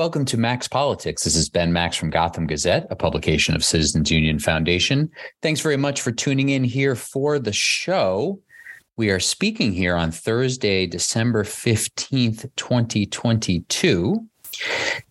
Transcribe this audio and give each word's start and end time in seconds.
Welcome 0.00 0.24
to 0.24 0.38
Max 0.38 0.66
Politics. 0.66 1.24
This 1.24 1.36
is 1.36 1.50
Ben 1.50 1.74
Max 1.74 1.94
from 1.94 2.08
Gotham 2.08 2.46
Gazette, 2.46 2.86
a 2.88 2.96
publication 2.96 3.54
of 3.54 3.62
Citizens 3.62 4.10
Union 4.10 4.38
Foundation. 4.38 5.10
Thanks 5.42 5.60
very 5.60 5.76
much 5.76 6.00
for 6.00 6.10
tuning 6.10 6.48
in 6.48 6.64
here 6.64 6.94
for 6.94 7.38
the 7.38 7.52
show. 7.52 8.40
We 8.96 9.10
are 9.10 9.20
speaking 9.20 9.74
here 9.74 9.94
on 9.96 10.10
Thursday, 10.10 10.86
December 10.86 11.44
15th, 11.44 12.50
2022. 12.56 14.26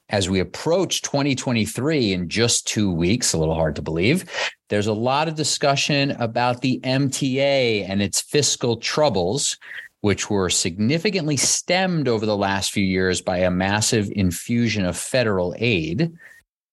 As 0.10 0.28
we 0.28 0.40
approach 0.40 1.04
2023 1.04 2.14
in 2.14 2.28
just 2.28 2.68
two 2.68 2.92
weeks, 2.92 3.34
a 3.34 3.38
little 3.38 3.54
hard 3.54 3.76
to 3.76 3.84
believe, 3.84 4.26
there's 4.70 4.88
a 4.88 4.94
lot 4.94 5.28
of 5.28 5.36
discussion 5.36 6.12
about 6.20 6.62
the 6.62 6.80
MTA 6.84 7.88
and 7.88 8.02
its 8.02 8.22
fiscal 8.22 8.76
troubles 8.76 9.56
which 10.02 10.30
were 10.30 10.50
significantly 10.50 11.38
stemmed 11.38 12.08
over 12.08 12.26
the 12.26 12.38
last 12.38 12.72
few 12.72 12.84
years 12.84 13.22
by 13.22 13.40
a 13.40 13.52
massive 13.52 14.10
infusion 14.16 14.86
of 14.86 14.98
federal 14.98 15.56
aid. 15.58 16.12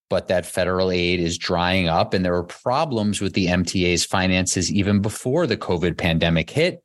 But 0.09 0.29
that 0.29 0.47
federal 0.47 0.93
aid 0.93 1.19
is 1.19 1.37
drying 1.37 1.89
up, 1.89 2.15
and 2.15 2.25
there 2.25 2.33
were 2.33 2.45
problems 2.45 3.21
with 3.21 3.33
the 3.33 3.47
MTA's 3.47 4.05
finances 4.05 4.71
even 4.71 5.01
before 5.01 5.49
the 5.49 5.57
COVID 5.57 5.99
pandemic 5.99 6.49
hit 6.49 6.85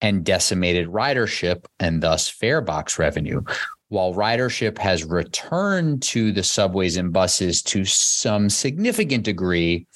and 0.00 0.24
decimated 0.24 0.88
ridership 0.88 1.64
and 1.80 2.02
thus 2.02 2.28
fare 2.28 2.60
box 2.60 2.98
revenue. 2.98 3.42
While 3.88 4.12
ridership 4.12 4.76
has 4.78 5.02
returned 5.04 6.02
to 6.02 6.30
the 6.30 6.42
subways 6.42 6.98
and 6.98 7.10
buses 7.10 7.62
to 7.62 7.86
some 7.86 8.50
significant 8.50 9.24
degree, 9.24 9.86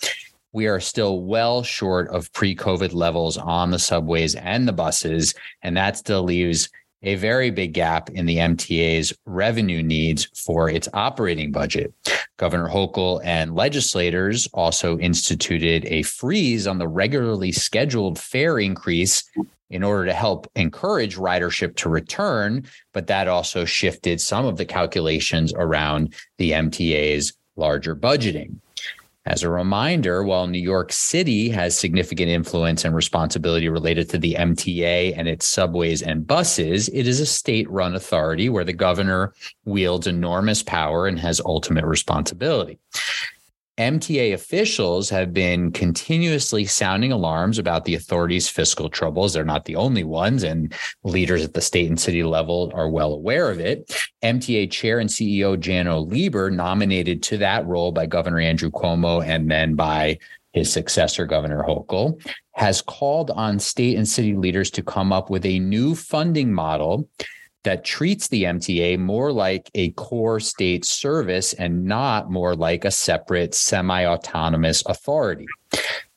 we 0.53 0.67
are 0.67 0.81
still 0.81 1.21
well 1.23 1.63
short 1.63 2.09
of 2.09 2.33
pre 2.33 2.55
COVID 2.55 2.93
levels 2.93 3.37
on 3.39 3.71
the 3.71 3.79
subways 3.79 4.35
and 4.35 4.69
the 4.69 4.73
buses. 4.73 5.35
And 5.63 5.77
that 5.77 5.97
still 5.97 6.23
leaves 6.23 6.69
a 7.03 7.15
very 7.17 7.51
big 7.51 7.73
gap 7.73 8.11
in 8.11 8.27
the 8.27 8.37
MTA's 8.37 9.13
revenue 9.27 9.83
needs 9.83 10.29
for 10.35 10.69
its 10.69 10.89
operating 10.93 11.51
budget. 11.51 11.93
Governor 12.37 12.69
Hochul 12.69 13.21
and 13.25 13.55
legislators 13.55 14.47
also 14.55 14.99
instituted 14.99 15.85
a 15.87 16.03
freeze 16.03 16.67
on 16.67 16.79
the 16.79 16.89
regularly 16.89 17.51
scheduled 17.51 18.19
fare 18.19 18.59
increase 18.59 19.25
in 19.71 19.83
order 19.83 20.05
to 20.05 20.13
help 20.13 20.47
encourage 20.55 21.17
ridership 21.17 21.75
to 21.77 21.89
return. 21.89 22.65
But 22.93 23.07
that 23.09 23.27
also 23.27 23.65
shifted 23.65 24.21
some 24.21 24.45
of 24.45 24.57
the 24.57 24.67
calculations 24.67 25.53
around 25.57 26.15
the 26.37 26.53
MTA's 26.53 27.33
larger 27.57 27.97
budgeting. 27.97 28.57
As 29.25 29.45
a 29.45 29.49
reminder, 29.49 30.25
while 30.25 30.49
New 30.49 30.59
York 30.59 30.93
City 30.93 31.49
has 31.51 31.79
significant 31.79 32.29
influence 32.29 32.85
and 32.85 32.93
responsibility 32.93 33.69
related 33.69 34.11
to 34.11 34.19
the 34.19 34.35
MTA 34.35 35.17
and 35.17 35.29
its 35.29 35.47
subways 35.47 36.03
and 36.03 36.27
buses, 36.27 36.89
it 36.89 37.07
is 37.07 37.21
a 37.21 37.27
state 37.27 37.71
run 37.71 37.95
authority 37.95 38.49
where 38.49 38.65
the 38.65 38.73
governor 38.73 39.33
wields 39.65 40.09
enormous 40.09 40.65
power 40.65 41.07
and 41.07 41.21
has 41.21 41.41
ultimate 41.45 41.85
responsibility. 41.85 42.81
MTA 43.79 44.35
officials 44.35 45.09
have 45.09 45.33
been 45.33 45.73
continuously 45.73 46.67
sounding 46.67 47.11
alarms 47.11 47.59
about 47.59 47.87
the 47.87 47.95
authority's 47.95 48.49
fiscal 48.49 48.91
troubles. 48.91 49.33
They're 49.33 49.45
not 49.45 49.65
the 49.65 49.77
only 49.77 50.05
ones, 50.05 50.43
and 50.43 50.75
leaders 51.05 51.43
at 51.43 51.55
the 51.55 51.63
state 51.63 51.89
and 51.89 51.99
city 51.99 52.23
level 52.23 52.71
are 52.75 52.91
well 52.91 53.15
aware 53.15 53.51
of 53.51 53.61
it. 53.61 53.91
MTA 54.23 54.71
chair 54.71 54.99
and 54.99 55.09
CEO 55.09 55.57
Janno 55.57 56.07
Lieber, 56.07 56.51
nominated 56.51 57.23
to 57.25 57.39
that 57.39 57.67
role 57.67 57.93
by 57.93 58.05
Governor 58.05 58.41
Andrew 58.41 58.71
Cuomo 58.71 59.25
and 59.25 59.51
then 59.51 59.75
by 59.75 60.19
his 60.53 60.71
successor, 60.71 61.25
Governor 61.25 61.65
Hochul, 61.67 62.23
has 62.55 62.83
called 62.83 63.31
on 63.31 63.59
state 63.59 63.97
and 63.97 64.07
city 64.07 64.35
leaders 64.35 64.71
to 64.73 64.83
come 64.83 65.15
up 65.15 65.31
with 65.31 65.47
a 65.47 65.59
new 65.61 65.95
funding 65.95 66.53
model 66.53 67.09
that 67.65 67.85
treats 67.85 68.29
the 68.29 68.45
MTA 68.45 68.99
more 68.99 69.33
like 69.33 69.71
a 69.75 69.91
core 69.93 70.41
state 70.41 70.85
service 70.85 71.53
and 71.55 71.85
not 71.85 72.31
more 72.31 72.57
like 72.57 72.85
a 72.85 72.91
separate 72.91 73.55
semi 73.55 74.05
autonomous 74.05 74.83
authority. 74.87 75.47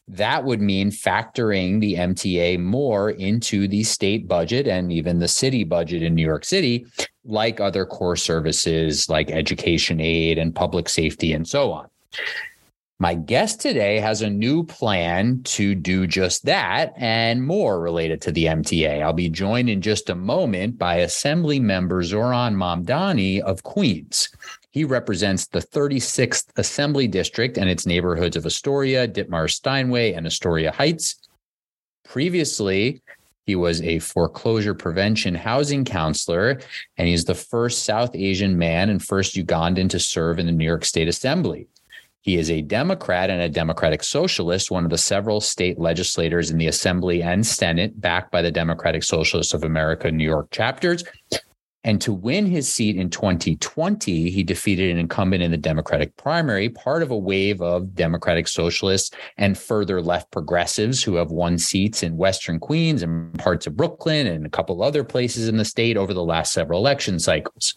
That 0.08 0.44
would 0.44 0.62
mean 0.62 0.92
factoring 0.92 1.80
the 1.80 1.96
MTA 1.96 2.60
more 2.60 3.12
into 3.12 3.68
the 3.68 3.84
state 3.84 4.28
budget 4.28 4.68
and 4.68 4.92
even 4.92 5.20
the 5.20 5.28
city 5.28 5.64
budget 5.64 6.04
in 6.04 6.14
New 6.14 6.26
York 6.26 6.46
City, 6.46 6.86
like 7.24 7.60
other 7.60 7.86
core 7.86 8.16
services 8.16 9.10
like 9.10 9.32
education 9.32 10.00
aid 10.00 10.38
and 10.38 10.54
public 10.54 10.90
safety 10.90 11.34
and 11.34 11.48
so 11.48 11.72
on. 11.72 11.88
My 12.98 13.14
guest 13.14 13.60
today 13.60 14.00
has 14.00 14.22
a 14.22 14.30
new 14.30 14.64
plan 14.64 15.42
to 15.44 15.76
do 15.76 16.08
just 16.08 16.46
that 16.46 16.94
and 16.96 17.46
more 17.46 17.82
related 17.82 18.22
to 18.22 18.32
the 18.32 18.46
MTA. 18.46 19.02
I'll 19.02 19.12
be 19.12 19.28
joined 19.28 19.70
in 19.70 19.82
just 19.82 20.10
a 20.10 20.16
moment 20.16 20.78
by 20.78 20.96
Assembly 20.98 21.60
member 21.60 22.04
Zohran 22.04 22.56
Mamdani 22.56 23.42
of 23.42 23.64
Queens. 23.64 24.30
He 24.72 24.86
represents 24.86 25.46
the 25.46 25.60
36th 25.60 26.46
Assembly 26.56 27.06
District 27.06 27.58
and 27.58 27.70
its 27.70 27.86
neighborhoods 27.86 28.38
of 28.38 28.46
Astoria, 28.46 29.10
Ditmars 29.10 29.52
Steinway, 29.52 30.14
and 30.14 30.26
Astoria 30.26 30.72
Heights. 30.72 31.16
Previously, 32.06 33.02
he 33.46 33.58
was 33.58 33.82
a 33.82 34.00
foreclosure 34.00 34.74
prevention 34.74 35.36
housing 35.36 35.84
counselor, 35.84 36.62
and 36.98 37.10
he's 37.10 37.26
the 37.26 37.36
first 37.36 37.84
South 37.84 38.16
Asian 38.16 38.58
man 38.58 38.90
and 38.90 39.04
first 39.04 39.36
Ugandan 39.36 39.90
to 39.90 40.00
serve 40.00 40.40
in 40.40 40.46
the 40.46 40.54
New 40.54 40.66
York 40.66 40.86
State 40.86 41.10
Assembly. 41.10 41.68
He 42.25 42.38
is 42.38 42.50
a 42.50 42.63
Democrat 42.63 43.30
and 43.30 43.40
a 43.40 43.47
Democratic 43.47 44.03
Socialist, 44.03 44.72
one 44.72 44.84
of 44.84 44.90
the 44.90 44.97
several 44.97 45.40
state 45.40 45.78
legislators 45.78 46.50
in 46.50 46.58
the 46.58 46.66
Assembly 46.66 47.22
and 47.22 47.46
Senate 47.46 48.02
backed 48.02 48.31
by 48.31 48.41
the 48.41 48.52
Democratic 48.52 49.03
Socialists 49.03 49.53
of 49.53 49.63
America 49.63 50.12
New 50.12 50.24
York 50.24 50.50
chapters. 50.50 51.03
And 51.84 52.02
to 52.02 52.12
win 52.12 52.47
his 52.47 52.68
seat 52.68 52.96
in 52.96 53.12
2020, 53.12 54.31
he 54.31 54.41
defeated 54.41 54.90
an 54.90 54.97
incumbent 54.97 55.44
in 55.44 55.52
the 55.52 55.58
Democratic 55.58 56.18
primary, 56.18 56.68
part 56.68 57.03
of 57.03 57.12
a 57.12 57.18
wave 57.18 57.62
of 57.62 57.94
Democratic 57.94 58.47
Socialists 58.47 59.16
and 59.38 59.56
further 59.56 60.02
left 60.02 60.31
progressives 60.31 61.03
who 61.03 61.14
have 61.14 61.30
won 61.30 61.59
seats 61.59 62.02
in 62.02 62.18
Western 62.18 62.59
Queens 62.59 63.03
and 63.03 63.38
parts 63.38 63.68
of 63.68 63.78
Brooklyn 63.78 64.25
and 64.25 64.47
a 64.47 64.50
couple 64.50 64.81
other 64.81 65.03
places 65.03 65.47
in 65.47 65.58
the 65.58 65.64
state 65.64 65.96
over 65.96 66.12
the 66.12 66.25
last 66.25 66.53
several 66.53 66.80
election 66.80 67.19
cycles. 67.19 67.75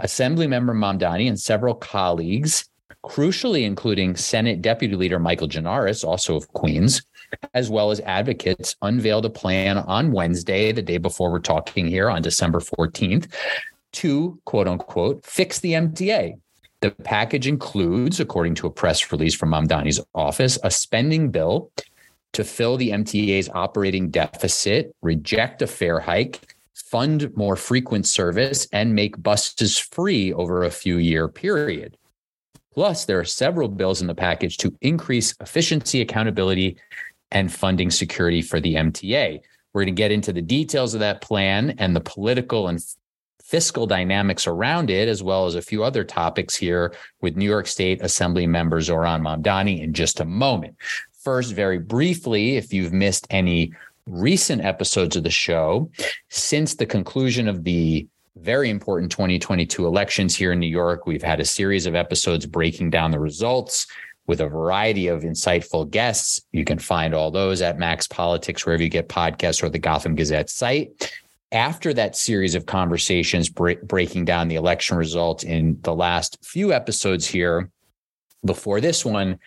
Assemblymember 0.00 0.72
Mamdani 0.72 1.26
and 1.26 1.40
several 1.40 1.74
colleagues 1.74 2.68
crucially 3.04 3.64
including 3.64 4.16
Senate 4.16 4.62
Deputy 4.62 4.94
Leader 4.96 5.18
Michael 5.18 5.48
Gianaris, 5.48 6.04
also 6.04 6.36
of 6.36 6.48
Queens, 6.52 7.02
as 7.54 7.70
well 7.70 7.90
as 7.90 8.00
advocates, 8.00 8.76
unveiled 8.82 9.24
a 9.24 9.30
plan 9.30 9.78
on 9.78 10.12
Wednesday, 10.12 10.72
the 10.72 10.82
day 10.82 10.98
before 10.98 11.30
we're 11.30 11.38
talking 11.38 11.86
here 11.86 12.08
on 12.10 12.22
December 12.22 12.60
14th, 12.60 13.32
to 13.92 14.38
quote 14.44 14.68
unquote 14.68 15.24
fix 15.24 15.60
the 15.60 15.72
MTA. 15.72 16.34
The 16.80 16.90
package 16.90 17.46
includes, 17.46 18.18
according 18.18 18.56
to 18.56 18.66
a 18.66 18.70
press 18.70 19.12
release 19.12 19.34
from 19.34 19.50
Mamdani's 19.50 20.00
office, 20.14 20.58
a 20.64 20.70
spending 20.70 21.30
bill 21.30 21.70
to 22.32 22.44
fill 22.44 22.76
the 22.76 22.90
MTA's 22.90 23.48
operating 23.54 24.10
deficit, 24.10 24.94
reject 25.02 25.62
a 25.62 25.66
fare 25.66 26.00
hike, 26.00 26.54
fund 26.74 27.30
more 27.36 27.56
frequent 27.56 28.06
service, 28.06 28.66
and 28.72 28.94
make 28.94 29.22
buses 29.22 29.78
free 29.78 30.32
over 30.32 30.64
a 30.64 30.70
few 30.70 30.96
year 30.96 31.28
period. 31.28 31.96
Plus, 32.74 33.04
there 33.04 33.18
are 33.18 33.24
several 33.24 33.68
bills 33.68 34.00
in 34.00 34.06
the 34.06 34.14
package 34.14 34.56
to 34.58 34.74
increase 34.80 35.34
efficiency, 35.40 36.00
accountability, 36.00 36.76
and 37.30 37.52
funding 37.52 37.90
security 37.90 38.42
for 38.42 38.60
the 38.60 38.74
MTA. 38.74 39.40
We're 39.72 39.82
going 39.82 39.94
to 39.94 40.00
get 40.00 40.12
into 40.12 40.32
the 40.32 40.42
details 40.42 40.94
of 40.94 41.00
that 41.00 41.20
plan 41.20 41.74
and 41.78 41.94
the 41.94 42.00
political 42.00 42.68
and 42.68 42.82
fiscal 43.42 43.86
dynamics 43.86 44.46
around 44.46 44.90
it, 44.90 45.08
as 45.08 45.22
well 45.22 45.46
as 45.46 45.54
a 45.54 45.62
few 45.62 45.84
other 45.84 46.04
topics 46.04 46.54
here 46.56 46.94
with 47.20 47.36
New 47.36 47.48
York 47.48 47.66
State 47.66 48.00
Assembly 48.02 48.46
member 48.46 48.80
Zohran 48.80 49.20
Mamdani 49.20 49.82
in 49.82 49.92
just 49.92 50.20
a 50.20 50.24
moment. 50.24 50.76
First, 51.22 51.52
very 51.52 51.78
briefly, 51.78 52.56
if 52.56 52.72
you've 52.72 52.92
missed 52.92 53.26
any 53.30 53.72
recent 54.06 54.64
episodes 54.64 55.16
of 55.16 55.22
the 55.22 55.30
show, 55.30 55.90
since 56.30 56.74
the 56.74 56.86
conclusion 56.86 57.48
of 57.48 57.64
the 57.64 58.06
very 58.36 58.70
important 58.70 59.12
2022 59.12 59.86
elections 59.86 60.34
here 60.34 60.52
in 60.52 60.58
New 60.58 60.66
York. 60.66 61.06
We've 61.06 61.22
had 61.22 61.40
a 61.40 61.44
series 61.44 61.86
of 61.86 61.94
episodes 61.94 62.46
breaking 62.46 62.90
down 62.90 63.10
the 63.10 63.20
results 63.20 63.86
with 64.26 64.40
a 64.40 64.48
variety 64.48 65.08
of 65.08 65.22
insightful 65.22 65.88
guests. 65.90 66.40
You 66.52 66.64
can 66.64 66.78
find 66.78 67.14
all 67.14 67.30
those 67.30 67.60
at 67.60 67.78
Max 67.78 68.06
Politics, 68.06 68.64
wherever 68.64 68.82
you 68.82 68.88
get 68.88 69.08
podcasts 69.08 69.62
or 69.62 69.68
the 69.68 69.78
Gotham 69.78 70.14
Gazette 70.14 70.48
site. 70.48 71.12
After 71.50 71.92
that 71.92 72.16
series 72.16 72.54
of 72.54 72.64
conversations 72.64 73.50
bre- 73.50 73.72
breaking 73.82 74.24
down 74.24 74.48
the 74.48 74.54
election 74.54 74.96
results 74.96 75.44
in 75.44 75.78
the 75.82 75.94
last 75.94 76.38
few 76.42 76.72
episodes 76.72 77.26
here, 77.26 77.70
before 78.44 78.80
this 78.80 79.04
one, 79.04 79.38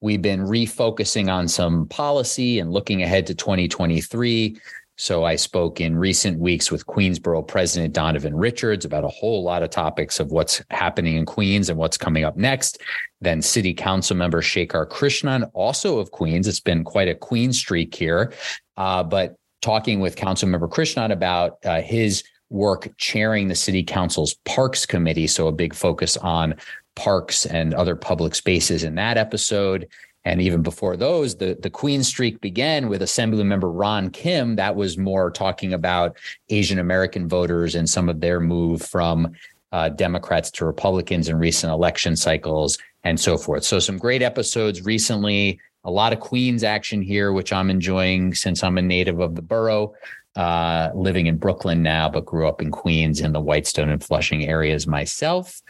we've 0.00 0.20
been 0.20 0.40
refocusing 0.40 1.32
on 1.32 1.48
some 1.48 1.88
policy 1.88 2.58
and 2.58 2.70
looking 2.70 3.02
ahead 3.02 3.26
to 3.28 3.34
2023. 3.34 4.58
So 4.96 5.24
I 5.24 5.36
spoke 5.36 5.80
in 5.80 5.96
recent 5.96 6.38
weeks 6.38 6.70
with 6.70 6.86
Queensboro 6.86 7.46
President 7.46 7.92
Donovan 7.92 8.36
Richards 8.36 8.84
about 8.84 9.04
a 9.04 9.08
whole 9.08 9.42
lot 9.42 9.62
of 9.62 9.70
topics 9.70 10.20
of 10.20 10.30
what's 10.30 10.62
happening 10.70 11.16
in 11.16 11.26
Queens 11.26 11.68
and 11.68 11.78
what's 11.78 11.96
coming 11.96 12.24
up 12.24 12.36
next. 12.36 12.80
Then 13.20 13.42
City 13.42 13.74
Council 13.74 14.16
member 14.16 14.40
Shekhar 14.40 14.86
Krishnan, 14.86 15.50
also 15.52 15.98
of 15.98 16.12
Queens. 16.12 16.46
It's 16.46 16.60
been 16.60 16.84
quite 16.84 17.08
a 17.08 17.14
Queen 17.14 17.52
streak 17.52 17.94
here, 17.94 18.32
uh, 18.76 19.02
but 19.02 19.34
talking 19.62 19.98
with 19.98 20.14
Council 20.14 20.48
member 20.48 20.68
Krishnan 20.68 21.10
about 21.10 21.58
uh, 21.64 21.80
his 21.80 22.22
work 22.50 22.88
chairing 22.98 23.48
the 23.48 23.54
city 23.54 23.82
council's 23.82 24.34
parks 24.44 24.86
committee. 24.86 25.26
So 25.26 25.48
a 25.48 25.52
big 25.52 25.74
focus 25.74 26.16
on 26.18 26.54
parks 26.94 27.46
and 27.46 27.74
other 27.74 27.96
public 27.96 28.34
spaces 28.34 28.84
in 28.84 28.94
that 28.94 29.16
episode. 29.16 29.88
And 30.24 30.40
even 30.40 30.62
before 30.62 30.96
those, 30.96 31.36
the, 31.36 31.56
the 31.60 31.70
Queen 31.70 32.02
streak 32.02 32.40
began 32.40 32.88
with 32.88 33.02
Assemblymember 33.02 33.70
Ron 33.72 34.10
Kim. 34.10 34.56
That 34.56 34.74
was 34.74 34.96
more 34.96 35.30
talking 35.30 35.74
about 35.74 36.16
Asian 36.48 36.78
American 36.78 37.28
voters 37.28 37.74
and 37.74 37.88
some 37.88 38.08
of 38.08 38.20
their 38.20 38.40
move 38.40 38.80
from 38.82 39.32
uh, 39.72 39.90
Democrats 39.90 40.50
to 40.52 40.64
Republicans 40.64 41.28
in 41.28 41.36
recent 41.36 41.72
election 41.72 42.16
cycles 42.16 42.78
and 43.02 43.20
so 43.20 43.36
forth. 43.36 43.64
So, 43.64 43.78
some 43.78 43.98
great 43.98 44.22
episodes 44.22 44.84
recently. 44.84 45.60
A 45.86 45.90
lot 45.90 46.14
of 46.14 46.20
Queens 46.20 46.64
action 46.64 47.02
here, 47.02 47.32
which 47.32 47.52
I'm 47.52 47.68
enjoying 47.68 48.34
since 48.34 48.64
I'm 48.64 48.78
a 48.78 48.82
native 48.82 49.20
of 49.20 49.34
the 49.34 49.42
borough, 49.42 49.94
uh, 50.34 50.90
living 50.94 51.26
in 51.26 51.36
Brooklyn 51.36 51.82
now, 51.82 52.08
but 52.08 52.24
grew 52.24 52.48
up 52.48 52.62
in 52.62 52.70
Queens 52.70 53.20
in 53.20 53.32
the 53.32 53.40
Whitestone 53.40 53.90
and 53.90 54.02
Flushing 54.02 54.46
areas 54.46 54.86
myself. 54.86 55.60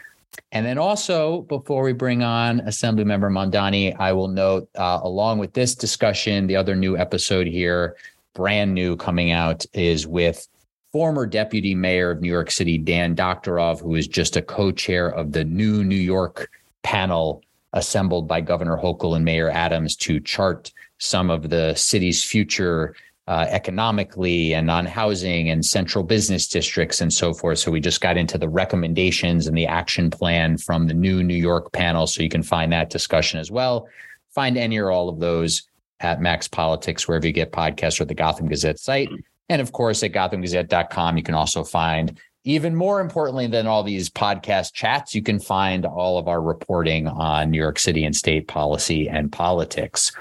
And 0.53 0.65
then 0.65 0.79
also, 0.79 1.43
before 1.43 1.83
we 1.83 1.93
bring 1.93 2.23
on 2.23 2.61
Assemblymember 2.61 3.31
Mamdani, 3.31 3.97
I 3.99 4.13
will 4.13 4.29
note, 4.29 4.69
uh, 4.77 5.01
along 5.03 5.39
with 5.39 5.53
this 5.53 5.75
discussion, 5.75 6.47
the 6.47 6.57
other 6.57 6.77
new 6.77 6.97
episode 6.97 7.47
here, 7.47 7.97
brand 8.35 8.73
new 8.75 8.97
coming 8.97 9.33
out, 9.33 9.65
is 9.73 10.07
with 10.07 10.47
former 10.93 11.27
deputy 11.27 11.75
mayor 11.75 12.13
of 12.13 12.21
New 12.21 12.29
York 12.29 12.51
City, 12.51 12.79
Dan 12.79 13.17
Doctoroff, 13.17 13.81
who 13.81 13.97
is 13.97 14.07
just 14.07 14.37
a 14.37 14.43
co 14.43 14.71
chair 14.71 15.09
of 15.09 15.33
the 15.33 15.45
new 15.45 15.83
New 15.83 15.97
York 15.97 16.51
panel 16.85 17.43
assembled 17.73 18.29
by 18.29 18.41
Governor 18.41 18.77
Hochul 18.77 19.17
and 19.17 19.25
Mayor 19.25 19.51
Adams 19.51 19.97
to 19.97 20.21
chart 20.21 20.73
some 20.99 21.31
of 21.31 21.51
the 21.51 21.75
city's 21.75 22.23
future 22.23 22.95
uh, 23.27 23.47
economically 23.49 24.55
and 24.55 24.71
on 24.71 24.85
housing 24.85 25.49
and 25.49 25.65
central 25.65 26.05
business 26.05 26.47
districts 26.47 27.01
and 27.01 27.13
so 27.13 27.33
forth. 27.33 27.59
So 27.59 27.71
we 27.71 27.81
just 27.81 28.01
got 28.01 28.17
into 28.17 28.37
the 28.37 28.49
recommendations 28.49 29.47
and 29.47 29.57
the 29.57 29.67
action 29.67 30.11
plan 30.11 30.59
from 30.59 30.87
the 30.87 30.95
new 30.95 31.23
New 31.23 31.35
York 31.35 31.73
panel. 31.73 32.07
So 32.07 32.23
you 32.23 32.29
can 32.29 32.43
find 32.43 32.71
that 32.73 32.91
discussion 32.91 33.41
as 33.41 33.51
well. 33.51 33.89
Find 34.35 34.59
any 34.59 34.79
or 34.79 34.91
all 34.91 35.09
of 35.09 35.21
those 35.21 35.69
at 36.01 36.21
Max 36.21 36.49
Politics, 36.49 37.09
wherever 37.09 37.27
you 37.27 37.33
get 37.33 37.53
podcasts 37.53 38.01
or 38.01 38.05
the 38.05 38.15
Gotham 38.15 38.49
Gazette 38.49 38.79
site. 38.79 39.09
And 39.49 39.63
of 39.63 39.73
course, 39.73 40.03
at 40.03 40.13
gothamgazette.com, 40.13 41.17
you 41.17 41.23
can 41.23 41.35
also 41.35 41.65
find, 41.65 42.19
even 42.45 42.75
more 42.75 43.01
importantly 43.01 43.47
than 43.47 43.67
all 43.67 43.83
these 43.83 44.11
podcast 44.11 44.75
chats, 44.75 45.15
you 45.15 45.23
can 45.23 45.39
find 45.39 45.87
all 45.87 46.19
of 46.19 46.29
our 46.29 46.43
reporting 46.43 47.09
on 47.09 47.51
New 47.51 47.59
York 47.59 47.79
City 47.79 48.05
and 48.05 48.15
state 48.15 48.49
policy 48.49 49.09
and 49.09 49.33
politics. 49.33 50.13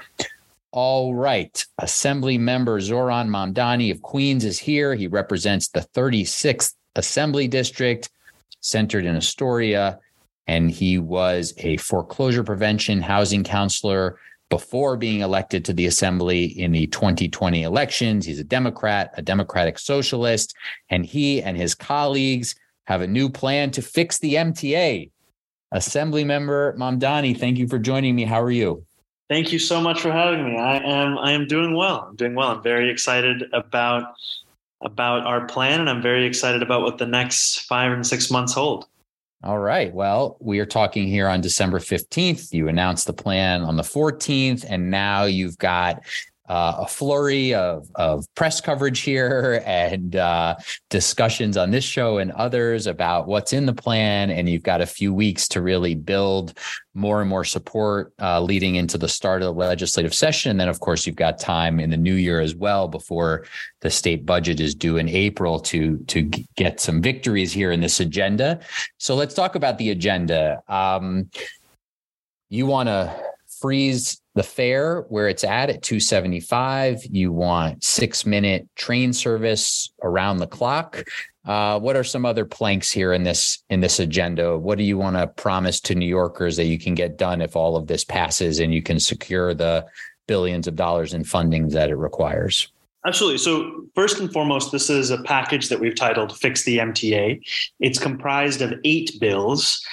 All 0.76 1.14
right. 1.14 1.64
Assembly 1.78 2.36
member 2.36 2.80
Zohran 2.80 3.28
Mamdani 3.28 3.92
of 3.92 4.02
Queens 4.02 4.44
is 4.44 4.58
here. 4.58 4.96
He 4.96 5.06
represents 5.06 5.68
the 5.68 5.86
36th 5.94 6.74
Assembly 6.96 7.46
District, 7.46 8.10
centered 8.58 9.04
in 9.04 9.14
Astoria. 9.14 10.00
And 10.48 10.72
he 10.72 10.98
was 10.98 11.54
a 11.58 11.76
foreclosure 11.76 12.42
prevention 12.42 13.00
housing 13.00 13.44
counselor 13.44 14.18
before 14.50 14.96
being 14.96 15.20
elected 15.20 15.64
to 15.66 15.72
the 15.72 15.86
Assembly 15.86 16.46
in 16.46 16.72
the 16.72 16.88
2020 16.88 17.62
elections. 17.62 18.26
He's 18.26 18.40
a 18.40 18.44
Democrat, 18.44 19.12
a 19.16 19.22
Democratic 19.22 19.78
socialist, 19.78 20.56
and 20.90 21.06
he 21.06 21.40
and 21.40 21.56
his 21.56 21.76
colleagues 21.76 22.56
have 22.88 23.00
a 23.00 23.06
new 23.06 23.30
plan 23.30 23.70
to 23.70 23.80
fix 23.80 24.18
the 24.18 24.34
MTA. 24.34 25.12
Assembly 25.70 26.24
member 26.24 26.76
Mamdani, 26.76 27.38
thank 27.38 27.58
you 27.58 27.68
for 27.68 27.78
joining 27.78 28.16
me. 28.16 28.24
How 28.24 28.42
are 28.42 28.50
you? 28.50 28.84
Thank 29.30 29.52
you 29.52 29.58
so 29.58 29.80
much 29.80 30.00
for 30.00 30.12
having 30.12 30.44
me. 30.44 30.58
I 30.58 30.76
am 30.76 31.18
I 31.18 31.32
am 31.32 31.46
doing 31.46 31.74
well. 31.74 32.06
I'm 32.08 32.16
doing 32.16 32.34
well. 32.34 32.48
I'm 32.48 32.62
very 32.62 32.90
excited 32.90 33.44
about 33.52 34.14
about 34.82 35.24
our 35.26 35.46
plan 35.46 35.80
and 35.80 35.88
I'm 35.88 36.02
very 36.02 36.26
excited 36.26 36.62
about 36.62 36.82
what 36.82 36.98
the 36.98 37.06
next 37.06 37.60
5 37.60 37.92
and 37.92 38.06
6 38.06 38.30
months 38.30 38.52
hold. 38.52 38.86
All 39.42 39.58
right. 39.58 39.92
Well, 39.94 40.36
we 40.40 40.58
are 40.58 40.66
talking 40.66 41.06
here 41.06 41.28
on 41.28 41.40
December 41.40 41.78
15th. 41.78 42.52
You 42.52 42.68
announced 42.68 43.06
the 43.06 43.12
plan 43.12 43.62
on 43.62 43.76
the 43.76 43.82
14th 43.82 44.64
and 44.68 44.90
now 44.90 45.24
you've 45.24 45.58
got 45.58 46.02
uh, 46.48 46.76
a 46.80 46.86
flurry 46.86 47.54
of, 47.54 47.88
of 47.94 48.26
press 48.34 48.60
coverage 48.60 49.00
here 49.00 49.62
and 49.64 50.16
uh, 50.16 50.54
discussions 50.90 51.56
on 51.56 51.70
this 51.70 51.84
show 51.84 52.18
and 52.18 52.32
others 52.32 52.86
about 52.86 53.26
what's 53.26 53.54
in 53.54 53.64
the 53.64 53.72
plan. 53.72 54.30
And 54.30 54.48
you've 54.48 54.62
got 54.62 54.82
a 54.82 54.86
few 54.86 55.14
weeks 55.14 55.48
to 55.48 55.62
really 55.62 55.94
build 55.94 56.58
more 56.92 57.20
and 57.20 57.30
more 57.30 57.44
support 57.44 58.12
uh, 58.20 58.40
leading 58.40 58.74
into 58.74 58.98
the 58.98 59.08
start 59.08 59.42
of 59.42 59.46
the 59.46 59.52
legislative 59.52 60.12
session. 60.14 60.50
And 60.50 60.60
then, 60.60 60.68
of 60.68 60.80
course, 60.80 61.06
you've 61.06 61.16
got 61.16 61.38
time 61.38 61.80
in 61.80 61.90
the 61.90 61.96
new 61.96 62.14
year 62.14 62.40
as 62.40 62.54
well 62.54 62.88
before 62.88 63.46
the 63.80 63.90
state 63.90 64.26
budget 64.26 64.60
is 64.60 64.74
due 64.74 64.98
in 64.98 65.08
April 65.08 65.58
to, 65.60 65.96
to 66.08 66.22
get 66.56 66.78
some 66.78 67.00
victories 67.00 67.52
here 67.52 67.72
in 67.72 67.80
this 67.80 68.00
agenda. 68.00 68.60
So 68.98 69.14
let's 69.14 69.34
talk 69.34 69.54
about 69.54 69.78
the 69.78 69.90
agenda. 69.90 70.62
Um, 70.68 71.30
you 72.50 72.66
want 72.66 72.88
to 72.88 73.14
freeze 73.60 74.20
the 74.34 74.42
fare 74.42 75.02
where 75.08 75.28
it's 75.28 75.44
at 75.44 75.70
at 75.70 75.82
275 75.82 77.04
you 77.10 77.32
want 77.32 77.82
six 77.82 78.26
minute 78.26 78.68
train 78.76 79.12
service 79.12 79.92
around 80.02 80.38
the 80.38 80.46
clock 80.46 81.04
uh, 81.46 81.78
what 81.78 81.96
are 81.96 82.04
some 82.04 82.24
other 82.24 82.44
planks 82.44 82.90
here 82.90 83.12
in 83.12 83.22
this 83.22 83.62
in 83.70 83.80
this 83.80 83.98
agenda 83.98 84.58
what 84.58 84.78
do 84.78 84.84
you 84.84 84.98
want 84.98 85.16
to 85.16 85.26
promise 85.26 85.80
to 85.80 85.94
new 85.94 86.06
yorkers 86.06 86.56
that 86.56 86.66
you 86.66 86.78
can 86.78 86.94
get 86.94 87.16
done 87.16 87.40
if 87.40 87.56
all 87.56 87.76
of 87.76 87.86
this 87.86 88.04
passes 88.04 88.58
and 88.58 88.74
you 88.74 88.82
can 88.82 88.98
secure 88.98 89.54
the 89.54 89.84
billions 90.26 90.66
of 90.66 90.74
dollars 90.74 91.14
in 91.14 91.24
funding 91.24 91.68
that 91.68 91.90
it 91.90 91.96
requires 91.96 92.68
Absolutely. 93.06 93.36
So, 93.36 93.84
first 93.94 94.18
and 94.18 94.32
foremost, 94.32 94.72
this 94.72 94.88
is 94.88 95.10
a 95.10 95.22
package 95.24 95.68
that 95.68 95.78
we've 95.78 95.94
titled 95.94 96.38
Fix 96.38 96.64
the 96.64 96.78
MTA. 96.78 97.38
It's 97.80 97.98
comprised 97.98 98.62
of 98.62 98.72
eight 98.84 99.20
bills 99.20 99.84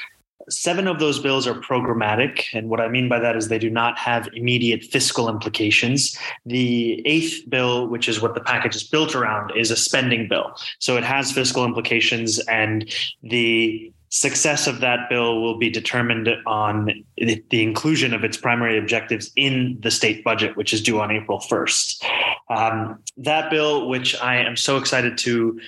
Seven 0.49 0.87
of 0.87 0.99
those 0.99 1.19
bills 1.19 1.47
are 1.47 1.53
programmatic. 1.53 2.45
And 2.53 2.69
what 2.69 2.81
I 2.81 2.87
mean 2.87 3.09
by 3.09 3.19
that 3.19 3.35
is 3.35 3.47
they 3.47 3.59
do 3.59 3.69
not 3.69 3.97
have 3.97 4.29
immediate 4.33 4.83
fiscal 4.83 5.29
implications. 5.29 6.17
The 6.45 7.05
eighth 7.05 7.49
bill, 7.49 7.87
which 7.87 8.07
is 8.07 8.21
what 8.21 8.35
the 8.35 8.41
package 8.41 8.75
is 8.75 8.83
built 8.83 9.15
around, 9.15 9.51
is 9.55 9.71
a 9.71 9.75
spending 9.75 10.27
bill. 10.27 10.55
So 10.79 10.97
it 10.97 11.03
has 11.03 11.31
fiscal 11.31 11.65
implications, 11.65 12.39
and 12.39 12.93
the 13.23 13.91
success 14.09 14.67
of 14.67 14.81
that 14.81 15.09
bill 15.09 15.41
will 15.41 15.57
be 15.57 15.69
determined 15.69 16.29
on 16.45 17.03
the 17.17 17.63
inclusion 17.63 18.13
of 18.13 18.23
its 18.23 18.35
primary 18.35 18.77
objectives 18.77 19.31
in 19.35 19.77
the 19.81 19.89
state 19.89 20.23
budget, 20.23 20.57
which 20.57 20.73
is 20.73 20.81
due 20.81 20.99
on 20.99 21.11
April 21.11 21.39
1st. 21.39 22.03
Um, 22.49 22.99
that 23.17 23.49
bill, 23.49 23.87
which 23.87 24.19
I 24.21 24.35
am 24.35 24.57
so 24.57 24.77
excited 24.77 25.17
to 25.19 25.59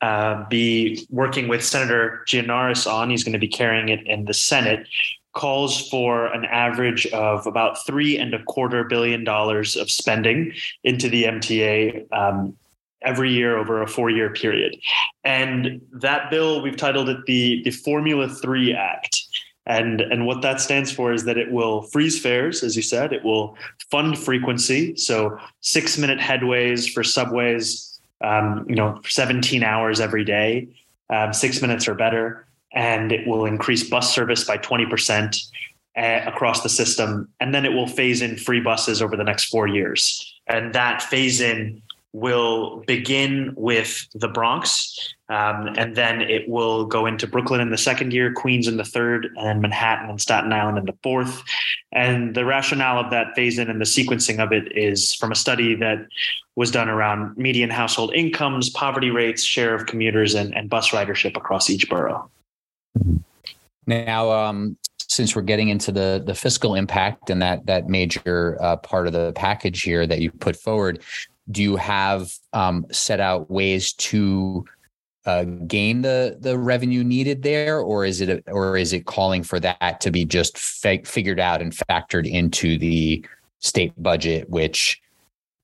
uh, 0.00 0.46
be 0.48 1.06
working 1.10 1.48
with 1.48 1.64
Senator 1.64 2.24
Gianaris 2.26 2.90
on. 2.90 3.10
He's 3.10 3.24
going 3.24 3.32
to 3.32 3.38
be 3.38 3.48
carrying 3.48 3.88
it 3.88 4.06
in 4.06 4.24
the 4.24 4.34
Senate. 4.34 4.86
Calls 5.34 5.88
for 5.88 6.26
an 6.26 6.44
average 6.44 7.06
of 7.08 7.46
about 7.46 7.84
three 7.86 8.18
and 8.18 8.34
a 8.34 8.42
quarter 8.44 8.84
billion 8.84 9.24
dollars 9.24 9.76
of 9.76 9.90
spending 9.90 10.52
into 10.84 11.08
the 11.08 11.24
MTA 11.24 12.12
um, 12.12 12.56
every 13.02 13.32
year 13.32 13.56
over 13.56 13.82
a 13.82 13.86
four-year 13.86 14.30
period. 14.32 14.76
And 15.24 15.80
that 15.92 16.30
bill, 16.30 16.62
we've 16.62 16.76
titled 16.76 17.08
it 17.08 17.24
the 17.26 17.62
the 17.64 17.70
Formula 17.70 18.28
Three 18.28 18.74
Act. 18.74 19.16
And, 19.66 20.00
and 20.00 20.26
what 20.26 20.40
that 20.40 20.62
stands 20.62 20.90
for 20.90 21.12
is 21.12 21.24
that 21.24 21.36
it 21.36 21.52
will 21.52 21.82
freeze 21.82 22.18
fares, 22.18 22.62
as 22.64 22.74
you 22.74 22.80
said. 22.80 23.12
It 23.12 23.22
will 23.22 23.54
fund 23.90 24.18
frequency, 24.18 24.96
so 24.96 25.38
six 25.60 25.98
minute 25.98 26.18
headways 26.18 26.90
for 26.90 27.04
subways, 27.04 27.87
um, 28.20 28.64
you 28.68 28.74
know, 28.74 29.00
17 29.06 29.62
hours 29.62 30.00
every 30.00 30.24
day, 30.24 30.68
um, 31.10 31.32
six 31.32 31.62
minutes 31.62 31.88
or 31.88 31.94
better, 31.94 32.46
and 32.72 33.12
it 33.12 33.26
will 33.26 33.46
increase 33.46 33.88
bus 33.88 34.12
service 34.14 34.44
by 34.44 34.58
20% 34.58 35.40
uh, 35.96 36.20
across 36.26 36.62
the 36.62 36.68
system. 36.68 37.28
And 37.40 37.54
then 37.54 37.64
it 37.64 37.72
will 37.72 37.86
phase 37.86 38.22
in 38.22 38.36
free 38.36 38.60
buses 38.60 39.00
over 39.00 39.16
the 39.16 39.24
next 39.24 39.46
four 39.46 39.66
years. 39.66 40.24
And 40.46 40.74
that 40.74 41.02
phase 41.02 41.40
in 41.40 41.82
will 42.12 42.82
begin 42.86 43.52
with 43.56 44.06
the 44.14 44.28
Bronx, 44.28 45.14
um, 45.28 45.74
and 45.76 45.94
then 45.94 46.22
it 46.22 46.48
will 46.48 46.86
go 46.86 47.04
into 47.04 47.26
Brooklyn 47.26 47.60
in 47.60 47.70
the 47.70 47.78
second 47.78 48.12
year, 48.12 48.32
Queens 48.32 48.66
in 48.66 48.78
the 48.78 48.84
third, 48.84 49.28
and 49.38 49.60
Manhattan 49.60 50.08
and 50.08 50.20
Staten 50.20 50.52
Island 50.52 50.78
in 50.78 50.86
the 50.86 50.96
fourth. 51.02 51.42
And 51.92 52.34
the 52.34 52.44
rationale 52.44 52.98
of 52.98 53.10
that 53.10 53.34
phase 53.36 53.58
in 53.58 53.68
and 53.68 53.80
the 53.80 53.84
sequencing 53.84 54.42
of 54.42 54.52
it 54.52 54.76
is 54.76 55.14
from 55.14 55.32
a 55.32 55.34
study 55.34 55.74
that 55.76 56.06
was 56.56 56.70
done 56.70 56.88
around 56.88 57.36
median 57.36 57.70
household 57.70 58.12
incomes, 58.14 58.70
poverty 58.70 59.10
rates, 59.10 59.44
share 59.44 59.74
of 59.74 59.86
commuters, 59.86 60.34
and, 60.34 60.56
and 60.56 60.70
bus 60.70 60.90
ridership 60.90 61.36
across 61.36 61.68
each 61.68 61.88
borough. 61.88 62.30
Now, 63.86 64.30
um, 64.32 64.76
since 65.08 65.34
we're 65.34 65.42
getting 65.42 65.68
into 65.68 65.90
the 65.92 66.22
the 66.24 66.34
fiscal 66.34 66.74
impact 66.74 67.30
and 67.30 67.40
that 67.40 67.66
that 67.66 67.88
major 67.88 68.58
uh, 68.60 68.76
part 68.76 69.06
of 69.06 69.12
the 69.12 69.32
package 69.32 69.82
here 69.82 70.06
that 70.06 70.20
you 70.20 70.30
put 70.30 70.56
forward, 70.56 71.00
do 71.50 71.62
you 71.62 71.76
have 71.76 72.32
um, 72.52 72.86
set 72.90 73.20
out 73.20 73.50
ways 73.50 73.92
to 73.94 74.64
uh, 75.26 75.44
gain 75.66 76.02
the 76.02 76.38
the 76.40 76.58
revenue 76.58 77.04
needed 77.04 77.42
there, 77.42 77.80
or 77.80 78.04
is 78.04 78.20
it 78.20 78.28
a, 78.28 78.50
or 78.50 78.76
is 78.76 78.92
it 78.92 79.06
calling 79.06 79.42
for 79.42 79.60
that 79.60 80.00
to 80.00 80.10
be 80.10 80.24
just 80.24 80.56
figured 80.58 81.40
out 81.40 81.60
and 81.60 81.72
factored 81.72 82.26
into 82.26 82.78
the 82.78 83.24
state 83.58 83.92
budget, 84.02 84.48
which 84.48 85.02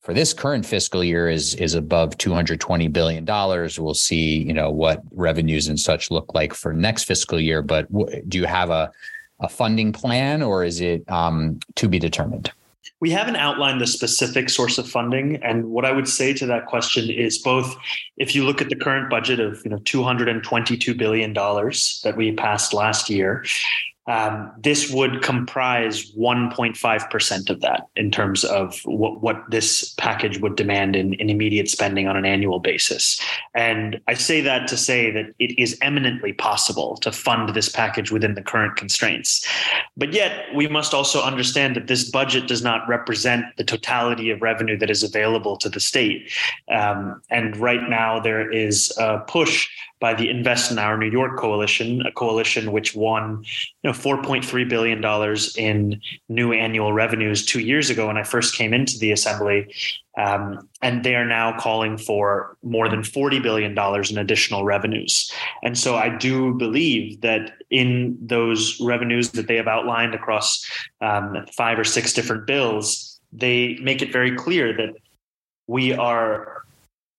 for 0.02 0.12
this 0.12 0.34
current 0.34 0.66
fiscal 0.66 1.02
year 1.02 1.30
is 1.30 1.54
is 1.54 1.74
above 1.74 2.18
220 2.18 2.88
billion 2.88 3.24
dollars? 3.24 3.80
We'll 3.80 3.94
see 3.94 4.36
you 4.36 4.52
know 4.52 4.70
what 4.70 5.02
revenues 5.12 5.68
and 5.68 5.80
such 5.80 6.10
look 6.10 6.34
like 6.34 6.52
for 6.52 6.74
next 6.74 7.04
fiscal 7.04 7.40
year 7.40 7.62
but 7.62 7.90
w- 7.90 8.22
do 8.28 8.38
you 8.38 8.44
have 8.44 8.70
a 8.70 8.92
a 9.40 9.48
funding 9.48 9.92
plan 9.92 10.42
or 10.42 10.64
is 10.64 10.80
it 10.80 11.08
um, 11.10 11.58
to 11.74 11.88
be 11.88 11.98
determined 11.98 12.52
we 13.00 13.10
haven't 13.10 13.36
outlined 13.36 13.80
the 13.80 13.86
specific 13.86 14.48
source 14.48 14.78
of 14.78 14.88
funding 14.88 15.36
and 15.42 15.64
what 15.64 15.84
i 15.84 15.92
would 15.92 16.08
say 16.08 16.32
to 16.32 16.46
that 16.46 16.66
question 16.66 17.10
is 17.10 17.38
both 17.38 17.76
if 18.16 18.34
you 18.34 18.44
look 18.44 18.60
at 18.60 18.68
the 18.68 18.76
current 18.76 19.10
budget 19.10 19.40
of 19.40 19.60
you 19.64 19.70
know 19.70 19.78
222 19.84 20.94
billion 20.94 21.32
dollars 21.32 22.00
that 22.04 22.16
we 22.16 22.32
passed 22.32 22.72
last 22.72 23.10
year 23.10 23.44
um, 24.06 24.52
this 24.58 24.90
would 24.90 25.22
comprise 25.22 26.12
1.5% 26.12 27.50
of 27.50 27.60
that 27.62 27.88
in 27.96 28.10
terms 28.10 28.44
of 28.44 28.80
what, 28.84 29.22
what 29.22 29.42
this 29.50 29.94
package 29.94 30.38
would 30.40 30.56
demand 30.56 30.94
in, 30.94 31.14
in 31.14 31.30
immediate 31.30 31.70
spending 31.70 32.06
on 32.06 32.16
an 32.16 32.26
annual 32.26 32.58
basis. 32.58 33.18
And 33.54 34.00
I 34.06 34.14
say 34.14 34.42
that 34.42 34.68
to 34.68 34.76
say 34.76 35.10
that 35.10 35.34
it 35.38 35.58
is 35.58 35.78
eminently 35.80 36.34
possible 36.34 36.96
to 36.98 37.10
fund 37.10 37.54
this 37.54 37.70
package 37.70 38.10
within 38.10 38.34
the 38.34 38.42
current 38.42 38.76
constraints. 38.76 39.46
But 39.96 40.12
yet, 40.12 40.54
we 40.54 40.68
must 40.68 40.92
also 40.92 41.22
understand 41.22 41.74
that 41.76 41.86
this 41.86 42.10
budget 42.10 42.46
does 42.46 42.62
not 42.62 42.86
represent 42.86 43.46
the 43.56 43.64
totality 43.64 44.30
of 44.30 44.42
revenue 44.42 44.76
that 44.78 44.90
is 44.90 45.02
available 45.02 45.56
to 45.58 45.68
the 45.70 45.80
state. 45.80 46.30
Um, 46.70 47.22
and 47.30 47.56
right 47.56 47.88
now, 47.88 48.20
there 48.20 48.50
is 48.50 48.92
a 48.98 49.20
push 49.20 49.68
by 50.04 50.12
the 50.12 50.28
Invest 50.28 50.70
in 50.70 50.78
Our 50.78 50.98
New 50.98 51.10
York 51.10 51.38
coalition, 51.38 52.02
a 52.04 52.12
coalition 52.12 52.72
which 52.72 52.94
won, 52.94 53.42
you 53.82 53.90
know, 53.90 53.92
4.3 53.92 54.68
billion 54.68 55.00
dollars 55.00 55.56
in 55.56 55.98
new 56.28 56.52
annual 56.52 56.92
revenues 56.92 57.42
two 57.42 57.60
years 57.60 57.88
ago 57.88 58.08
when 58.08 58.18
I 58.18 58.22
first 58.22 58.54
came 58.54 58.74
into 58.74 58.98
the 58.98 59.12
assembly, 59.12 59.74
um, 60.18 60.68
and 60.82 61.04
they 61.04 61.14
are 61.14 61.24
now 61.24 61.58
calling 61.58 61.96
for 61.96 62.58
more 62.62 62.90
than 62.90 63.02
40 63.02 63.40
billion 63.40 63.74
dollars 63.74 64.10
in 64.10 64.18
additional 64.18 64.62
revenues. 64.66 65.32
And 65.62 65.78
so 65.78 65.96
I 65.96 66.10
do 66.10 66.52
believe 66.52 67.22
that 67.22 67.52
in 67.70 68.18
those 68.20 68.78
revenues 68.82 69.30
that 69.30 69.48
they 69.48 69.56
have 69.56 69.68
outlined 69.68 70.14
across 70.14 70.70
um, 71.00 71.46
five 71.50 71.78
or 71.78 71.84
six 71.84 72.12
different 72.12 72.46
bills, 72.46 73.18
they 73.32 73.78
make 73.80 74.02
it 74.02 74.12
very 74.12 74.36
clear 74.36 74.76
that 74.76 74.96
we 75.66 75.94
are 75.94 76.63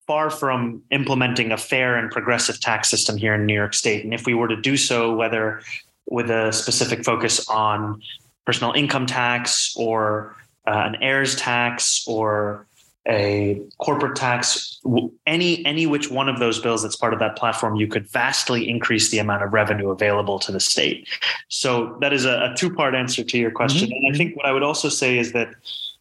far 0.07 0.29
from 0.29 0.81
implementing 0.91 1.51
a 1.51 1.57
fair 1.57 1.95
and 1.95 2.11
progressive 2.11 2.59
tax 2.59 2.89
system 2.89 3.17
here 3.17 3.33
in 3.33 3.45
New 3.45 3.53
York 3.53 3.73
State. 3.73 4.03
And 4.03 4.13
if 4.13 4.25
we 4.25 4.33
were 4.33 4.47
to 4.47 4.55
do 4.55 4.77
so, 4.77 5.15
whether 5.15 5.61
with 6.07 6.29
a 6.29 6.51
specific 6.53 7.03
focus 7.03 7.47
on 7.49 8.01
personal 8.45 8.73
income 8.73 9.05
tax 9.05 9.73
or 9.75 10.35
uh, 10.67 10.83
an 10.85 10.95
heirs 11.01 11.35
tax 11.35 12.03
or 12.07 12.67
a 13.07 13.61
corporate 13.77 14.15
tax 14.15 14.81
any 15.27 15.63
any 15.63 15.85
which 15.85 16.09
one 16.09 16.27
of 16.27 16.39
those 16.39 16.59
bills 16.59 16.81
that's 16.81 16.95
part 16.95 17.13
of 17.13 17.19
that 17.19 17.35
platform 17.35 17.75
you 17.75 17.85
could 17.85 18.07
vastly 18.09 18.67
increase 18.67 19.11
the 19.11 19.19
amount 19.19 19.43
of 19.43 19.53
revenue 19.53 19.91
available 19.91 20.39
to 20.39 20.51
the 20.51 20.59
state 20.59 21.07
so 21.47 21.95
that 22.01 22.13
is 22.13 22.25
a, 22.25 22.51
a 22.51 22.55
two 22.57 22.73
part 22.73 22.95
answer 22.95 23.23
to 23.23 23.37
your 23.37 23.51
question 23.51 23.89
mm-hmm. 23.89 24.05
and 24.05 24.15
i 24.15 24.17
think 24.17 24.35
what 24.35 24.47
i 24.47 24.51
would 24.51 24.63
also 24.63 24.89
say 24.89 25.19
is 25.19 25.33
that 25.33 25.53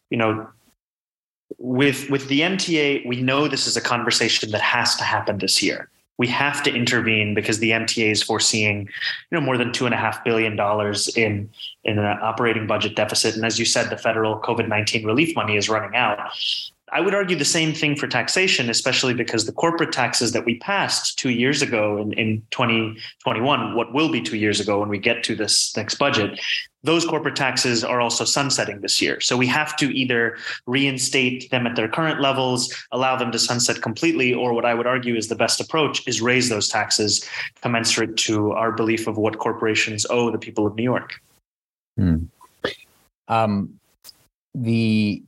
you 0.09 0.17
know 0.17 0.47
with 1.57 2.09
with 2.09 2.27
the 2.27 2.41
MTA, 2.41 3.05
we 3.05 3.21
know 3.21 3.47
this 3.47 3.67
is 3.67 3.77
a 3.77 3.81
conversation 3.81 4.51
that 4.51 4.61
has 4.61 4.95
to 4.95 5.03
happen 5.03 5.37
this 5.37 5.61
year. 5.61 5.89
We 6.17 6.27
have 6.27 6.63
to 6.63 6.73
intervene 6.73 7.33
because 7.33 7.59
the 7.59 7.71
MTA 7.71 8.11
is 8.11 8.23
foreseeing, 8.23 8.81
you 8.81 9.37
know, 9.37 9.41
more 9.41 9.57
than 9.57 9.73
two 9.73 9.85
and 9.85 9.93
a 9.93 9.97
half 9.97 10.23
billion 10.23 10.55
dollars 10.55 11.15
in 11.17 11.49
in 11.83 11.99
an 11.99 12.05
operating 12.21 12.67
budget 12.67 12.95
deficit. 12.95 13.35
And 13.35 13.45
as 13.45 13.59
you 13.59 13.65
said, 13.65 13.89
the 13.89 13.97
federal 13.97 14.39
COVID 14.39 14.67
nineteen 14.67 15.05
relief 15.05 15.35
money 15.35 15.57
is 15.57 15.69
running 15.69 15.95
out. 15.95 16.19
I 16.93 17.01
would 17.01 17.15
argue 17.15 17.35
the 17.35 17.45
same 17.45 17.73
thing 17.73 17.95
for 17.95 18.07
taxation, 18.07 18.69
especially 18.69 19.15
because 19.15 19.45
the 19.45 19.51
corporate 19.51 19.91
taxes 19.91 20.33
that 20.33 20.45
we 20.45 20.59
passed 20.59 21.17
two 21.17 21.31
years 21.31 21.63
ago 21.63 21.97
in, 21.97 22.13
in 22.13 22.43
2021, 22.51 23.75
what 23.75 23.91
will 23.91 24.11
be 24.11 24.21
two 24.21 24.37
years 24.37 24.59
ago 24.59 24.79
when 24.79 24.89
we 24.89 24.99
get 24.99 25.23
to 25.23 25.35
this 25.35 25.75
next 25.75 25.95
budget, 25.95 26.39
those 26.83 27.03
corporate 27.03 27.35
taxes 27.35 27.83
are 27.83 27.99
also 27.99 28.23
sunsetting 28.23 28.81
this 28.81 29.01
year. 29.01 29.19
So 29.19 29.35
we 29.35 29.47
have 29.47 29.75
to 29.77 29.89
either 29.97 30.37
reinstate 30.67 31.49
them 31.49 31.65
at 31.65 31.75
their 31.75 31.87
current 31.87 32.21
levels, 32.21 32.71
allow 32.91 33.15
them 33.15 33.31
to 33.31 33.39
sunset 33.39 33.81
completely, 33.81 34.31
or 34.31 34.53
what 34.53 34.65
I 34.65 34.75
would 34.75 34.85
argue 34.85 35.15
is 35.15 35.27
the 35.27 35.35
best 35.35 35.59
approach 35.59 36.07
is 36.07 36.21
raise 36.21 36.49
those 36.49 36.69
taxes 36.69 37.27
commensurate 37.63 38.15
to 38.17 38.51
our 38.51 38.71
belief 38.71 39.07
of 39.07 39.17
what 39.17 39.39
corporations 39.39 40.05
owe 40.11 40.29
the 40.29 40.37
people 40.37 40.67
of 40.67 40.75
New 40.75 40.83
York. 40.83 41.19
Hmm. 41.97 42.25
Um, 43.27 43.79
the 44.53 45.23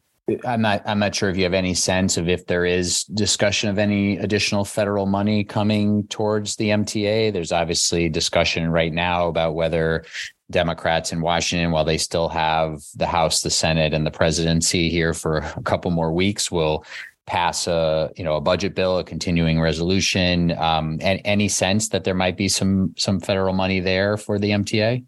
I'm 0.45 0.61
not 0.61 0.81
I'm 0.85 0.99
not 0.99 1.15
sure 1.15 1.29
if 1.29 1.37
you 1.37 1.43
have 1.43 1.53
any 1.53 1.73
sense 1.73 2.17
of 2.17 2.27
if 2.27 2.47
there 2.47 2.65
is 2.65 3.05
discussion 3.05 3.69
of 3.69 3.77
any 3.77 4.17
additional 4.17 4.65
federal 4.65 5.05
money 5.05 5.45
coming 5.45 6.05
towards 6.07 6.57
the 6.57 6.69
MTA. 6.69 7.31
There's 7.31 7.53
obviously 7.53 8.09
discussion 8.09 8.69
right 8.69 8.91
now 8.91 9.29
about 9.29 9.55
whether 9.55 10.03
Democrats 10.51 11.13
in 11.13 11.21
Washington, 11.21 11.71
while 11.71 11.85
they 11.85 11.97
still 11.97 12.27
have 12.27 12.81
the 12.95 13.07
House, 13.07 13.41
the 13.41 13.49
Senate, 13.49 13.93
and 13.93 14.05
the 14.05 14.11
presidency 14.11 14.89
here 14.89 15.13
for 15.13 15.37
a 15.37 15.61
couple 15.63 15.91
more 15.91 16.11
weeks, 16.11 16.51
will 16.51 16.85
pass 17.25 17.67
a 17.67 18.11
you 18.17 18.23
know 18.25 18.35
a 18.35 18.41
budget 18.41 18.75
bill, 18.75 18.97
a 18.97 19.05
continuing 19.05 19.61
resolution. 19.61 20.51
Um, 20.57 20.97
and 21.01 21.21
any 21.23 21.47
sense 21.47 21.87
that 21.89 22.03
there 22.03 22.15
might 22.15 22.35
be 22.35 22.49
some 22.49 22.93
some 22.97 23.21
federal 23.21 23.53
money 23.53 23.79
there 23.79 24.17
for 24.17 24.39
the 24.39 24.51
MTA? 24.51 25.05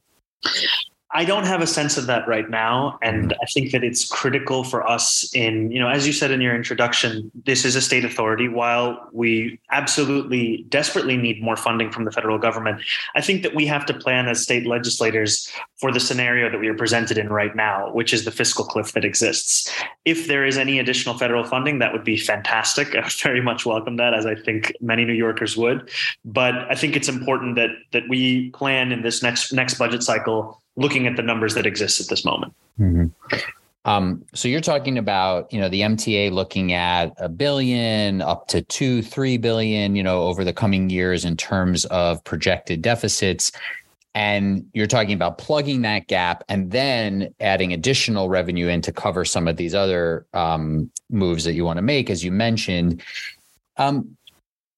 I 1.12 1.26
don't 1.26 1.46
have 1.46 1.62
a 1.62 1.68
sense 1.68 1.98
of 1.98 2.06
that 2.06 2.28
right 2.28 2.48
now. 2.50 3.00
And 3.02 3.32
mm-hmm. 3.32 3.42
I 3.42 3.46
think 3.48 3.72
that 3.72 3.84
it's 3.84 4.08
critical 4.08 4.64
for 4.64 4.88
us 4.88 5.28
in, 5.34 5.72
you 5.72 5.80
know, 5.80 5.90
as 5.90 6.06
you 6.06 6.14
said 6.14 6.30
in 6.30 6.40
your 6.40 6.56
introduction, 6.56 7.32
this 7.46 7.66
is 7.66 7.76
a 7.76 7.82
state 7.82 8.06
authority. 8.06 8.48
While 8.48 9.10
we 9.12 9.60
absolutely 9.72 10.66
desperately 10.70 11.18
need 11.18 11.42
more 11.42 11.56
funding 11.56 11.92
from 11.92 12.06
the 12.06 12.12
federal 12.12 12.38
government, 12.38 12.82
I 13.16 13.22
think 13.22 13.42
that 13.42 13.56
we 13.56 13.66
have 13.66 13.88
to 13.88 13.94
plan 13.94 14.28
as 14.28 14.44
state 14.44 14.68
legislators 14.68 15.52
for 15.78 15.92
the 15.92 16.00
scenario 16.00 16.50
that 16.52 16.60
we 16.60 16.68
are 16.68 16.76
presented 16.76 17.18
in 17.18 17.30
right 17.30 17.56
now, 17.56 17.92
which 17.92 18.14
is 18.14 18.26
the 18.26 18.32
fiscal 18.32 18.66
cliff 18.66 18.92
that 18.92 19.04
exists. 19.04 19.74
If 20.06 20.28
there 20.28 20.46
is 20.46 20.60
any 20.60 20.78
additional 20.78 21.18
federal 21.18 21.44
funding, 21.44 21.80
that 21.80 21.92
would 21.92 22.04
be 22.04 22.18
fantastic. 22.18 22.96
I 22.96 23.02
would 23.02 23.14
very 23.14 23.42
much 23.42 23.66
welcome 23.66 23.98
that, 23.98 24.14
as 24.14 24.28
I 24.28 24.36
think 24.36 24.74
many 24.80 25.06
New 25.06 25.14
Yorkers 25.14 25.58
would. 25.58 25.90
But 26.24 26.54
I 26.70 26.76
think 26.76 26.96
it's 26.96 27.10
important 27.10 27.56
that 27.56 27.72
that 27.94 28.04
we 28.10 28.52
plan 28.52 28.92
in 28.92 29.02
this 29.02 29.24
next 29.24 29.52
next 29.54 29.80
budget 29.80 30.04
cycle 30.04 30.62
looking 30.80 31.06
at 31.06 31.16
the 31.16 31.22
numbers 31.22 31.54
that 31.54 31.66
exist 31.66 32.02
at 32.02 32.08
this 32.08 32.26
moment. 32.26 32.54
Mm-hmm. 32.80 33.08
Um, 33.86 34.24
so 34.34 34.48
you're 34.48 34.62
talking 34.62 34.98
about, 34.98 35.52
you 35.54 35.60
know, 35.60 35.70
the 35.70 35.82
MTA 35.82 36.32
looking 36.32 36.74
at 36.74 37.14
a 37.18 37.30
billion 37.30 38.22
up 38.22 38.48
to 38.48 38.62
two, 38.62 39.02
three 39.02 39.38
billion, 39.38 39.96
you 39.96 40.04
know, 40.04 40.24
over 40.24 40.44
the 40.44 40.54
coming 40.54 40.90
years 40.90 41.26
in 41.26 41.38
terms 41.38 41.86
of 41.86 42.24
projected 42.24 42.82
deficits. 42.82 43.52
And 44.16 44.68
you're 44.74 44.88
talking 44.88 45.14
about 45.14 45.38
plugging 45.38 45.82
that 45.84 46.08
gap 46.08 46.44
and 46.50 46.72
then 46.72 47.34
adding 47.40 47.74
additional 47.74 48.28
revenue 48.28 48.68
in 48.68 48.82
to 48.82 48.92
cover 48.92 49.24
some 49.24 49.48
of 49.48 49.58
these 49.58 49.76
other 49.76 50.26
um, 50.34 50.90
moves 51.10 51.44
that 51.44 51.54
you 51.54 51.64
want 51.64 51.78
to 51.78 51.84
make, 51.84 52.10
as 52.10 52.24
you 52.24 52.32
mentioned. 52.32 53.02
Um, 53.78 54.18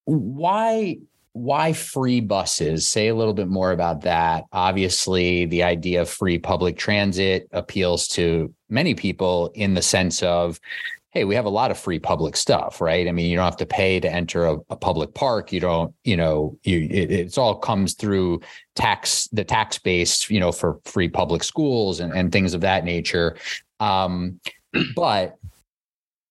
why 0.06 0.98
why 1.34 1.74
free 1.74 2.20
buses? 2.20 2.88
Say 2.88 3.08
a 3.08 3.16
little 3.16 3.34
bit 3.34 3.48
more 3.48 3.72
about 3.72 4.02
that. 4.02 4.46
Obviously, 4.52 5.46
the 5.46 5.64
idea 5.64 6.02
of 6.02 6.10
free 6.10 6.38
public 6.38 6.78
transit 6.78 7.48
appeals 7.52 8.08
to 8.10 8.54
many 8.70 8.96
people 8.96 9.52
in 9.54 9.74
the 9.74 9.82
sense 9.82 10.22
of, 10.24 10.60
hey, 11.12 11.24
we 11.24 11.36
have 11.36 11.46
a 11.46 11.50
lot 11.50 11.72
of 11.72 11.78
free 11.78 12.00
public 12.00 12.36
stuff, 12.36 12.82
right? 12.82 13.08
I 13.08 13.12
mean, 13.12 13.30
you 13.30 13.36
don't 13.36 13.46
have 13.46 13.58
to 13.58 13.66
pay 13.66 14.00
to 14.00 14.12
enter 14.12 14.46
a, 14.46 14.58
a 14.70 14.76
public 14.76 15.14
park. 15.14 15.52
You 15.52 15.60
don't, 15.62 15.94
you 16.04 16.18
know, 16.18 16.58
you 16.64 16.88
it, 16.90 17.12
it's 17.12 17.38
all 17.38 17.56
comes 17.56 17.94
through 17.94 18.42
tax, 18.76 19.28
the 19.32 19.44
tax 19.44 19.78
base, 19.78 20.30
you 20.30 20.40
know, 20.40 20.52
for 20.52 20.80
free 20.86 21.10
public 21.10 21.44
schools 21.44 22.00
and, 22.00 22.14
and 22.14 22.32
things 22.32 22.54
of 22.54 22.62
that 22.62 22.84
nature. 22.84 23.38
Um, 23.80 24.40
but 24.96 25.38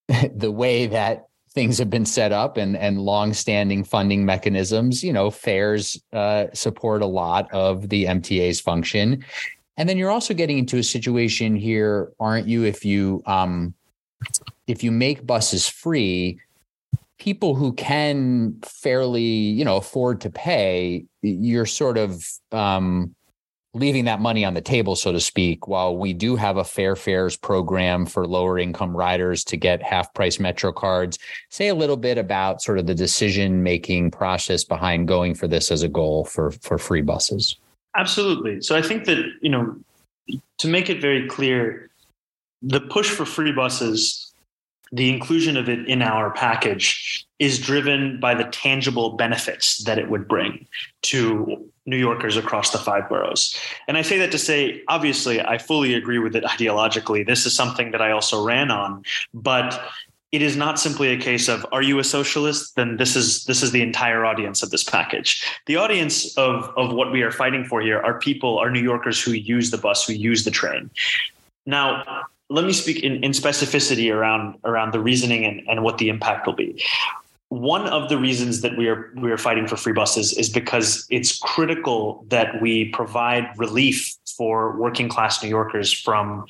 the 0.35 0.51
way 0.51 0.89
that 0.89 1.27
things 1.53 1.79
have 1.79 1.91
been 1.91 2.07
set 2.07 2.33
up 2.33 2.57
and 2.57 2.77
and 2.77 3.01
long-standing 3.01 3.85
funding 3.85 4.25
mechanisms 4.25 5.03
you 5.03 5.13
know 5.13 5.31
fares 5.31 6.01
uh, 6.13 6.47
support 6.53 7.03
a 7.03 7.07
lot 7.07 7.53
of 7.53 7.89
the 7.89 8.05
mta's 8.05 8.61
function. 8.61 9.25
And 9.77 9.89
then 9.89 9.97
you're 9.97 10.11
also 10.11 10.35
getting 10.35 10.59
into 10.59 10.77
a 10.77 10.83
situation 10.83 11.57
here 11.57 12.13
aren't 12.21 12.47
you 12.47 12.65
if 12.65 12.85
you 12.85 13.23
um 13.27 13.75
if 14.67 14.85
you 14.85 14.93
make 14.93 15.27
buses 15.27 15.67
free 15.67 16.39
people 17.19 17.55
who 17.55 17.73
can 17.73 18.59
fairly 18.63 19.23
you 19.23 19.65
know 19.65 19.77
afford 19.77 20.21
to 20.23 20.31
pay 20.31 21.05
you're 21.23 21.67
sort 21.67 21.99
of 21.99 22.25
um 22.53 23.15
leaving 23.73 24.05
that 24.07 24.21
money 24.21 24.45
on 24.45 24.55
the 24.55 24.61
table, 24.61 24.97
so 24.97 25.13
to 25.13 25.21
speak, 25.21 25.69
while 25.69 25.97
we 25.97 26.13
do 26.13 26.37
have 26.37 26.57
a 26.57 26.65
fair 26.65 26.97
fares 26.97 27.37
program 27.37 28.05
for 28.05 28.27
lower 28.27 28.59
income 28.59 28.97
riders 28.97 29.45
to 29.45 29.57
get 29.57 29.83
half 29.83 30.13
price 30.13 30.41
Metro 30.41 30.73
cards. 30.73 31.19
Say 31.51 31.69
a 31.69 31.75
little 31.75 31.97
bit 31.97 32.19
about 32.19 32.63
sort 32.63 32.79
of 32.79 32.87
the 32.87 32.95
decision 32.95 33.63
making 33.63 34.11
process 34.11 34.65
behind 34.65 35.07
going 35.07 35.35
for 35.35 35.47
this 35.47 35.71
as 35.71 35.83
a 35.83 35.89
goal 35.89 36.25
for, 36.25 36.51
for 36.51 36.79
free 36.79 37.03
buses. 37.03 37.57
Absolutely. 37.97 38.61
So 38.61 38.77
I 38.77 38.83
think 38.83 39.05
that, 39.05 39.25
you 39.41 39.51
know, 39.51 39.77
to 40.59 40.69
make 40.69 40.91
it 40.91 41.01
very 41.01 41.29
clear, 41.29 41.91
the 42.63 42.81
push 42.81 43.09
for 43.09 43.25
free 43.25 43.53
buses 43.53 44.31
the 44.93 45.09
inclusion 45.09 45.57
of 45.57 45.69
it 45.69 45.87
in 45.87 46.03
our 46.03 46.31
package 46.33 47.27
is 47.39 47.59
driven 47.59 48.19
by 48.19 48.35
the 48.35 48.45
tangible 48.45 49.11
benefits 49.11 49.85
that 49.85 49.99
it 49.99 50.11
would 50.11 50.27
bring 50.27 50.67
to 51.03 51.70
New 51.87 51.97
Yorkers 51.97 52.37
across 52.37 52.71
the 52.71 52.79
five 52.79 53.09
boroughs. 53.09 53.57
And 53.89 53.97
I 53.97 54.03
say 54.03 54.19
that 54.19 54.31
to 54.33 54.39
say, 54.39 54.83
obviously, 54.89 55.41
I 55.41 55.59
fully 55.59 55.95
agree 55.95 56.19
with 56.19 56.37
it 56.37 56.45
ideologically. 56.45 57.27
This 57.27 57.47
is 57.47 57.55
something 57.55 57.91
that 57.93 58.03
I 58.03 58.11
also 58.13 58.45
ran 58.45 58.71
on, 58.71 59.03
but 59.33 59.83
it 60.33 60.43
is 60.43 60.57
not 60.57 60.79
simply 60.79 61.09
a 61.09 61.17
case 61.19 61.49
of 61.49 61.67
are 61.73 61.83
you 61.83 61.99
a 61.99 62.05
socialist 62.05 62.77
then 62.77 62.99
this 62.99 63.17
is 63.17 63.45
this 63.47 63.65
is 63.65 63.73
the 63.73 63.83
entire 63.83 64.25
audience 64.25 64.63
of 64.63 64.71
this 64.71 64.85
package 64.85 65.45
the 65.67 65.75
audience 65.75 66.39
of 66.39 66.73
of 66.77 66.93
what 66.93 67.11
we 67.11 67.23
are 67.23 67.33
fighting 67.33 67.65
for 67.65 67.81
here 67.81 67.99
are 67.99 68.17
people 68.21 68.57
are 68.57 68.71
new 68.71 68.81
yorkers 68.81 69.21
who 69.21 69.33
use 69.33 69.73
the 69.73 69.77
bus 69.77 70.07
who 70.07 70.13
use 70.13 70.45
the 70.45 70.51
train 70.53 70.89
now 71.67 72.05
let 72.51 72.65
me 72.65 72.73
speak 72.73 73.03
in, 73.03 73.23
in 73.25 73.31
specificity 73.31 74.13
around 74.13 74.59
around 74.65 74.93
the 74.93 75.01
reasoning 75.01 75.45
and, 75.45 75.67
and 75.69 75.83
what 75.83 75.99
the 75.99 76.09
impact 76.09 76.47
will 76.47 76.55
be. 76.55 76.83
One 77.51 77.87
of 77.89 78.09
the 78.09 78.17
reasons 78.17 78.61
that 78.63 78.77
we 78.77 78.89
are 78.89 79.13
we 79.17 79.31
are 79.31 79.39
fighting 79.39 79.67
for 79.67 79.77
free 79.77 79.93
buses 79.93 80.33
is 80.33 80.49
because 80.49 81.07
it's 81.11 81.39
critical 81.39 82.25
that 82.29 82.63
we 82.63 82.91
provide 82.91 83.51
relief 83.59 84.17
for 84.37 84.77
working 84.79 85.09
class 85.09 85.43
New 85.43 85.49
Yorkers 85.49 85.93
from 85.93 86.47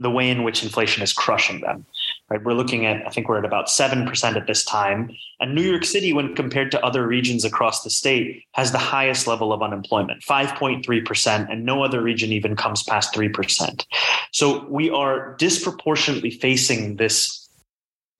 the 0.00 0.10
way 0.10 0.28
in 0.28 0.42
which 0.42 0.62
inflation 0.62 1.02
is 1.02 1.12
crushing 1.12 1.60
them. 1.60 1.86
Right? 2.28 2.42
We're 2.42 2.54
looking 2.54 2.86
at, 2.86 3.06
I 3.06 3.10
think 3.10 3.28
we're 3.28 3.38
at 3.38 3.44
about 3.44 3.66
7% 3.66 4.36
at 4.36 4.46
this 4.46 4.64
time. 4.64 5.10
And 5.38 5.54
New 5.54 5.62
York 5.62 5.84
City, 5.84 6.14
when 6.14 6.34
compared 6.34 6.70
to 6.70 6.82
other 6.82 7.06
regions 7.06 7.44
across 7.44 7.82
the 7.82 7.90
state, 7.90 8.44
has 8.52 8.72
the 8.72 8.78
highest 8.78 9.26
level 9.26 9.52
of 9.52 9.62
unemployment, 9.62 10.22
5.3%, 10.22 11.52
and 11.52 11.64
no 11.66 11.84
other 11.84 12.00
region 12.00 12.32
even 12.32 12.56
comes 12.56 12.82
past 12.84 13.12
3%. 13.12 13.84
So 14.30 14.66
we 14.68 14.88
are 14.88 15.34
disproportionately 15.36 16.30
facing 16.30 16.96
this 16.96 17.41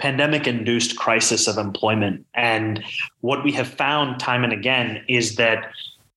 pandemic 0.02 0.48
induced 0.48 0.96
crisis 0.96 1.46
of 1.46 1.58
employment. 1.58 2.26
And 2.34 2.82
what 3.20 3.44
we 3.44 3.52
have 3.52 3.68
found 3.68 4.18
time 4.18 4.42
and 4.42 4.52
again 4.52 5.04
is 5.08 5.36
that 5.36 5.70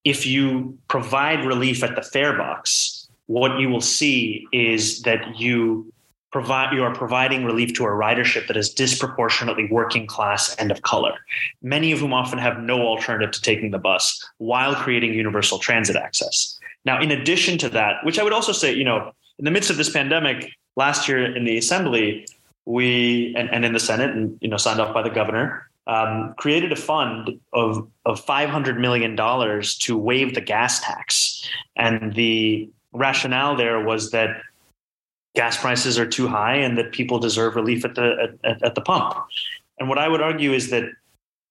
if 0.03 0.25
you 0.25 0.75
provide 0.87 1.45
relief 1.45 1.83
at 1.83 1.95
the 1.95 2.01
fare 2.01 2.35
box, 2.35 3.07
what 3.27 3.59
you 3.59 3.69
will 3.69 3.87
see 3.99 4.47
is 4.51 5.03
that 5.03 5.39
you 5.39 5.93
provide 6.31 6.73
you 6.73 6.83
are 6.83 6.95
providing 6.95 7.45
relief 7.45 7.75
to 7.75 7.83
a 7.83 7.89
ridership 7.89 8.47
that 8.47 8.57
is 8.57 8.73
disproportionately 8.73 9.67
working 9.69 10.07
class 10.07 10.55
and 10.55 10.71
of 10.71 10.81
color, 10.81 11.13
many 11.61 11.91
of 11.91 11.99
whom 11.99 12.11
often 12.11 12.39
have 12.39 12.57
no 12.59 12.81
alternative 12.81 13.29
to 13.31 13.41
taking 13.41 13.69
the 13.69 13.77
bus 13.77 14.03
while 14.39 14.73
creating 14.73 15.13
universal 15.13 15.59
transit 15.59 15.95
access. 15.95 16.59
Now, 16.85 16.99
in 16.99 17.11
addition 17.11 17.59
to 17.59 17.69
that, 17.69 18.03
which 18.03 18.17
I 18.17 18.23
would 18.23 18.33
also 18.33 18.51
say, 18.51 18.73
you 18.73 18.83
know, 18.83 19.11
in 19.37 19.45
the 19.45 19.51
midst 19.51 19.69
of 19.69 19.77
this 19.77 19.91
pandemic, 19.91 20.49
last 20.75 21.07
year 21.07 21.23
in 21.35 21.45
the 21.45 21.57
assembly, 21.57 22.25
we 22.65 23.33
and, 23.37 23.49
and 23.51 23.63
in 23.65 23.73
the 23.73 23.79
Senate, 23.79 24.11
and 24.11 24.37
you 24.41 24.47
know, 24.47 24.57
signed 24.57 24.79
off 24.79 24.93
by 24.93 25.01
the 25.01 25.09
governor, 25.09 25.69
um, 25.87 26.33
created 26.37 26.71
a 26.71 26.75
fund 26.75 27.39
of 27.53 27.87
of 28.05 28.19
five 28.19 28.49
hundred 28.49 28.79
million 28.79 29.15
dollars 29.15 29.77
to 29.79 29.97
waive 29.97 30.35
the 30.35 30.41
gas 30.41 30.79
tax, 30.81 31.47
and 31.75 32.13
the 32.15 32.69
rationale 32.93 33.55
there 33.55 33.83
was 33.83 34.11
that 34.11 34.41
gas 35.35 35.57
prices 35.57 35.99
are 35.99 36.07
too 36.07 36.27
high 36.27 36.55
and 36.55 36.77
that 36.77 36.91
people 36.91 37.19
deserve 37.19 37.55
relief 37.55 37.85
at 37.85 37.95
the 37.95 38.37
at, 38.43 38.63
at 38.63 38.75
the 38.75 38.81
pump. 38.81 39.15
And 39.79 39.89
what 39.89 39.97
I 39.97 40.07
would 40.07 40.21
argue 40.21 40.53
is 40.53 40.69
that 40.69 40.85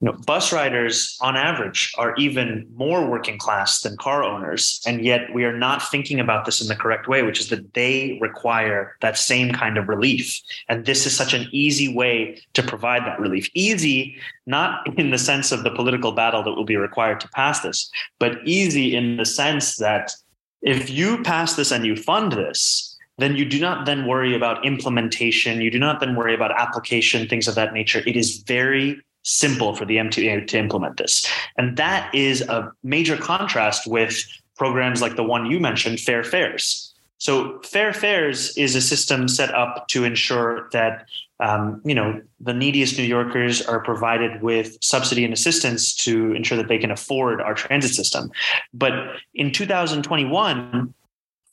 you 0.04 0.12
know, 0.12 0.18
bus 0.26 0.52
riders 0.52 1.16
on 1.22 1.34
average 1.34 1.90
are 1.96 2.14
even 2.16 2.66
more 2.76 3.08
working 3.08 3.38
class 3.38 3.80
than 3.80 3.96
car 3.96 4.22
owners. 4.22 4.82
And 4.86 5.02
yet 5.02 5.32
we 5.32 5.44
are 5.44 5.56
not 5.56 5.82
thinking 5.90 6.20
about 6.20 6.44
this 6.44 6.60
in 6.60 6.68
the 6.68 6.76
correct 6.76 7.08
way, 7.08 7.22
which 7.22 7.40
is 7.40 7.48
that 7.48 7.72
they 7.72 8.18
require 8.20 8.96
that 9.00 9.16
same 9.16 9.54
kind 9.54 9.78
of 9.78 9.88
relief. 9.88 10.38
And 10.68 10.84
this 10.84 11.06
is 11.06 11.16
such 11.16 11.32
an 11.32 11.48
easy 11.52 11.88
way 11.88 12.38
to 12.52 12.62
provide 12.62 13.06
that 13.06 13.18
relief. 13.18 13.48
Easy, 13.54 14.14
not 14.44 14.86
in 14.98 15.10
the 15.10 15.16
sense 15.16 15.52
of 15.52 15.64
the 15.64 15.70
political 15.70 16.12
battle 16.12 16.42
that 16.42 16.52
will 16.52 16.66
be 16.66 16.76
required 16.76 17.18
to 17.20 17.28
pass 17.30 17.60
this, 17.60 17.90
but 18.18 18.36
easy 18.44 18.94
in 18.94 19.16
the 19.16 19.24
sense 19.24 19.76
that 19.76 20.14
if 20.60 20.90
you 20.90 21.22
pass 21.22 21.56
this 21.56 21.70
and 21.70 21.86
you 21.86 21.96
fund 21.96 22.32
this, 22.32 22.94
then 23.16 23.36
you 23.36 23.46
do 23.46 23.58
not 23.58 23.86
then 23.86 24.06
worry 24.06 24.36
about 24.36 24.66
implementation. 24.66 25.62
You 25.62 25.70
do 25.70 25.78
not 25.78 26.00
then 26.00 26.14
worry 26.14 26.34
about 26.34 26.50
application, 26.60 27.26
things 27.26 27.48
of 27.48 27.54
that 27.54 27.72
nature. 27.72 28.02
It 28.06 28.16
is 28.16 28.42
very 28.46 29.00
simple 29.24 29.74
for 29.74 29.84
the 29.84 29.96
MTA 29.96 30.46
to 30.46 30.58
implement 30.58 30.96
this. 30.96 31.26
And 31.56 31.76
that 31.76 32.14
is 32.14 32.42
a 32.42 32.72
major 32.82 33.16
contrast 33.16 33.86
with 33.86 34.24
programs 34.56 35.02
like 35.02 35.16
the 35.16 35.24
one 35.24 35.46
you 35.46 35.58
mentioned, 35.58 35.98
Fair 35.98 36.22
Fares. 36.22 36.94
So 37.18 37.60
Fair 37.62 37.92
Fares 37.92 38.56
is 38.56 38.74
a 38.74 38.80
system 38.80 39.28
set 39.28 39.52
up 39.54 39.88
to 39.88 40.04
ensure 40.04 40.68
that 40.72 41.06
um, 41.40 41.80
you 41.84 41.94
know 41.94 42.20
the 42.40 42.52
neediest 42.52 42.98
New 42.98 43.04
Yorkers 43.04 43.62
are 43.62 43.80
provided 43.80 44.42
with 44.42 44.76
subsidy 44.82 45.24
and 45.24 45.32
assistance 45.32 45.94
to 46.04 46.32
ensure 46.32 46.58
that 46.58 46.68
they 46.68 46.78
can 46.78 46.90
afford 46.90 47.40
our 47.40 47.54
transit 47.54 47.94
system. 47.94 48.30
But 48.72 48.92
in 49.34 49.50
2021, 49.50 50.94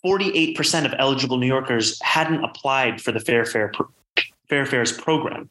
48% 0.06 0.86
of 0.86 0.94
eligible 0.98 1.38
New 1.38 1.48
Yorkers 1.48 2.02
hadn't 2.02 2.44
applied 2.44 3.02
for 3.02 3.12
the 3.12 3.20
Fair 3.20 3.46
Fare 3.46 3.72
Fair 4.50 4.66
Fares 4.66 4.92
program. 4.92 5.50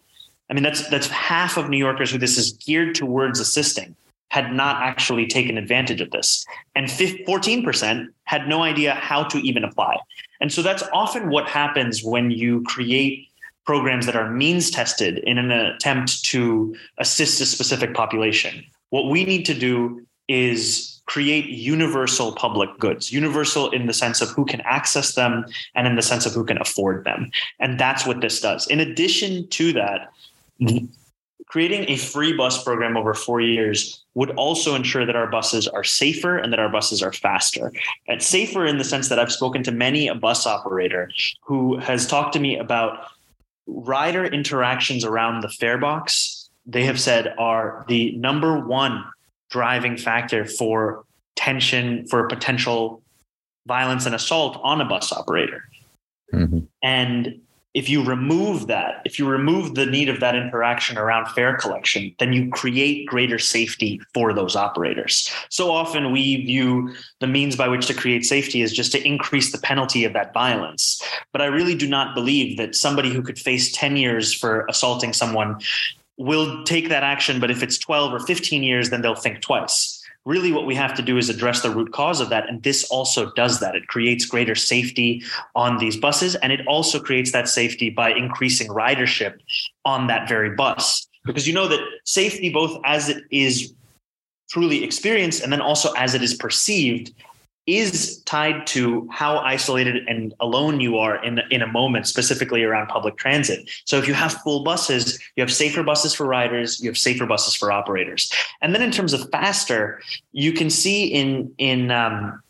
I 0.51 0.55
mean, 0.55 0.65
that's 0.65 0.89
that's 0.89 1.07
half 1.07 1.57
of 1.57 1.71
New 1.71 1.79
Yorkers 1.79 2.11
who 2.11 2.19
this 2.19 2.37
is 2.37 2.53
geared 2.53 2.95
towards 2.95 3.39
assisting 3.39 3.95
had 4.31 4.53
not 4.53 4.83
actually 4.83 5.27
taken 5.27 5.59
advantage 5.59 6.01
of 6.01 6.11
this, 6.11 6.45
and 6.77 6.87
14% 6.87 8.09
had 8.25 8.49
no 8.49 8.63
idea 8.63 8.95
how 8.95 9.25
to 9.25 9.39
even 9.39 9.65
apply. 9.65 9.97
And 10.41 10.53
so 10.53 10.63
that's 10.63 10.85
often 10.93 11.31
what 11.31 11.49
happens 11.49 12.05
when 12.05 12.31
you 12.31 12.63
create 12.63 13.29
programs 13.67 14.07
that 14.07 14.17
are 14.17 14.31
means 14.31 14.71
tested 14.71 15.19
in 15.19 15.37
an 15.37 15.51
attempt 15.51 16.25
to 16.27 16.75
assist 16.99 17.41
a 17.41 17.47
specific 17.47 17.93
population. 17.95 18.65
What 18.91 19.11
we 19.11 19.25
need 19.25 19.45
to 19.47 19.55
do 19.55 20.07
is 20.29 21.01
create 21.07 21.47
universal 21.47 22.33
public 22.33 22.71
goods, 22.79 23.13
universal 23.13 23.69
in 23.71 23.87
the 23.87 23.93
sense 23.93 24.21
of 24.21 24.29
who 24.31 24.45
can 24.45 24.61
access 24.61 25.15
them 25.15 25.45
and 25.75 25.89
in 25.89 25.97
the 25.97 26.03
sense 26.03 26.25
of 26.25 26.33
who 26.33 26.45
can 26.45 26.61
afford 26.61 27.03
them. 27.03 27.33
And 27.59 27.81
that's 27.81 28.07
what 28.07 28.21
this 28.21 28.41
does. 28.41 28.69
In 28.69 28.79
addition 28.79 29.49
to 29.49 29.73
that, 29.73 30.13
creating 31.51 31.85
a 31.89 31.97
free 31.97 32.33
bus 32.33 32.63
program 32.63 32.97
over 32.97 33.13
four 33.13 33.41
years 33.41 34.05
would 34.15 34.31
also 34.31 34.77
ensure 34.77 35.05
that 35.05 35.17
our 35.17 35.27
buses 35.27 35.67
are 35.67 35.83
safer 35.83 36.39
and 36.39 36.53
that 36.53 36.61
our 36.61 36.69
buses 36.69 37.03
are 37.03 37.13
faster. 37.13 37.73
And 38.07 38.23
safer 38.23 38.65
in 38.67 38.79
the 38.79 38.85
sense 38.85 39.09
that 39.09 39.19
I've 39.19 39.33
spoken 39.33 39.65
to 39.65 39.73
many 39.73 40.07
a 40.07 40.15
bus 40.15 40.47
operator 40.47 41.11
who 41.43 41.77
has 41.79 42.07
talked 42.07 42.33
to 42.35 42.39
me 42.39 42.57
about 42.57 43.07
rider 43.67 44.25
interactions 44.25 45.05
around 45.05 45.41
the 45.41 45.49
fare 45.49 45.79
box. 45.79 46.51
They 46.67 46.85
have 46.85 47.01
said 47.01 47.35
are 47.37 47.85
the 47.89 48.13
number 48.13 48.61
one 48.61 49.05
driving 49.51 49.97
factor 49.97 50.45
for 50.45 51.05
tension, 51.35 52.07
for 52.07 52.29
potential 52.29 53.03
violence 53.67 54.07
and 54.07 54.15
assault 54.15 54.61
on 54.63 54.81
a 54.81 54.85
bus 54.85 55.13
operator. 55.13 55.65
Mm-hmm. 56.33 56.61
And 56.83 57.41
if 57.73 57.89
you 57.89 58.03
remove 58.03 58.67
that, 58.67 59.01
if 59.05 59.19
you 59.19 59.29
remove 59.29 59.75
the 59.75 59.87
need 59.87 60.09
of 60.09 60.19
that 60.21 60.35
interaction 60.35 60.99
around 60.99 61.29
fare 61.29 61.57
collection, 61.57 62.13
then 62.19 62.33
you 62.33 62.51
create 62.51 63.07
greater 63.07 63.39
safety 63.39 64.01
for 64.13 64.33
those 64.33 64.57
operators. 64.57 65.31
So 65.51 65.71
often 65.71 66.11
we 66.11 66.45
view 66.45 66.93
the 67.21 67.29
means 67.29 67.55
by 67.55 67.69
which 67.69 67.87
to 67.87 67.95
create 67.95 68.25
safety 68.25 68.63
is 68.63 68.73
just 68.73 68.91
to 68.93 69.07
increase 69.07 69.53
the 69.53 69.59
penalty 69.59 70.05
of 70.05 70.13
that 70.15 70.35
violence. 70.35 71.01
But 71.33 71.43
I 71.43 71.47
really 71.47 71.77
do 71.77 71.89
not 71.89 72.15
believe 72.15 72.57
that 72.59 72.75
somebody 72.75 73.13
who 73.13 73.23
could 73.23 73.39
face 73.39 73.71
10 73.73 73.97
years 73.97 74.35
for 74.35 74.67
assaulting 74.69 75.13
someone 75.13 75.61
will 76.19 76.65
take 76.65 76.89
that 76.89 77.03
action, 77.03 77.41
but 77.41 77.51
if 77.51 77.63
it's 77.63 77.79
12 77.79 78.13
or 78.13 78.21
15 78.21 78.63
years, 78.63 78.91
then 78.91 79.01
they'll 79.01 79.15
think 79.15 79.41
twice. 79.41 80.00
Really, 80.27 80.53
what 80.53 80.67
we 80.67 80.75
have 80.75 80.95
to 80.95 81.03
do 81.03 81.17
is 81.17 81.31
address 81.31 81.63
the 81.63 81.71
root 81.71 81.93
cause 81.93 82.21
of 82.21 82.29
that. 82.29 82.49
And 82.49 82.63
this 82.63 82.85
also 82.91 83.31
does 83.33 83.61
that. 83.61 83.75
It 83.75 83.87
creates 83.87 84.27
greater 84.27 84.55
safety 84.55 85.23
on 85.55 85.79
these 85.79 85.97
buses, 85.97 86.35
and 86.37 86.53
it 86.53 86.67
also 86.67 87.01
creates 87.01 87.33
that 87.33 87.49
safety 87.49 87.89
by 87.89 88.11
increasing 88.13 88.69
ridership 88.69 89.39
on 89.85 90.09
that 90.09 90.29
very 90.29 90.51
bus. 90.51 91.09
Because 91.25 91.47
you 91.47 91.55
know 91.55 91.69
that 91.69 91.81
safety, 92.05 92.51
both 92.51 92.79
as 92.85 93.09
it 93.09 93.25
is 93.31 93.73
truly 94.51 94.85
experienced 94.85 95.43
and 95.43 95.53
then 95.53 95.61
also 95.61 95.93
as 95.93 96.15
it 96.15 96.23
is 96.23 96.35
perceived, 96.35 97.13
is 97.67 98.23
tied 98.23 98.67
to 98.67 99.07
how 99.11 99.39
isolated 99.39 100.09
and 100.09 100.35
alone 100.41 100.81
you 100.81 100.99
are 100.99 101.23
in, 101.25 101.41
in 101.51 101.63
a 101.63 101.67
moment, 101.67 102.07
specifically 102.07 102.65
around 102.65 102.89
public 102.89 103.17
transit. 103.17 103.71
So 103.85 103.99
if 103.99 104.09
you 104.09 104.15
have 104.15 104.33
full 104.33 104.65
buses, 104.65 105.21
you 105.37 105.43
have 105.43 105.53
safer 105.53 105.83
buses 105.83 106.15
for 106.15 106.27
riders, 106.27 106.81
you 106.81 106.89
have 106.91 106.99
safer 106.99 107.27
buses 107.27 107.55
for 107.55 107.71
operators. 107.71 108.33
And 108.61 108.75
then 108.75 108.83
in 108.83 108.91
terms 108.91 109.13
of 109.13 109.29
faster, 109.31 110.01
you 110.33 110.53
can 110.53 110.71
see 110.71 111.07
in 111.07 111.53
in 111.59 111.91
um, 111.91 112.43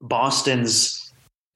Boston's 0.00 1.05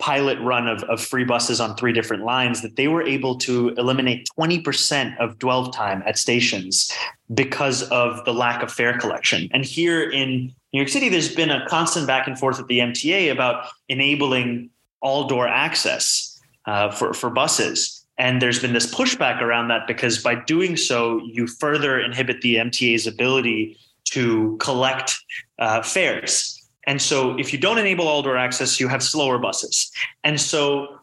pilot 0.00 0.40
run 0.40 0.66
of, 0.66 0.82
of 0.84 1.00
free 1.00 1.24
buses 1.24 1.60
on 1.60 1.76
three 1.76 1.92
different 1.92 2.24
lines 2.24 2.62
that 2.62 2.76
they 2.76 2.88
were 2.88 3.02
able 3.02 3.36
to 3.36 3.68
eliminate 3.76 4.26
20% 4.38 5.16
of 5.18 5.38
dwell 5.38 5.70
time 5.70 6.02
at 6.06 6.18
stations 6.18 6.90
because 7.32 7.88
of 7.90 8.24
the 8.24 8.34
lack 8.34 8.62
of 8.62 8.72
fare 8.72 8.98
collection. 8.98 9.48
And 9.52 9.64
here 9.64 10.10
in 10.10 10.52
New 10.72 10.80
York 10.80 10.88
City, 10.88 11.08
there's 11.08 11.34
been 11.34 11.50
a 11.50 11.66
constant 11.68 12.06
back 12.06 12.26
and 12.26 12.38
forth 12.38 12.58
at 12.58 12.66
the 12.66 12.78
MTA 12.80 13.30
about 13.30 13.66
enabling 13.88 14.70
all 15.00 15.28
door 15.28 15.46
access 15.46 16.40
uh, 16.66 16.90
for, 16.90 17.12
for 17.12 17.30
buses. 17.30 18.04
And 18.18 18.42
there's 18.42 18.60
been 18.60 18.72
this 18.72 18.92
pushback 18.92 19.40
around 19.40 19.68
that 19.68 19.86
because 19.86 20.18
by 20.18 20.34
doing 20.34 20.76
so, 20.76 21.20
you 21.24 21.46
further 21.46 22.00
inhibit 22.00 22.42
the 22.42 22.56
MTA's 22.56 23.06
ability 23.06 23.78
to 24.06 24.56
collect 24.60 25.16
uh, 25.58 25.82
fares. 25.82 26.59
And 26.90 27.00
so, 27.00 27.38
if 27.38 27.52
you 27.52 27.58
don't 27.60 27.78
enable 27.78 28.08
all 28.08 28.20
door 28.20 28.36
access, 28.36 28.80
you 28.80 28.88
have 28.88 29.00
slower 29.00 29.38
buses. 29.38 29.92
And 30.24 30.40
so, 30.40 30.98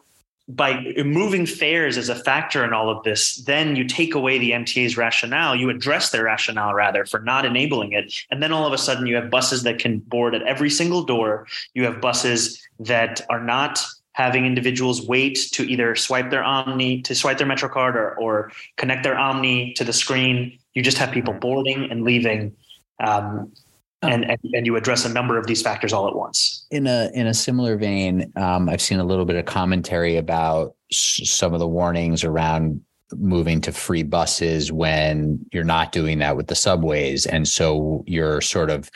by 0.46 0.84
removing 0.98 1.46
fares 1.46 1.96
as 1.96 2.10
a 2.10 2.14
factor 2.14 2.62
in 2.62 2.74
all 2.74 2.90
of 2.90 3.02
this, 3.04 3.36
then 3.46 3.74
you 3.74 3.84
take 3.84 4.14
away 4.14 4.36
the 4.36 4.50
MTA's 4.50 4.98
rationale. 4.98 5.56
You 5.56 5.70
address 5.70 6.10
their 6.10 6.24
rationale 6.24 6.74
rather 6.74 7.06
for 7.06 7.20
not 7.20 7.46
enabling 7.46 7.94
it. 7.94 8.12
And 8.30 8.42
then 8.42 8.52
all 8.52 8.66
of 8.66 8.74
a 8.74 8.76
sudden, 8.76 9.06
you 9.06 9.16
have 9.16 9.30
buses 9.30 9.62
that 9.62 9.78
can 9.78 10.00
board 10.00 10.34
at 10.34 10.42
every 10.42 10.68
single 10.68 11.04
door. 11.04 11.46
You 11.72 11.84
have 11.84 12.02
buses 12.02 12.60
that 12.80 13.22
are 13.30 13.42
not 13.42 13.82
having 14.12 14.44
individuals 14.44 15.06
wait 15.06 15.38
to 15.52 15.62
either 15.62 15.96
swipe 15.96 16.28
their 16.28 16.42
OMNY, 16.42 17.02
to 17.04 17.14
swipe 17.14 17.38
their 17.38 17.46
MetroCard 17.46 17.94
or, 17.94 18.14
or 18.16 18.52
connect 18.76 19.04
their 19.04 19.16
OMNY 19.16 19.74
to 19.76 19.84
the 19.84 19.94
screen. 19.94 20.58
You 20.74 20.82
just 20.82 20.98
have 20.98 21.12
people 21.12 21.32
boarding 21.32 21.90
and 21.90 22.04
leaving. 22.04 22.54
Um, 23.00 23.52
and, 24.02 24.24
and, 24.24 24.38
and 24.52 24.66
you 24.66 24.76
address 24.76 25.04
a 25.04 25.08
number 25.08 25.38
of 25.38 25.46
these 25.46 25.62
factors 25.62 25.92
all 25.92 26.06
at 26.08 26.14
once. 26.14 26.66
In 26.70 26.86
a 26.86 27.10
in 27.14 27.26
a 27.26 27.34
similar 27.34 27.76
vein, 27.76 28.32
um, 28.36 28.68
I've 28.68 28.80
seen 28.80 29.00
a 29.00 29.04
little 29.04 29.24
bit 29.24 29.36
of 29.36 29.44
commentary 29.44 30.16
about 30.16 30.74
s- 30.90 31.20
some 31.24 31.52
of 31.54 31.60
the 31.60 31.68
warnings 31.68 32.24
around 32.24 32.80
moving 33.16 33.60
to 33.62 33.72
free 33.72 34.02
buses 34.02 34.70
when 34.70 35.44
you're 35.52 35.64
not 35.64 35.92
doing 35.92 36.18
that 36.18 36.36
with 36.36 36.46
the 36.46 36.54
subways, 36.54 37.26
and 37.26 37.48
so 37.48 38.04
you're 38.06 38.40
sort 38.40 38.70
of 38.70 38.90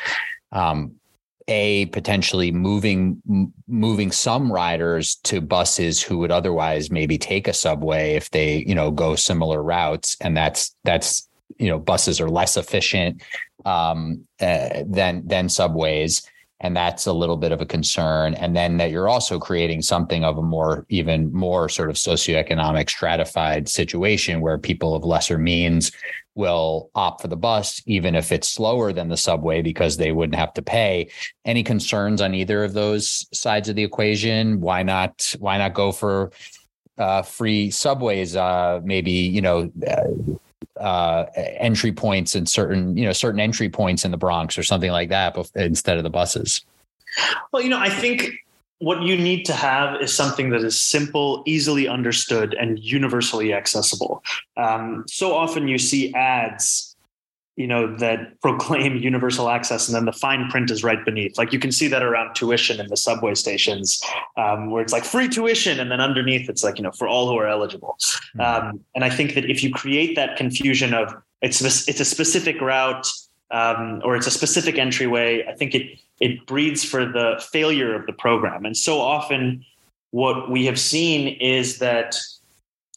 um, 0.52 0.92
a 1.48 1.86
potentially 1.86 2.52
moving 2.52 3.20
m- 3.28 3.52
moving 3.66 4.12
some 4.12 4.52
riders 4.52 5.16
to 5.24 5.40
buses 5.40 6.00
who 6.00 6.18
would 6.18 6.30
otherwise 6.30 6.90
maybe 6.90 7.18
take 7.18 7.48
a 7.48 7.52
subway 7.52 8.14
if 8.14 8.30
they 8.30 8.58
you 8.68 8.74
know 8.74 8.90
go 8.92 9.16
similar 9.16 9.62
routes, 9.62 10.16
and 10.20 10.36
that's 10.36 10.76
that's 10.84 11.28
you 11.58 11.68
know 11.68 11.78
buses 11.78 12.20
are 12.20 12.28
less 12.28 12.56
efficient 12.56 13.22
um, 13.64 14.26
uh, 14.40 14.82
than 14.86 15.26
than 15.26 15.48
subways, 15.48 16.22
and 16.60 16.76
that's 16.76 17.06
a 17.06 17.12
little 17.12 17.36
bit 17.36 17.52
of 17.52 17.60
a 17.60 17.66
concern. 17.66 18.34
And 18.34 18.56
then 18.56 18.76
that 18.78 18.90
you're 18.90 19.08
also 19.08 19.38
creating 19.38 19.82
something 19.82 20.24
of 20.24 20.38
a 20.38 20.42
more 20.42 20.86
even 20.88 21.32
more 21.32 21.68
sort 21.68 21.90
of 21.90 21.96
socioeconomic 21.96 22.88
stratified 22.88 23.68
situation 23.68 24.40
where 24.40 24.58
people 24.58 24.94
of 24.94 25.04
lesser 25.04 25.38
means 25.38 25.92
will 26.34 26.90
opt 26.94 27.20
for 27.20 27.28
the 27.28 27.36
bus 27.36 27.82
even 27.86 28.14
if 28.14 28.32
it's 28.32 28.48
slower 28.48 28.92
than 28.92 29.08
the 29.08 29.16
subway 29.16 29.60
because 29.60 29.96
they 29.96 30.12
wouldn't 30.12 30.38
have 30.38 30.54
to 30.54 30.62
pay 30.62 31.08
any 31.44 31.62
concerns 31.62 32.22
on 32.22 32.34
either 32.34 32.64
of 32.64 32.72
those 32.72 33.26
sides 33.36 33.68
of 33.68 33.76
the 33.76 33.84
equation 33.84 34.60
why 34.60 34.82
not 34.82 35.34
why 35.40 35.58
not 35.58 35.74
go 35.74 35.92
for 35.92 36.32
uh, 36.96 37.22
free 37.22 37.70
subways 37.70 38.34
uh, 38.34 38.80
maybe 38.82 39.12
you 39.12 39.42
know 39.42 39.70
uh, 39.86 40.04
uh, 40.79 41.27
entry 41.37 41.92
points 41.92 42.35
and 42.35 42.48
certain 42.48 42.96
you 42.96 43.05
know 43.05 43.12
certain 43.12 43.40
entry 43.40 43.68
points 43.68 44.05
in 44.05 44.11
the 44.11 44.16
Bronx 44.16 44.57
or 44.59 44.62
something 44.62 44.90
like 44.90 45.09
that 45.11 45.37
instead 45.55 45.96
of 45.96 46.05
the 46.05 46.11
buses. 46.11 46.64
Well, 47.53 47.62
you 47.62 47.68
know, 47.68 47.79
I 47.79 47.90
think 47.90 48.33
what 48.79 49.03
you 49.03 49.16
need 49.16 49.44
to 49.44 49.53
have 49.53 50.01
is 50.01 50.12
something 50.12 50.51
that 50.51 50.64
is 50.64 50.79
simple, 50.79 51.42
easily 51.46 51.87
understood, 51.87 52.55
and 52.55 52.79
universally 52.79 53.53
accessible. 53.53 54.25
Um, 54.57 55.05
so 55.07 55.35
often 55.35 55.68
you 55.68 55.79
see 55.79 56.12
ads 56.14 56.91
you 57.56 57.66
know 57.66 57.96
that 57.96 58.40
proclaim 58.40 58.96
universal 58.96 59.48
access 59.48 59.88
and 59.88 59.94
then 59.94 60.04
the 60.04 60.12
fine 60.12 60.48
print 60.50 60.70
is 60.70 60.82
right 60.82 61.04
beneath. 61.04 61.36
Like 61.36 61.52
you 61.52 61.58
can 61.58 61.72
see 61.72 61.88
that 61.88 62.02
around 62.02 62.34
tuition 62.34 62.80
in 62.80 62.88
the 62.88 62.96
subway 62.96 63.34
stations 63.34 64.02
um, 64.36 64.70
where 64.70 64.82
it's 64.82 64.92
like 64.92 65.04
free 65.04 65.28
tuition 65.28 65.78
and 65.78 65.90
then 65.90 66.00
underneath 66.00 66.48
it's 66.48 66.64
like 66.64 66.78
you 66.78 66.84
know 66.84 66.92
for 66.92 67.06
all 67.06 67.28
who 67.28 67.36
are 67.36 67.46
eligible. 67.46 67.98
Mm-hmm. 68.36 68.40
um, 68.40 68.80
and 68.94 69.04
i 69.04 69.10
think 69.10 69.34
that 69.34 69.44
if 69.50 69.62
you 69.62 69.70
create 69.70 70.16
that 70.16 70.36
confusion 70.36 70.94
of 70.94 71.14
it's 71.42 71.60
it's 71.88 72.00
a 72.00 72.04
specific 72.04 72.60
route 72.60 73.06
um, 73.50 74.00
or 74.04 74.16
it's 74.16 74.26
a 74.26 74.30
specific 74.30 74.78
entryway 74.78 75.44
i 75.46 75.52
think 75.52 75.74
it 75.74 75.98
it 76.22 76.46
breeds 76.46 76.84
for 76.84 77.04
the 77.04 77.42
failure 77.50 77.94
of 77.94 78.06
the 78.06 78.12
program. 78.12 78.64
And 78.64 78.76
so 78.76 79.00
often 79.00 79.64
what 80.12 80.48
we 80.48 80.66
have 80.66 80.78
seen 80.78 81.36
is 81.40 81.80
that 81.80 82.16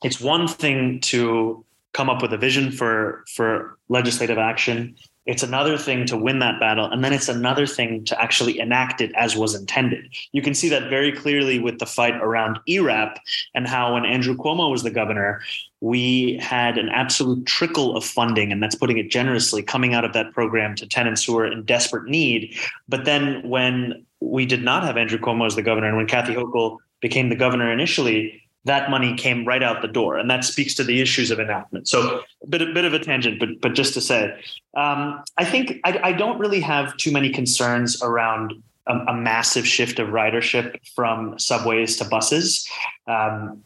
it's 0.03 0.21
one 0.21 0.47
thing 0.47 0.99
to 0.99 1.65
come 1.93 2.07
up 2.07 2.21
with 2.21 2.33
a 2.33 2.37
vision 2.37 2.71
for 2.71 3.25
for 3.33 3.74
legislative 3.89 4.37
action. 4.37 4.95
It's 5.25 5.43
another 5.43 5.77
thing 5.77 6.05
to 6.07 6.17
win 6.17 6.39
that 6.39 6.59
battle 6.59 6.85
and 6.85 7.03
then 7.03 7.11
it's 7.11 7.29
another 7.29 7.65
thing 7.65 8.05
to 8.05 8.21
actually 8.21 8.59
enact 8.59 9.01
it 9.01 9.11
as 9.15 9.35
was 9.35 9.55
intended. 9.55 10.13
You 10.33 10.41
can 10.41 10.53
see 10.53 10.69
that 10.69 10.89
very 10.89 11.11
clearly 11.11 11.57
with 11.59 11.79
the 11.79 11.85
fight 11.85 12.15
around 12.15 12.59
erap 12.67 13.19
and 13.55 13.67
how 13.67 13.95
when 13.95 14.05
andrew 14.05 14.35
cuomo 14.35 14.69
was 14.69 14.83
the 14.83 14.91
governor 14.91 15.41
we 15.81 16.37
had 16.41 16.77
an 16.77 16.89
absolute 16.89 17.45
trickle 17.45 17.95
of 17.95 18.03
funding 18.03 18.51
and 18.51 18.61
that's 18.61 18.75
putting 18.75 18.97
it 18.97 19.09
generously 19.09 19.61
coming 19.61 19.93
out 19.93 20.05
of 20.05 20.13
that 20.13 20.31
program 20.31 20.75
to 20.75 20.87
tenants 20.87 21.23
who 21.23 21.37
are 21.37 21.45
in 21.45 21.63
desperate 21.63 22.05
need. 22.05 22.55
But 22.87 23.05
then 23.05 23.47
when 23.47 24.05
we 24.19 24.45
did 24.45 24.63
not 24.63 24.83
have 24.83 24.97
andrew 24.97 25.19
cuomo 25.19 25.45
as 25.45 25.55
the 25.55 25.61
governor 25.61 25.87
and 25.87 25.97
when 25.97 26.07
kathy 26.07 26.33
hochul 26.33 26.77
became 27.01 27.29
the 27.29 27.35
governor 27.35 27.71
initially 27.71 28.41
that 28.65 28.89
money 28.89 29.15
came 29.15 29.45
right 29.45 29.63
out 29.63 29.81
the 29.81 29.87
door, 29.87 30.17
and 30.17 30.29
that 30.29 30.43
speaks 30.43 30.73
to 30.75 30.83
the 30.83 31.01
issues 31.01 31.31
of 31.31 31.39
enactment. 31.39 31.87
So, 31.87 32.21
a 32.43 32.47
bit, 32.47 32.61
a 32.61 32.73
bit 32.73 32.83
of 32.85 32.93
a 32.93 32.99
tangent, 32.99 33.39
but 33.39 33.49
but 33.61 33.73
just 33.73 33.93
to 33.93 34.01
say, 34.01 34.33
um, 34.75 35.23
I 35.37 35.45
think 35.45 35.79
I, 35.83 35.99
I, 36.03 36.11
don't 36.11 36.39
really 36.39 36.59
have 36.61 36.97
too 36.97 37.11
many 37.11 37.29
concerns 37.29 38.01
around 38.01 38.53
a, 38.87 38.93
a, 38.93 39.13
massive 39.13 39.67
shift 39.67 39.99
of 39.99 40.09
ridership 40.09 40.77
from 40.95 41.37
subways 41.39 41.95
to 41.97 42.05
buses. 42.05 42.67
Um, 43.07 43.63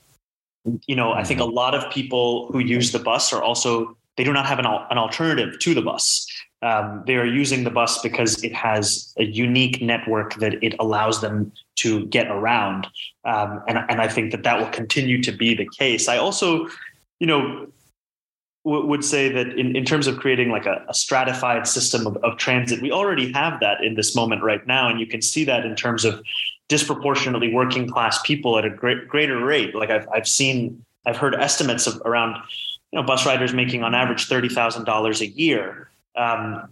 you 0.86 0.96
know, 0.96 1.14
I 1.14 1.24
think 1.24 1.40
a 1.40 1.46
lot 1.46 1.74
of 1.74 1.92
people 1.92 2.48
who 2.52 2.60
use 2.60 2.92
the 2.92 3.00
bus 3.00 3.32
are 3.34 3.42
also 3.42 3.98
they 4.18 4.26
do 4.26 4.34
not 4.34 4.46
have 4.46 4.60
an, 4.60 4.66
an 4.66 4.98
alternative 4.98 5.58
to 5.60 5.74
the 5.74 5.82
bus. 5.82 6.28
Um, 6.62 7.04
they 7.08 7.16
are 7.16 7.26
using 7.26 7.64
the 7.64 7.70
bus 7.70 8.02
because 8.02 8.44
it 8.44 8.54
has 8.54 9.14
a 9.18 9.24
unique 9.24 9.82
network 9.82 10.36
that 10.36 10.62
it 10.62 10.76
allows 10.80 11.22
them 11.22 11.54
to 11.78 12.06
get 12.08 12.28
around. 12.28 12.88
Um, 13.24 13.64
and, 13.68 13.78
and 13.90 14.02
I 14.02 14.08
think 14.10 14.32
that 14.32 14.44
that 14.44 14.60
will 14.60 14.70
continue 14.70 15.24
to 15.24 15.32
be 15.32 15.56
the 15.56 15.70
case. 15.78 16.10
I 16.10 16.18
also, 16.18 16.68
you 17.20 17.28
know, 17.28 17.68
w- 18.66 18.86
would 18.86 19.06
say 19.06 19.30
that 19.30 19.58
in, 19.58 19.76
in 19.76 19.86
terms 19.86 20.08
of 20.08 20.18
creating 20.18 20.50
like 20.50 20.66
a, 20.66 20.84
a 20.90 20.94
stratified 20.94 21.66
system 21.66 22.06
of, 22.06 22.18
of 22.18 22.38
transit, 22.38 22.82
we 22.82 22.92
already 22.92 23.32
have 23.32 23.60
that 23.62 23.82
in 23.84 23.96
this 23.96 24.16
moment 24.16 24.44
right 24.44 24.66
now. 24.68 24.90
And 24.90 25.00
you 25.00 25.08
can 25.08 25.22
see 25.22 25.46
that 25.46 25.66
in 25.66 25.76
terms 25.76 26.04
of 26.04 26.22
disproportionately 26.68 27.54
working 27.54 27.90
class 27.90 28.22
people 28.22 28.58
at 28.58 28.66
a 28.66 28.70
great, 28.70 29.08
greater 29.08 29.44
rate. 29.44 29.76
Like 29.76 29.90
I've, 29.90 30.08
I've 30.14 30.28
seen, 30.28 30.84
I've 31.06 31.18
heard 31.18 31.36
estimates 31.36 31.88
of 31.88 32.02
around, 32.06 32.36
you 32.92 33.00
know, 33.00 33.04
bus 33.04 33.26
riders 33.26 33.54
making 33.54 33.84
on 33.84 33.96
average 33.96 34.28
$30,000 34.28 35.22
a 35.22 35.28
year. 35.28 35.89
Um, 36.16 36.70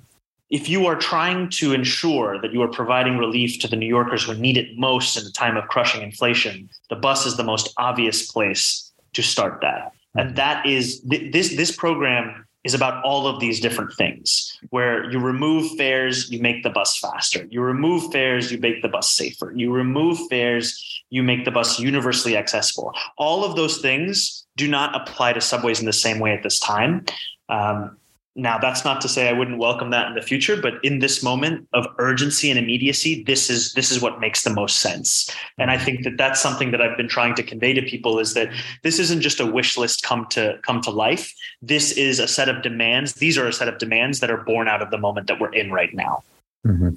if 0.49 0.69
you 0.69 0.85
are 0.85 0.95
trying 0.95 1.49
to 1.49 1.73
ensure 1.73 2.41
that 2.41 2.53
you 2.53 2.61
are 2.61 2.69
providing 2.69 3.17
relief 3.17 3.59
to 3.59 3.67
the 3.67 3.75
New 3.75 3.87
Yorkers 3.87 4.23
who 4.23 4.33
need 4.35 4.57
it 4.57 4.77
most 4.77 5.17
in 5.17 5.25
a 5.25 5.31
time 5.31 5.57
of 5.57 5.67
crushing 5.67 6.01
inflation, 6.01 6.69
the 6.89 6.95
bus 6.95 7.25
is 7.25 7.35
the 7.35 7.43
most 7.43 7.73
obvious 7.77 8.31
place 8.31 8.91
to 9.13 9.21
start 9.21 9.59
that. 9.61 9.91
And 10.15 10.29
mm-hmm. 10.29 10.35
that 10.35 10.65
is 10.65 11.01
this 11.01 11.55
this 11.55 11.75
program 11.75 12.47
is 12.63 12.73
about 12.73 13.03
all 13.03 13.27
of 13.27 13.39
these 13.39 13.59
different 13.59 13.93
things 13.93 14.57
where 14.71 15.09
you 15.09 15.19
remove 15.19 15.77
fares, 15.77 16.29
you 16.29 16.41
make 16.41 16.63
the 16.63 16.69
bus 16.69 16.97
faster. 16.97 17.47
You 17.49 17.61
remove 17.61 18.11
fares, 18.11 18.51
you 18.51 18.57
make 18.57 18.81
the 18.81 18.89
bus 18.89 19.13
safer. 19.13 19.53
You 19.55 19.71
remove 19.71 20.19
fares, 20.29 21.03
you 21.09 21.23
make 21.23 21.45
the 21.45 21.51
bus 21.51 21.79
universally 21.79 22.35
accessible. 22.35 22.93
All 23.17 23.45
of 23.45 23.55
those 23.55 23.77
things 23.77 24.45
do 24.57 24.67
not 24.67 24.95
apply 24.99 25.33
to 25.33 25.41
subways 25.41 25.79
in 25.79 25.85
the 25.85 25.93
same 25.93 26.19
way 26.19 26.33
at 26.33 26.43
this 26.43 26.59
time. 26.59 27.05
Um, 27.47 27.97
now, 28.37 28.59
that's 28.59 28.85
not 28.85 29.01
to 29.01 29.09
say 29.09 29.27
I 29.27 29.33
wouldn't 29.33 29.57
welcome 29.57 29.89
that 29.89 30.07
in 30.07 30.13
the 30.13 30.21
future, 30.21 30.61
but 30.61 30.75
in 30.83 30.99
this 30.99 31.23
moment 31.23 31.67
of 31.73 31.87
urgency 31.97 32.51
and 32.51 32.59
immediacy, 32.59 33.23
this 33.23 33.49
is 33.49 33.73
this 33.73 33.91
is 33.91 33.99
what 33.99 34.19
makes 34.19 34.43
the 34.43 34.51
most 34.51 34.77
sense. 34.77 35.27
And 35.57 35.71
I 35.71 35.77
think 35.79 36.03
that 36.03 36.17
that's 36.17 36.39
something 36.39 36.69
that 36.69 36.79
I've 36.79 36.95
been 36.95 37.07
trying 37.07 37.33
to 37.33 37.43
convey 37.43 37.73
to 37.73 37.81
people 37.81 38.19
is 38.19 38.35
that 38.35 38.49
this 38.83 38.99
isn't 38.99 39.21
just 39.21 39.39
a 39.39 39.45
wish 39.47 39.75
list 39.75 40.03
come 40.03 40.27
to 40.27 40.59
come 40.61 40.81
to 40.81 40.91
life. 40.91 41.33
This 41.63 41.93
is 41.93 42.19
a 42.19 42.27
set 42.27 42.47
of 42.47 42.61
demands. 42.61 43.13
These 43.13 43.39
are 43.39 43.47
a 43.47 43.53
set 43.53 43.67
of 43.67 43.79
demands 43.79 44.19
that 44.19 44.29
are 44.29 44.43
born 44.43 44.67
out 44.67 44.83
of 44.83 44.91
the 44.91 44.99
moment 44.99 45.25
that 45.27 45.39
we're 45.39 45.53
in 45.53 45.71
right 45.71 45.93
now. 45.95 46.23
Mm-hmm. 46.63 46.89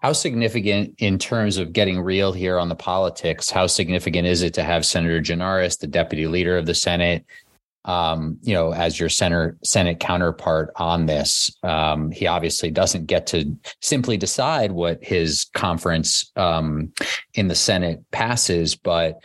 How 0.00 0.12
significant 0.12 0.94
in 0.98 1.18
terms 1.18 1.56
of 1.56 1.72
getting 1.72 1.98
real 1.98 2.32
here 2.32 2.58
on 2.58 2.68
the 2.68 2.74
politics? 2.74 3.48
How 3.48 3.66
significant 3.66 4.26
is 4.26 4.42
it 4.42 4.52
to 4.54 4.62
have 4.62 4.84
Senator 4.84 5.20
Gianaris, 5.20 5.78
the 5.78 5.86
deputy 5.86 6.26
leader 6.26 6.58
of 6.58 6.66
the 6.66 6.74
Senate, 6.74 7.24
um, 7.84 8.38
you 8.42 8.54
know, 8.54 8.72
as 8.72 8.98
your 8.98 9.08
center 9.08 9.56
Senate 9.62 10.00
counterpart 10.00 10.72
on 10.76 11.06
this. 11.06 11.54
Um, 11.62 12.10
he 12.10 12.26
obviously 12.26 12.70
doesn't 12.70 13.06
get 13.06 13.26
to 13.28 13.56
simply 13.80 14.16
decide 14.16 14.72
what 14.72 15.02
his 15.04 15.46
conference 15.54 16.30
um, 16.36 16.92
in 17.34 17.48
the 17.48 17.54
Senate 17.54 18.02
passes, 18.10 18.74
but 18.74 19.20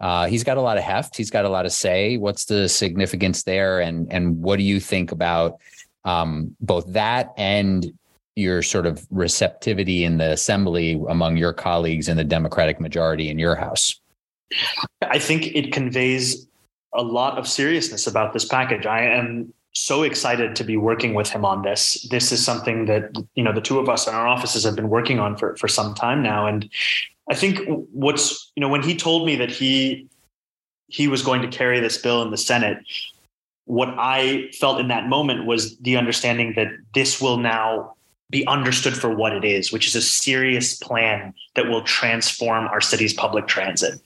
uh, 0.00 0.26
he's 0.26 0.44
got 0.44 0.56
a 0.56 0.62
lot 0.62 0.78
of 0.78 0.82
heft. 0.82 1.16
He's 1.16 1.30
got 1.30 1.44
a 1.44 1.48
lot 1.48 1.66
of 1.66 1.72
say. 1.72 2.16
What's 2.16 2.46
the 2.46 2.68
significance 2.68 3.42
there, 3.42 3.80
and 3.80 4.10
and 4.12 4.40
what 4.42 4.56
do 4.56 4.62
you 4.62 4.80
think 4.80 5.12
about 5.12 5.58
um, 6.04 6.56
both 6.60 6.86
that 6.92 7.32
and 7.36 7.92
your 8.34 8.62
sort 8.62 8.86
of 8.86 9.06
receptivity 9.10 10.04
in 10.04 10.16
the 10.16 10.30
assembly 10.30 11.00
among 11.08 11.36
your 11.36 11.52
colleagues 11.52 12.08
in 12.08 12.16
the 12.16 12.24
Democratic 12.24 12.80
majority 12.80 13.28
in 13.28 13.38
your 13.38 13.54
house? 13.54 14.00
I 15.02 15.18
think 15.18 15.54
it 15.54 15.72
conveys 15.72 16.46
a 16.94 17.02
lot 17.02 17.38
of 17.38 17.46
seriousness 17.46 18.06
about 18.06 18.32
this 18.32 18.44
package. 18.44 18.86
I 18.86 19.02
am 19.02 19.52
so 19.72 20.02
excited 20.02 20.56
to 20.56 20.64
be 20.64 20.76
working 20.76 21.14
with 21.14 21.30
him 21.30 21.44
on 21.44 21.62
this. 21.62 22.06
This 22.10 22.32
is 22.32 22.44
something 22.44 22.86
that 22.86 23.10
you 23.34 23.44
know 23.44 23.52
the 23.52 23.60
two 23.60 23.78
of 23.78 23.88
us 23.88 24.06
in 24.06 24.14
our 24.14 24.26
offices 24.26 24.64
have 24.64 24.76
been 24.76 24.88
working 24.88 25.20
on 25.20 25.36
for 25.36 25.56
for 25.56 25.68
some 25.68 25.94
time 25.94 26.22
now, 26.22 26.46
and 26.46 26.68
I 27.30 27.34
think 27.34 27.60
what's 27.92 28.50
you 28.56 28.60
know 28.60 28.68
when 28.68 28.82
he 28.82 28.96
told 28.96 29.26
me 29.26 29.36
that 29.36 29.50
he 29.50 30.08
he 30.88 31.06
was 31.06 31.22
going 31.22 31.42
to 31.42 31.48
carry 31.48 31.78
this 31.78 31.98
bill 31.98 32.20
in 32.22 32.30
the 32.30 32.36
Senate, 32.36 32.78
what 33.64 33.94
I 33.96 34.50
felt 34.58 34.80
in 34.80 34.88
that 34.88 35.08
moment 35.08 35.46
was 35.46 35.78
the 35.78 35.96
understanding 35.96 36.54
that 36.56 36.68
this 36.94 37.20
will 37.20 37.36
now 37.36 37.94
be 38.30 38.46
understood 38.46 38.96
for 38.96 39.14
what 39.14 39.32
it 39.32 39.44
is, 39.44 39.72
which 39.72 39.86
is 39.86 39.96
a 39.96 40.02
serious 40.02 40.76
plan 40.76 41.34
that 41.56 41.68
will 41.68 41.82
transform 41.82 42.66
our 42.68 42.80
city's 42.80 43.12
public 43.12 43.48
transit. 43.48 44.00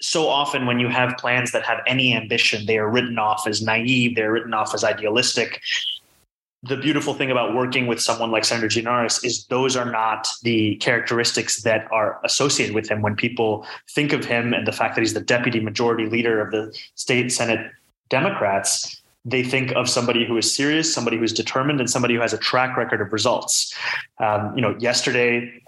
So 0.00 0.28
often, 0.28 0.66
when 0.66 0.78
you 0.78 0.88
have 0.88 1.16
plans 1.16 1.52
that 1.52 1.64
have 1.64 1.80
any 1.86 2.14
ambition, 2.14 2.66
they 2.66 2.78
are 2.78 2.88
written 2.88 3.18
off 3.18 3.46
as 3.46 3.62
naive, 3.62 4.16
they're 4.16 4.32
written 4.32 4.54
off 4.54 4.74
as 4.74 4.84
idealistic. 4.84 5.60
The 6.62 6.76
beautiful 6.76 7.14
thing 7.14 7.30
about 7.30 7.54
working 7.54 7.86
with 7.86 8.02
someone 8.02 8.30
like 8.30 8.44
Senator 8.44 8.68
Gianaris 8.68 9.24
is 9.24 9.46
those 9.46 9.76
are 9.76 9.90
not 9.90 10.28
the 10.42 10.76
characteristics 10.76 11.62
that 11.62 11.90
are 11.90 12.20
associated 12.22 12.74
with 12.74 12.90
him. 12.90 13.00
When 13.00 13.16
people 13.16 13.66
think 13.88 14.12
of 14.12 14.26
him 14.26 14.52
and 14.52 14.66
the 14.66 14.72
fact 14.72 14.94
that 14.94 15.00
he's 15.00 15.14
the 15.14 15.22
deputy 15.22 15.60
majority 15.60 16.04
leader 16.04 16.38
of 16.38 16.50
the 16.50 16.78
state 16.96 17.32
Senate 17.32 17.72
Democrats, 18.10 18.99
they 19.24 19.42
think 19.42 19.72
of 19.72 19.88
somebody 19.88 20.24
who 20.24 20.36
is 20.36 20.54
serious, 20.54 20.92
somebody 20.92 21.18
who's 21.18 21.32
determined, 21.32 21.80
and 21.80 21.90
somebody 21.90 22.14
who 22.14 22.20
has 22.20 22.32
a 22.32 22.38
track 22.38 22.76
record 22.76 23.00
of 23.00 23.12
results. 23.12 23.74
Um, 24.18 24.54
you 24.56 24.62
know, 24.62 24.76
yesterday 24.78 25.60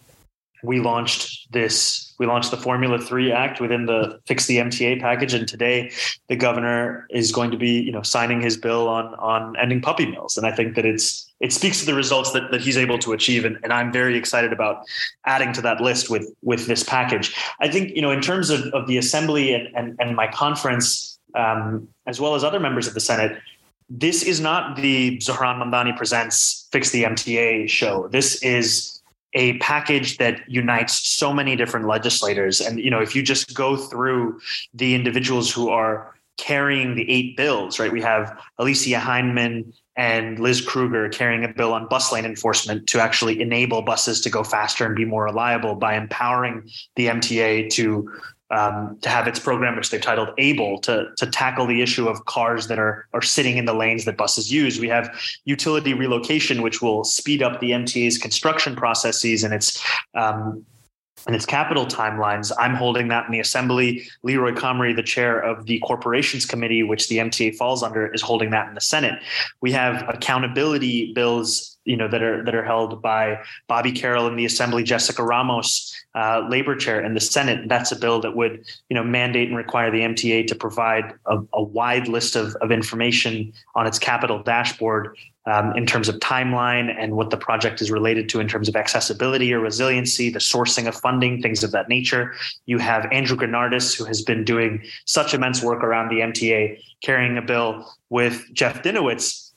we 0.63 0.81
launched 0.81 1.53
this. 1.53 2.15
We 2.19 2.27
launched 2.27 2.53
the 2.53 2.57
Formula 2.57 2.99
Three 2.99 3.33
Act 3.33 3.61
within 3.61 3.87
the 3.87 4.21
Fix 4.27 4.47
the 4.47 4.59
MTA 4.59 5.01
package, 5.01 5.35
and 5.35 5.47
today 5.47 5.91
the 6.29 6.37
governor 6.37 7.07
is 7.11 7.33
going 7.33 7.51
to 7.51 7.57
be, 7.57 7.81
you 7.81 7.93
know, 7.93 8.03
signing 8.03 8.41
his 8.41 8.57
bill 8.57 8.89
on 8.89 9.15
on 9.17 9.57
ending 9.59 9.83
puppy 9.83 10.07
mills. 10.07 10.37
And 10.37 10.47
I 10.47 10.53
think 10.53 10.77
that 10.77 10.87
it's 10.87 11.29
it 11.41 11.53
speaks 11.53 11.81
to 11.81 11.87
the 11.87 11.95
results 11.95 12.31
that, 12.33 12.53
that 12.53 12.61
he's 12.61 12.77
able 12.77 12.99
to 13.01 13.13
achieve, 13.13 13.45
and, 13.45 13.59
and 13.65 13.73
I'm 13.73 13.93
very 13.93 14.17
excited 14.17 14.53
about 14.53 14.85
adding 15.27 15.53
to 15.55 15.61
that 15.63 15.81
list 15.81 16.09
with 16.09 16.33
with 16.43 16.67
this 16.67 16.85
package. 16.85 17.35
I 17.61 17.69
think, 17.69 17.95
you 17.97 18.01
know, 18.01 18.13
in 18.13 18.21
terms 18.21 18.49
of, 18.49 18.63
of 18.73 18.87
the 18.87 18.97
assembly 18.97 19.53
and, 19.53 19.69
and 19.75 19.97
and 19.99 20.15
my 20.15 20.29
conference 20.29 21.12
um, 21.35 21.89
as 22.07 22.21
well 22.21 22.35
as 22.35 22.45
other 22.45 22.61
members 22.61 22.87
of 22.87 22.95
the 22.95 23.01
Senate, 23.01 23.39
this 23.89 24.23
is 24.23 24.41
not 24.41 24.77
the 24.77 25.19
Zohran 25.19 25.63
Mamdani 25.63 25.97
Presents 25.97 26.69
Fix 26.73 26.91
the 26.91 27.05
MTA 27.05 27.69
show. 27.69 28.09
This 28.09 28.43
is 28.43 29.03
a 29.35 29.59
package 29.59 30.19
that 30.19 30.49
unites 30.49 31.07
so 31.07 31.33
many 31.33 31.57
different 31.57 31.87
legislators. 31.87 32.61
And, 32.61 32.79
you 32.79 32.91
know, 32.91 33.01
if 33.01 33.15
you 33.17 33.23
just 33.23 33.55
go 33.55 33.77
through 33.77 34.41
the 34.75 34.95
individuals 34.95 35.51
who 35.53 35.69
are 35.69 36.15
carrying 36.39 36.95
the 36.95 37.11
eight 37.11 37.37
bills, 37.37 37.79
right? 37.79 37.93
We 37.93 38.03
have 38.03 38.39
Alicia 38.59 38.97
Hyndman 38.97 39.73
and 39.97 40.39
Liz 40.39 40.61
Krueger 40.61 41.09
carrying 41.09 41.45
a 41.45 41.49
bill 41.49 41.73
on 41.75 41.87
bus 41.89 42.13
lane 42.13 42.25
enforcement 42.25 42.87
to 42.89 43.01
actually 43.01 43.41
enable 43.41 43.83
buses 43.83 44.21
to 44.23 44.31
go 44.31 44.43
faster 44.43 44.87
and 44.87 44.97
be 44.97 45.05
more 45.05 45.25
reliable 45.25 45.75
by 45.75 45.97
empowering 45.97 46.69
the 46.97 47.07
MTA 47.07 47.71
to 47.71 48.11
um, 48.53 48.99
to 49.01 49.09
have 49.09 49.27
its 49.27 49.39
program, 49.39 49.77
which 49.77 49.91
they've 49.91 50.01
titled 50.01 50.29
ABLE, 50.37 50.79
to, 50.81 51.09
to 51.17 51.27
tackle 51.27 51.67
the 51.67 51.81
issue 51.81 52.07
of 52.07 52.25
cars 52.27 52.69
that 52.69 52.79
are, 52.79 53.09
are 53.15 53.23
sitting 53.23 53.57
in 53.57 53.65
the 53.65 53.73
lanes 53.73 54.05
that 54.05 54.17
buses 54.17 54.53
use. 54.53 54.79
We 54.79 54.89
have 54.89 55.11
utility 55.47 55.95
relocation, 55.95 56.61
which 56.61 56.83
will 56.83 57.03
speed 57.03 57.43
up 57.43 57.61
the 57.61 57.71
MTA's 57.71 58.19
construction 58.19 58.77
processes 58.77 59.43
and 59.43 59.55
its 59.55 59.83
um, 60.15 60.65
and 61.27 61.37
its 61.37 61.47
capital 61.47 61.87
timelines. 61.87 62.51
I'm 62.59 62.75
holding 62.75 63.09
that 63.09 63.27
in 63.27 63.33
the 63.33 63.39
assembly. 63.39 64.03
Leroy 64.25 64.53
Comrie, 64.53 64.97
the 64.97 65.05
chair 65.05 65.39
of 65.39 65.67
the 65.67 65.79
corporations 65.79 66.45
committee, 66.45 66.83
which 66.83 67.09
the 67.09 67.19
MTA 67.19 67.55
falls 67.55 67.85
under, 67.85 68.13
is 68.13 68.23
holding 68.23 68.51
that 68.51 68.69
in 68.69 68.75
the 68.75 68.81
Senate. 68.81 69.23
We 69.61 69.71
have 69.71 70.09
accountability 70.09 71.13
bills, 71.15 71.79
you 71.85 71.97
know, 71.97 72.09
that 72.09 72.23
are 72.23 72.45
that 72.45 72.55
are 72.55 72.65
held 72.65 73.01
by 73.01 73.39
Bobby 73.69 73.93
Carroll 73.93 74.27
in 74.27 74.37
the 74.37 74.45
assembly, 74.45 74.83
Jessica 74.83 75.23
Ramos 75.23 75.95
uh, 76.15 76.47
labor 76.49 76.77
chair 76.77 77.01
in 77.01 77.15
the 77.15 77.21
Senate. 77.21 77.69
That's 77.69 77.91
a 77.93 77.97
bill 77.97 78.21
that 78.21 78.37
would, 78.37 78.65
you 78.89 78.95
know, 78.95 79.03
mandate 79.03 79.49
and 79.49 79.57
require 79.57 79.91
the 79.91 80.01
MTA 80.01 80.47
to 80.49 80.55
provide 80.55 81.15
a, 81.27 81.39
a 81.55 81.63
wide 81.63 82.09
list 82.09 82.37
of, 82.37 82.55
of 82.57 82.71
information 82.71 83.53
on 83.75 83.87
its 83.87 83.99
capital 83.99 84.43
dashboard 84.43 85.17
um, 85.47 85.75
in 85.77 85.87
terms 85.87 86.09
of 86.09 86.17
timeline 86.17 86.95
and 86.97 87.17
what 87.17 87.31
the 87.31 87.37
project 87.37 87.81
is 87.81 87.91
related 87.91 88.29
to 88.29 88.41
in 88.41 88.47
terms 88.47 88.69
of 88.69 88.77
accessibility 88.77 89.53
or 89.53 89.61
resiliency, 89.61 90.31
the 90.31 90.39
sourcing 90.39 90.87
of 90.87 90.95
funding, 90.95 91.43
things 91.43 91.65
of 91.65 91.73
that 91.73 91.89
nature. 91.89 92.35
You 92.67 92.79
have 92.79 93.11
Andrew 93.11 93.37
Gounardes, 93.37 93.97
who 93.97 94.05
has 94.05 94.23
been 94.23 94.45
doing 94.45 94.85
such 95.07 95.35
immense 95.35 95.63
work 95.63 95.83
around 95.83 96.11
the 96.11 96.21
MTA, 96.21 96.79
carrying 97.03 97.39
a 97.39 97.43
bill 97.43 97.91
with 98.11 98.45
Jeff 98.53 98.83
Dinowitz, 98.83 99.51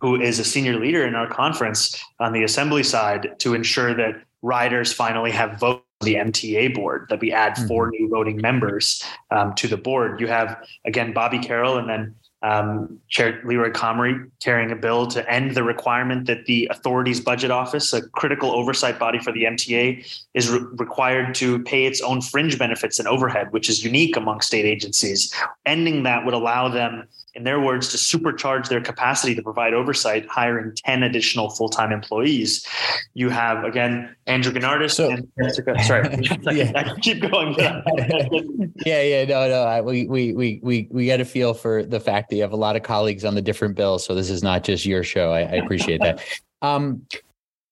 who 0.00 0.20
is 0.20 0.38
a 0.38 0.44
senior 0.44 0.78
leader 0.78 1.06
in 1.06 1.14
our 1.14 1.26
conference 1.26 2.00
on 2.20 2.32
the 2.32 2.44
assembly 2.44 2.82
side, 2.82 3.34
to 3.38 3.54
ensure 3.54 3.94
that 3.94 4.22
riders 4.42 4.92
finally 4.92 5.30
have 5.30 5.58
votes 5.58 5.82
the 6.00 6.14
MTA 6.14 6.74
board 6.74 7.06
that 7.08 7.20
we 7.20 7.32
add 7.32 7.54
mm-hmm. 7.54 7.66
four 7.66 7.90
new 7.90 8.08
voting 8.08 8.36
members 8.36 9.02
um, 9.30 9.54
to 9.54 9.68
the 9.68 9.76
board. 9.76 10.20
You 10.20 10.26
have 10.28 10.66
again 10.84 11.12
Bobby 11.12 11.38
Carroll 11.38 11.78
and 11.78 11.88
then 11.88 12.14
um, 12.42 13.00
Chair 13.08 13.40
Leroy 13.44 13.70
Comrie 13.70 14.30
carrying 14.42 14.70
a 14.70 14.76
bill 14.76 15.06
to 15.08 15.28
end 15.28 15.54
the 15.54 15.62
requirement 15.64 16.26
that 16.26 16.44
the 16.44 16.68
authority's 16.70 17.18
budget 17.18 17.50
office, 17.50 17.92
a 17.92 18.06
critical 18.10 18.52
oversight 18.52 18.98
body 18.98 19.18
for 19.18 19.32
the 19.32 19.44
MTA, 19.44 20.24
is 20.34 20.50
re- 20.50 20.60
required 20.72 21.34
to 21.36 21.62
pay 21.62 21.86
its 21.86 22.00
own 22.02 22.20
fringe 22.20 22.58
benefits 22.58 22.98
and 22.98 23.08
overhead, 23.08 23.52
which 23.52 23.68
is 23.68 23.82
unique 23.82 24.16
among 24.16 24.42
state 24.42 24.66
agencies. 24.66 25.32
Ending 25.64 26.02
that 26.02 26.24
would 26.24 26.34
allow 26.34 26.68
them 26.68 27.08
in 27.36 27.44
their 27.44 27.60
words, 27.60 27.88
to 27.90 27.98
supercharge 27.98 28.68
their 28.68 28.80
capacity 28.80 29.34
to 29.34 29.42
provide 29.42 29.74
oversight, 29.74 30.26
hiring 30.26 30.74
10 30.74 31.02
additional 31.02 31.50
full 31.50 31.68
time 31.68 31.92
employees. 31.92 32.66
You 33.12 33.28
have, 33.28 33.62
again, 33.62 34.16
Andrew 34.26 34.52
Gounardes 34.52 34.92
so, 34.92 35.10
and 35.10 35.28
Jessica. 35.40 35.76
Sorry, 35.84 36.08
yeah. 36.52 36.72
I 36.74 36.82
can 36.82 37.00
keep 37.00 37.20
going. 37.20 37.54
yeah, 38.86 39.02
yeah, 39.02 39.24
no, 39.26 39.48
no. 39.48 39.62
I, 39.62 39.82
we, 39.82 40.06
we, 40.06 40.32
we, 40.32 40.60
we, 40.62 40.88
we 40.90 41.04
get 41.04 41.20
a 41.20 41.26
feel 41.26 41.52
for 41.52 41.82
the 41.82 42.00
fact 42.00 42.30
that 42.30 42.36
you 42.36 42.42
have 42.42 42.52
a 42.52 42.56
lot 42.56 42.74
of 42.74 42.82
colleagues 42.82 43.24
on 43.24 43.34
the 43.34 43.42
different 43.42 43.74
bills. 43.76 44.04
So 44.04 44.14
this 44.14 44.30
is 44.30 44.42
not 44.42 44.64
just 44.64 44.86
your 44.86 45.04
show. 45.04 45.30
I, 45.30 45.40
I 45.40 45.54
appreciate 45.56 46.00
that. 46.00 46.20
Um, 46.62 47.06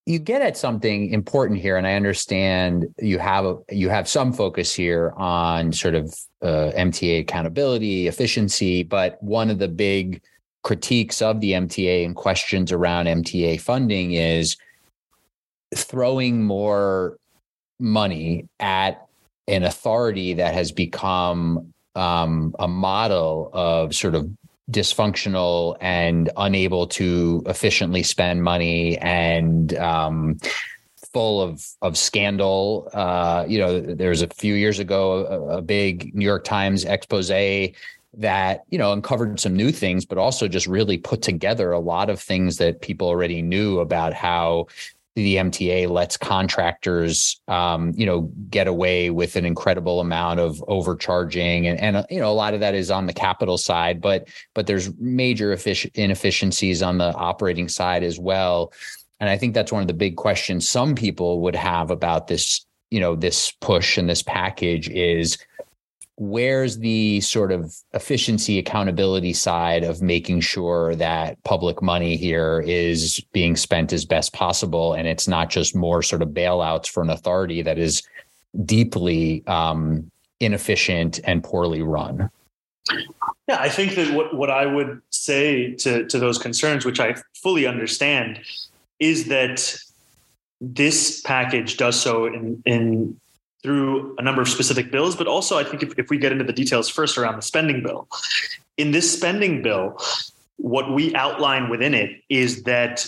you 0.06 0.18
get 0.18 0.42
at 0.42 0.56
something 0.56 1.10
important 1.10 1.60
here 1.60 1.76
and 1.76 1.86
i 1.86 1.94
understand 1.94 2.86
you 2.98 3.18
have 3.18 3.44
a, 3.44 3.56
you 3.70 3.88
have 3.88 4.08
some 4.08 4.32
focus 4.32 4.74
here 4.74 5.12
on 5.16 5.72
sort 5.72 5.94
of 5.94 6.14
uh, 6.42 6.70
mta 6.76 7.20
accountability 7.20 8.06
efficiency 8.06 8.82
but 8.82 9.22
one 9.22 9.50
of 9.50 9.58
the 9.58 9.68
big 9.68 10.22
critiques 10.62 11.22
of 11.22 11.40
the 11.40 11.52
mta 11.52 12.04
and 12.04 12.16
questions 12.16 12.72
around 12.72 13.06
mta 13.06 13.60
funding 13.60 14.12
is 14.12 14.56
throwing 15.74 16.42
more 16.42 17.16
money 17.80 18.46
at 18.60 19.06
an 19.48 19.64
authority 19.64 20.34
that 20.34 20.54
has 20.54 20.72
become 20.72 21.72
um, 21.96 22.54
a 22.58 22.68
model 22.68 23.50
of 23.52 23.94
sort 23.94 24.14
of 24.14 24.28
dysfunctional 24.70 25.76
and 25.80 26.30
unable 26.36 26.86
to 26.86 27.42
efficiently 27.46 28.02
spend 28.02 28.42
money 28.42 28.96
and 28.98 29.76
um, 29.76 30.38
full 31.12 31.40
of 31.42 31.66
of 31.82 31.96
scandal. 31.96 32.88
Uh, 32.92 33.44
you 33.46 33.58
know, 33.58 33.80
there 33.80 34.10
was 34.10 34.22
a 34.22 34.28
few 34.28 34.54
years 34.54 34.78
ago 34.78 35.26
a, 35.26 35.58
a 35.58 35.62
big 35.62 36.14
New 36.14 36.24
York 36.24 36.44
Times 36.44 36.84
expose 36.84 37.30
that 38.16 38.64
you 38.70 38.78
know 38.78 38.92
uncovered 38.92 39.40
some 39.40 39.56
new 39.56 39.72
things 39.72 40.04
but 40.04 40.18
also 40.18 40.46
just 40.46 40.66
really 40.66 40.98
put 40.98 41.20
together 41.20 41.72
a 41.72 41.80
lot 41.80 42.08
of 42.08 42.20
things 42.20 42.58
that 42.58 42.80
people 42.80 43.08
already 43.08 43.42
knew 43.42 43.80
about 43.80 44.12
how 44.12 44.66
the 45.14 45.36
MTA 45.36 45.88
lets 45.88 46.16
contractors, 46.16 47.40
um, 47.46 47.92
you 47.94 48.04
know, 48.04 48.22
get 48.50 48.66
away 48.66 49.10
with 49.10 49.36
an 49.36 49.44
incredible 49.44 50.00
amount 50.00 50.40
of 50.40 50.62
overcharging, 50.66 51.68
and 51.68 51.78
and 51.78 52.06
you 52.10 52.18
know 52.18 52.30
a 52.30 52.34
lot 52.34 52.54
of 52.54 52.60
that 52.60 52.74
is 52.74 52.90
on 52.90 53.06
the 53.06 53.12
capital 53.12 53.56
side, 53.56 54.00
but 54.00 54.28
but 54.54 54.66
there's 54.66 54.92
major 54.98 55.56
inefficiencies 55.94 56.82
on 56.82 56.98
the 56.98 57.14
operating 57.14 57.68
side 57.68 58.02
as 58.02 58.18
well, 58.18 58.72
and 59.20 59.30
I 59.30 59.38
think 59.38 59.54
that's 59.54 59.72
one 59.72 59.82
of 59.82 59.88
the 59.88 59.94
big 59.94 60.16
questions 60.16 60.68
some 60.68 60.94
people 60.94 61.40
would 61.42 61.56
have 61.56 61.90
about 61.90 62.26
this, 62.26 62.66
you 62.90 62.98
know, 62.98 63.14
this 63.14 63.52
push 63.60 63.96
and 63.96 64.08
this 64.08 64.22
package 64.22 64.88
is 64.88 65.38
where's 66.16 66.78
the 66.78 67.20
sort 67.20 67.50
of 67.50 67.74
efficiency 67.92 68.58
accountability 68.58 69.32
side 69.32 69.82
of 69.82 70.00
making 70.00 70.40
sure 70.40 70.94
that 70.94 71.42
public 71.42 71.82
money 71.82 72.16
here 72.16 72.62
is 72.66 73.20
being 73.32 73.56
spent 73.56 73.92
as 73.92 74.04
best 74.04 74.32
possible 74.32 74.94
and 74.94 75.08
it's 75.08 75.26
not 75.26 75.50
just 75.50 75.74
more 75.74 76.02
sort 76.02 76.22
of 76.22 76.28
bailouts 76.28 76.86
for 76.88 77.02
an 77.02 77.10
authority 77.10 77.62
that 77.62 77.78
is 77.78 78.02
deeply 78.64 79.44
um, 79.48 80.08
inefficient 80.38 81.18
and 81.24 81.42
poorly 81.42 81.82
run? 81.82 82.30
Yeah 83.48 83.58
i 83.58 83.68
think 83.68 83.94
that 83.94 84.14
what, 84.14 84.36
what 84.36 84.50
i 84.50 84.66
would 84.66 85.00
say 85.10 85.72
to, 85.76 86.06
to 86.06 86.18
those 86.18 86.38
concerns 86.38 86.84
which 86.84 87.00
i 87.00 87.14
fully 87.34 87.66
understand 87.66 88.40
is 89.00 89.26
that 89.28 89.76
this 90.60 91.20
package 91.22 91.76
does 91.76 91.98
so 91.98 92.26
in, 92.26 92.62
in 92.66 93.20
through 93.64 94.14
a 94.18 94.22
number 94.22 94.42
of 94.42 94.48
specific 94.48 94.92
bills, 94.92 95.16
but 95.16 95.26
also 95.26 95.58
I 95.58 95.64
think 95.64 95.82
if, 95.82 95.98
if 95.98 96.10
we 96.10 96.18
get 96.18 96.32
into 96.32 96.44
the 96.44 96.52
details 96.52 96.88
first 96.88 97.16
around 97.16 97.36
the 97.36 97.42
spending 97.42 97.82
bill, 97.82 98.06
in 98.76 98.90
this 98.90 99.10
spending 99.10 99.62
bill, 99.62 99.98
what 100.56 100.92
we 100.92 101.14
outline 101.14 101.70
within 101.70 101.94
it 101.94 102.20
is 102.28 102.64
that 102.64 103.06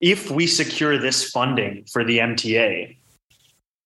if 0.00 0.30
we 0.30 0.46
secure 0.46 0.98
this 0.98 1.28
funding 1.28 1.84
for 1.90 2.04
the 2.04 2.18
MTA, 2.18 2.96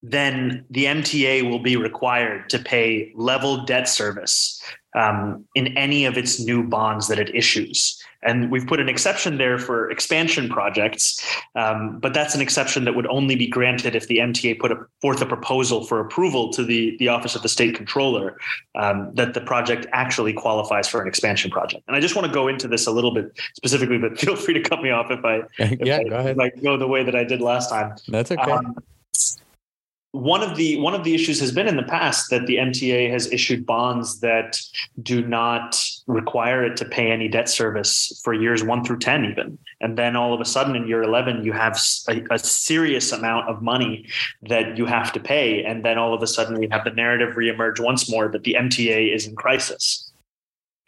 then 0.02 0.66
the 0.68 0.84
MTA 0.84 1.48
will 1.48 1.60
be 1.60 1.76
required 1.76 2.50
to 2.50 2.58
pay 2.58 3.12
level 3.14 3.64
debt 3.64 3.88
service 3.88 4.62
um, 4.94 5.44
in 5.54 5.76
any 5.76 6.04
of 6.04 6.16
its 6.16 6.40
new 6.40 6.62
bonds 6.62 7.08
that 7.08 7.18
it 7.18 7.34
issues. 7.34 8.02
And 8.22 8.50
we've 8.50 8.66
put 8.66 8.80
an 8.80 8.88
exception 8.88 9.38
there 9.38 9.58
for 9.58 9.90
expansion 9.90 10.50
projects, 10.50 11.24
um, 11.54 11.98
but 12.00 12.12
that's 12.12 12.34
an 12.34 12.42
exception 12.42 12.84
that 12.84 12.94
would 12.94 13.06
only 13.06 13.34
be 13.34 13.46
granted 13.46 13.96
if 13.96 14.08
the 14.08 14.18
MTA 14.18 14.58
put 14.58 14.72
a, 14.72 14.76
forth 15.00 15.22
a 15.22 15.26
proposal 15.26 15.84
for 15.84 16.00
approval 16.00 16.52
to 16.52 16.62
the, 16.62 16.96
the 16.98 17.08
Office 17.08 17.34
of 17.34 17.42
the 17.42 17.48
State 17.48 17.74
Comptroller 17.74 18.36
um, 18.74 19.10
that 19.14 19.32
the 19.32 19.40
project 19.40 19.86
actually 19.92 20.34
qualifies 20.34 20.86
for 20.86 21.00
an 21.00 21.08
expansion 21.08 21.50
project. 21.50 21.82
And 21.86 21.96
I 21.96 22.00
just 22.00 22.14
want 22.14 22.26
to 22.26 22.32
go 22.32 22.46
into 22.46 22.68
this 22.68 22.86
a 22.86 22.90
little 22.90 23.14
bit 23.14 23.32
specifically, 23.54 23.96
but 23.96 24.18
feel 24.20 24.36
free 24.36 24.54
to 24.54 24.60
cut 24.60 24.82
me 24.82 24.90
off 24.90 25.10
if 25.10 25.24
I, 25.24 25.42
if 25.58 25.80
yeah, 25.86 25.98
I, 25.98 26.04
go 26.04 26.16
ahead. 26.16 26.36
If 26.38 26.40
I 26.40 26.50
go 26.60 26.76
the 26.76 26.88
way 26.88 27.02
that 27.02 27.16
I 27.16 27.24
did 27.24 27.40
last 27.40 27.70
time. 27.70 27.96
That's 28.08 28.30
okay. 28.30 28.58
One 30.12 30.42
of 30.42 30.56
the 30.56 30.76
one 30.80 30.94
of 30.94 31.04
the 31.04 31.14
issues 31.14 31.38
has 31.38 31.52
been 31.52 31.68
in 31.68 31.76
the 31.76 31.84
past 31.84 32.30
that 32.30 32.46
the 32.46 32.56
MTA 32.56 33.10
has 33.12 33.32
issued 33.32 33.64
bonds 33.64 34.18
that 34.20 34.60
do 35.00 35.24
not 35.24 35.80
require 36.08 36.64
it 36.64 36.76
to 36.78 36.84
pay 36.84 37.12
any 37.12 37.28
debt 37.28 37.48
service 37.48 38.20
for 38.24 38.34
years 38.34 38.64
one 38.64 38.84
through 38.84 38.98
ten, 38.98 39.24
even, 39.24 39.56
and 39.80 39.96
then 39.96 40.16
all 40.16 40.34
of 40.34 40.40
a 40.40 40.44
sudden 40.44 40.74
in 40.74 40.88
year 40.88 41.04
eleven 41.04 41.44
you 41.44 41.52
have 41.52 41.80
a, 42.08 42.24
a 42.32 42.38
serious 42.40 43.12
amount 43.12 43.48
of 43.48 43.62
money 43.62 44.04
that 44.42 44.76
you 44.76 44.84
have 44.84 45.12
to 45.12 45.20
pay, 45.20 45.62
and 45.62 45.84
then 45.84 45.96
all 45.96 46.12
of 46.12 46.22
a 46.22 46.26
sudden 46.26 46.58
we 46.58 46.66
have 46.72 46.82
the 46.82 46.90
narrative 46.90 47.36
reemerge 47.36 47.78
once 47.78 48.10
more 48.10 48.28
that 48.28 48.42
the 48.42 48.56
MTA 48.58 49.14
is 49.14 49.28
in 49.28 49.36
crisis, 49.36 50.10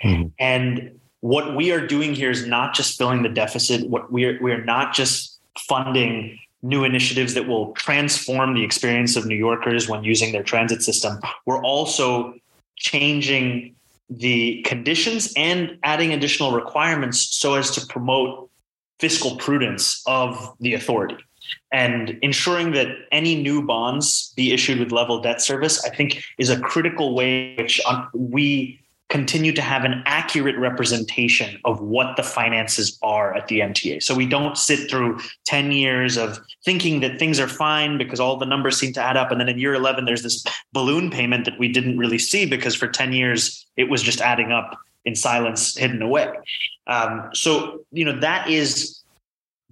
mm-hmm. 0.03 0.29
and 0.41 0.99
what 1.21 1.55
we 1.55 1.71
are 1.71 1.87
doing 1.87 2.13
here 2.13 2.33
is 2.33 2.45
not 2.45 2.75
just 2.75 2.99
filling 2.99 3.23
the 3.23 3.29
deficit. 3.29 3.89
What 3.89 4.11
we 4.11 4.25
are 4.25 4.39
we 4.43 4.51
are 4.51 4.65
not 4.65 4.93
just 4.95 5.39
funding 5.69 6.39
new 6.63 6.85
initiatives 6.85 7.35
that 7.35 7.47
will 7.47 7.73
transform 7.73 8.55
the 8.55 8.65
experience 8.65 9.17
of 9.17 9.27
New 9.27 9.37
Yorkers 9.37 9.89
when 9.89 10.05
using 10.05 10.33
their 10.33 10.43
transit 10.43 10.83
system. 10.83 11.19
We're 11.45 11.63
also 11.63 12.35
changing 12.77 13.75
the 14.09 14.63
conditions 14.63 15.33
and 15.37 15.79
adding 15.83 16.13
additional 16.13 16.53
requirements 16.53 17.35
so 17.35 17.55
as 17.55 17.71
to 17.73 17.87
promote 17.87 18.51
fiscal 19.01 19.37
prudence 19.37 20.03
of 20.07 20.55
the 20.61 20.75
authority 20.75 21.17
and 21.73 22.19
ensuring 22.23 22.73
that 22.73 22.89
any 23.11 23.43
new 23.43 23.67
bonds 23.67 24.33
be 24.37 24.53
issued 24.53 24.79
with 24.79 24.93
level 24.93 25.21
debt 25.21 25.41
service 25.41 25.85
i 25.85 25.89
think 25.89 26.23
is 26.39 26.51
a 26.51 26.61
critical 26.61 27.15
way 27.15 27.55
which 27.57 27.81
uh, 27.87 28.07
we 28.15 28.82
continue 29.13 29.53
to 29.53 29.61
have 29.61 29.85
an 29.85 30.03
accurate 30.07 30.57
representation 30.57 31.61
of 31.67 31.83
what 31.83 32.17
the 32.17 32.23
finances 32.23 32.99
are 33.03 33.37
at 33.37 33.47
the 33.47 33.61
MTA. 33.61 34.03
So 34.03 34.15
we 34.15 34.25
don't 34.25 34.57
sit 34.57 34.89
through 34.89 35.21
10 35.45 35.71
years 35.71 36.17
of 36.17 36.41
thinking 36.65 37.01
that 37.01 37.19
things 37.19 37.39
are 37.39 37.47
fine 37.47 37.99
because 37.99 38.21
all 38.21 38.39
the 38.39 38.47
numbers 38.47 38.79
seem 38.79 38.95
to 38.95 39.03
add 39.03 39.19
up. 39.19 39.31
And 39.31 39.39
then 39.39 39.51
in 39.51 39.59
year 39.59 39.75
11, 39.75 40.07
there's 40.07 40.23
this 40.23 40.43
balloon 40.73 41.11
payment 41.11 41.45
that 41.45 41.59
we 41.59 41.69
didn't 41.69 41.99
really 41.99 42.19
see 42.19 42.47
because 42.47 42.75
for 42.75 42.89
10 42.89 43.13
years, 43.13 43.67
it 43.77 43.91
was 43.91 44.03
just 44.03 44.23
adding 44.23 44.51
up 44.51 44.79
in 45.05 45.15
silence, 45.15 45.77
hidden 45.77 46.01
away. 46.01 46.31
Um, 46.87 47.29
so, 47.35 47.85
you 47.93 48.07
know, 48.07 48.19
that 48.21 48.49
is 48.49 49.03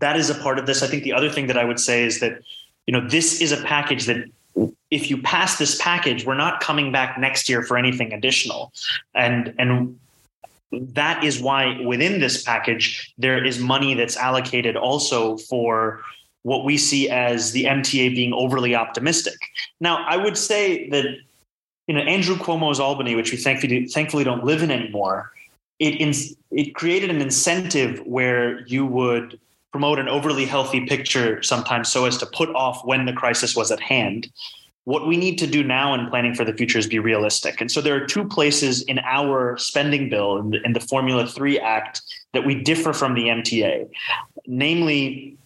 that 0.00 0.16
is 0.16 0.28
a 0.28 0.34
part 0.34 0.58
of 0.58 0.66
this. 0.66 0.82
I 0.82 0.86
think 0.86 1.02
the 1.02 1.14
other 1.14 1.30
thing 1.30 1.46
that 1.46 1.56
I 1.56 1.64
would 1.64 1.80
say 1.80 2.04
is 2.04 2.20
that, 2.20 2.40
you 2.86 2.92
know, 2.92 3.08
this 3.08 3.40
is 3.40 3.52
a 3.52 3.62
package 3.64 4.04
that 4.04 4.24
if 4.90 5.10
you 5.10 5.20
pass 5.22 5.58
this 5.58 5.80
package, 5.80 6.24
we're 6.24 6.34
not 6.34 6.60
coming 6.60 6.90
back 6.90 7.18
next 7.18 7.48
year 7.48 7.62
for 7.62 7.76
anything 7.76 8.12
additional. 8.12 8.72
And 9.14 9.54
and 9.58 9.98
that 10.72 11.24
is 11.24 11.40
why 11.40 11.80
within 11.84 12.20
this 12.20 12.42
package 12.42 13.12
there 13.18 13.44
is 13.44 13.58
money 13.58 13.94
that's 13.94 14.16
allocated 14.16 14.76
also 14.76 15.36
for 15.36 16.00
what 16.42 16.64
we 16.64 16.78
see 16.78 17.08
as 17.08 17.52
the 17.52 17.64
MTA 17.64 18.14
being 18.14 18.32
overly 18.32 18.74
optimistic. 18.74 19.38
Now, 19.80 20.04
I 20.06 20.16
would 20.16 20.38
say 20.38 20.88
that 20.90 21.04
you 21.86 21.94
know 21.94 22.00
Andrew 22.00 22.36
Cuomo's 22.36 22.80
Albany, 22.80 23.14
which 23.14 23.30
we 23.30 23.38
thankfully 23.38 23.86
thankfully 23.86 24.24
don't 24.24 24.44
live 24.44 24.62
in 24.62 24.70
anymore, 24.70 25.32
it 25.78 26.00
in, 26.00 26.12
it 26.50 26.74
created 26.74 27.10
an 27.10 27.20
incentive 27.20 28.00
where 28.06 28.66
you 28.66 28.86
would 28.86 29.38
promote 29.72 30.00
an 30.00 30.08
overly 30.08 30.44
healthy 30.44 30.84
picture 30.86 31.42
sometimes 31.42 31.88
so 31.88 32.04
as 32.04 32.16
to 32.18 32.26
put 32.26 32.48
off 32.56 32.84
when 32.84 33.06
the 33.06 33.12
crisis 33.12 33.54
was 33.54 33.70
at 33.70 33.80
hand. 33.80 34.28
What 34.90 35.06
we 35.06 35.16
need 35.16 35.38
to 35.38 35.46
do 35.46 35.62
now 35.62 35.94
in 35.94 36.08
planning 36.08 36.34
for 36.34 36.44
the 36.44 36.52
future 36.52 36.76
is 36.76 36.88
be 36.88 36.98
realistic. 36.98 37.60
And 37.60 37.70
so 37.70 37.80
there 37.80 37.94
are 37.94 38.04
two 38.04 38.24
places 38.24 38.82
in 38.82 38.98
our 38.98 39.56
spending 39.56 40.08
bill 40.08 40.36
in 40.38 40.50
the, 40.50 40.60
in 40.64 40.72
the 40.72 40.80
Formula 40.80 41.28
3 41.28 41.60
Act 41.60 42.02
that 42.32 42.44
we 42.44 42.56
differ 42.56 42.92
from 42.92 43.14
the 43.14 43.26
MTA. 43.26 43.88
Namely, 44.48 45.36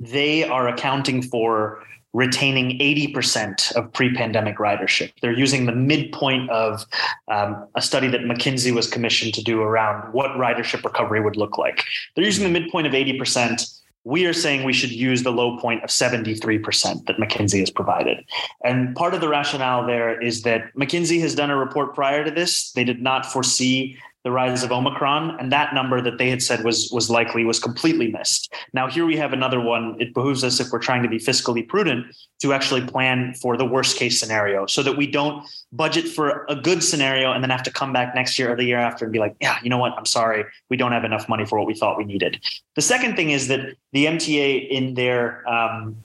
they 0.00 0.42
are 0.42 0.66
accounting 0.66 1.22
for 1.22 1.84
retaining 2.12 2.80
80% 2.80 3.70
of 3.76 3.92
pre-pandemic 3.92 4.56
ridership. 4.56 5.12
They're 5.22 5.38
using 5.38 5.66
the 5.66 5.72
midpoint 5.72 6.50
of 6.50 6.84
um, 7.28 7.68
a 7.76 7.82
study 7.82 8.08
that 8.08 8.22
McKinsey 8.22 8.74
was 8.74 8.90
commissioned 8.90 9.34
to 9.34 9.44
do 9.44 9.62
around 9.62 10.12
what 10.12 10.32
ridership 10.32 10.82
recovery 10.82 11.20
would 11.20 11.36
look 11.36 11.58
like. 11.58 11.84
They're 12.16 12.24
using 12.24 12.42
the 12.42 12.60
midpoint 12.60 12.88
of 12.88 12.92
80%. 12.92 13.79
We 14.04 14.24
are 14.26 14.32
saying 14.32 14.64
we 14.64 14.72
should 14.72 14.92
use 14.92 15.22
the 15.22 15.32
low 15.32 15.58
point 15.58 15.84
of 15.84 15.90
73% 15.90 17.06
that 17.06 17.16
McKinsey 17.16 17.60
has 17.60 17.70
provided. 17.70 18.24
And 18.64 18.96
part 18.96 19.12
of 19.12 19.20
the 19.20 19.28
rationale 19.28 19.86
there 19.86 20.20
is 20.20 20.42
that 20.42 20.74
McKinsey 20.74 21.20
has 21.20 21.34
done 21.34 21.50
a 21.50 21.56
report 21.56 21.94
prior 21.94 22.24
to 22.24 22.30
this. 22.30 22.72
They 22.72 22.84
did 22.84 23.02
not 23.02 23.26
foresee 23.26 23.98
the 24.22 24.30
rise 24.30 24.62
of 24.62 24.70
Omicron, 24.70 25.38
and 25.40 25.50
that 25.50 25.72
number 25.72 26.00
that 26.02 26.18
they 26.18 26.28
had 26.28 26.42
said 26.42 26.62
was 26.62 26.90
was 26.92 27.08
likely 27.08 27.44
was 27.44 27.58
completely 27.58 28.08
missed. 28.10 28.52
Now 28.74 28.86
here 28.88 29.06
we 29.06 29.16
have 29.16 29.32
another 29.32 29.60
one. 29.60 29.96
It 29.98 30.12
behooves 30.12 30.44
us 30.44 30.60
if 30.60 30.70
we're 30.70 30.78
trying 30.78 31.02
to 31.02 31.08
be 31.08 31.18
fiscally 31.18 31.66
prudent 31.66 32.14
to 32.42 32.52
actually 32.52 32.86
plan 32.86 33.34
for 33.34 33.56
the 33.56 33.64
worst 33.64 33.96
case 33.96 34.20
scenario, 34.20 34.66
so 34.66 34.82
that 34.82 34.96
we 34.96 35.06
don't 35.06 35.46
budget 35.72 36.06
for 36.06 36.44
a 36.48 36.54
good 36.54 36.82
scenario 36.82 37.32
and 37.32 37.42
then 37.42 37.50
have 37.50 37.62
to 37.62 37.72
come 37.72 37.92
back 37.92 38.14
next 38.14 38.38
year 38.38 38.52
or 38.52 38.56
the 38.56 38.64
year 38.64 38.78
after 38.78 39.06
and 39.06 39.12
be 39.12 39.18
like, 39.18 39.34
yeah, 39.40 39.58
you 39.62 39.70
know 39.70 39.78
what? 39.78 39.92
I'm 39.96 40.06
sorry, 40.06 40.44
we 40.68 40.76
don't 40.76 40.92
have 40.92 41.04
enough 41.04 41.28
money 41.28 41.46
for 41.46 41.58
what 41.58 41.66
we 41.66 41.74
thought 41.74 41.96
we 41.96 42.04
needed. 42.04 42.42
The 42.76 42.82
second 42.82 43.16
thing 43.16 43.30
is 43.30 43.48
that 43.48 43.74
the 43.92 44.06
MTA 44.06 44.68
in 44.68 44.94
their 44.94 45.48
um, 45.48 45.96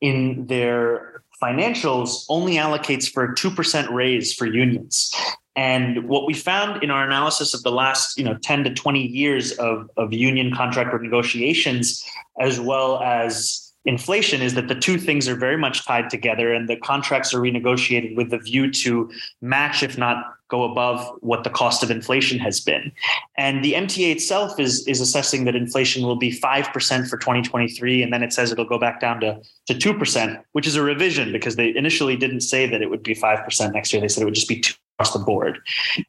in 0.00 0.46
their 0.46 1.22
financials 1.42 2.24
only 2.28 2.54
allocates 2.56 3.10
for 3.10 3.24
a 3.24 3.34
2% 3.34 3.90
raise 3.90 4.34
for 4.34 4.46
unions. 4.46 5.14
And 5.56 6.08
what 6.08 6.26
we 6.26 6.34
found 6.34 6.82
in 6.82 6.90
our 6.90 7.04
analysis 7.04 7.54
of 7.54 7.62
the 7.62 7.70
last, 7.70 8.18
you 8.18 8.24
know, 8.24 8.34
10 8.34 8.64
to 8.64 8.74
20 8.74 9.00
years 9.00 9.52
of, 9.52 9.88
of 9.96 10.12
union 10.12 10.54
contract 10.54 11.00
negotiations, 11.00 12.04
as 12.40 12.58
well 12.58 13.00
as 13.00 13.72
inflation, 13.84 14.42
is 14.42 14.54
that 14.54 14.66
the 14.66 14.74
two 14.74 14.98
things 14.98 15.28
are 15.28 15.36
very 15.36 15.56
much 15.56 15.86
tied 15.86 16.10
together 16.10 16.52
and 16.52 16.68
the 16.68 16.76
contracts 16.76 17.32
are 17.32 17.40
renegotiated 17.40 18.16
with 18.16 18.30
the 18.30 18.38
view 18.38 18.70
to 18.72 19.10
match, 19.42 19.82
if 19.82 19.96
not 19.96 20.34
go 20.48 20.64
above 20.64 21.06
what 21.20 21.44
the 21.44 21.50
cost 21.50 21.82
of 21.82 21.90
inflation 21.90 22.38
has 22.38 22.60
been. 22.60 22.90
And 23.38 23.64
the 23.64 23.74
MTA 23.74 24.10
itself 24.12 24.58
is, 24.58 24.86
is 24.88 25.00
assessing 25.00 25.44
that 25.44 25.54
inflation 25.54 26.04
will 26.04 26.16
be 26.16 26.32
5% 26.32 27.08
for 27.08 27.16
2023. 27.16 28.02
And 28.02 28.12
then 28.12 28.22
it 28.22 28.32
says 28.32 28.50
it'll 28.50 28.64
go 28.64 28.78
back 28.78 29.00
down 29.00 29.20
to, 29.20 29.40
to 29.66 29.74
2%, 29.74 30.42
which 30.52 30.66
is 30.66 30.76
a 30.76 30.82
revision 30.82 31.30
because 31.30 31.56
they 31.56 31.74
initially 31.76 32.16
didn't 32.16 32.40
say 32.40 32.66
that 32.66 32.82
it 32.82 32.90
would 32.90 33.02
be 33.02 33.14
5% 33.14 33.72
next 33.72 33.92
year. 33.92 34.02
They 34.02 34.08
said 34.08 34.22
it 34.22 34.26
would 34.26 34.34
just 34.34 34.48
be 34.48 34.60
2 34.60 34.74
across 34.74 34.83
the 34.98 35.18
board. 35.18 35.58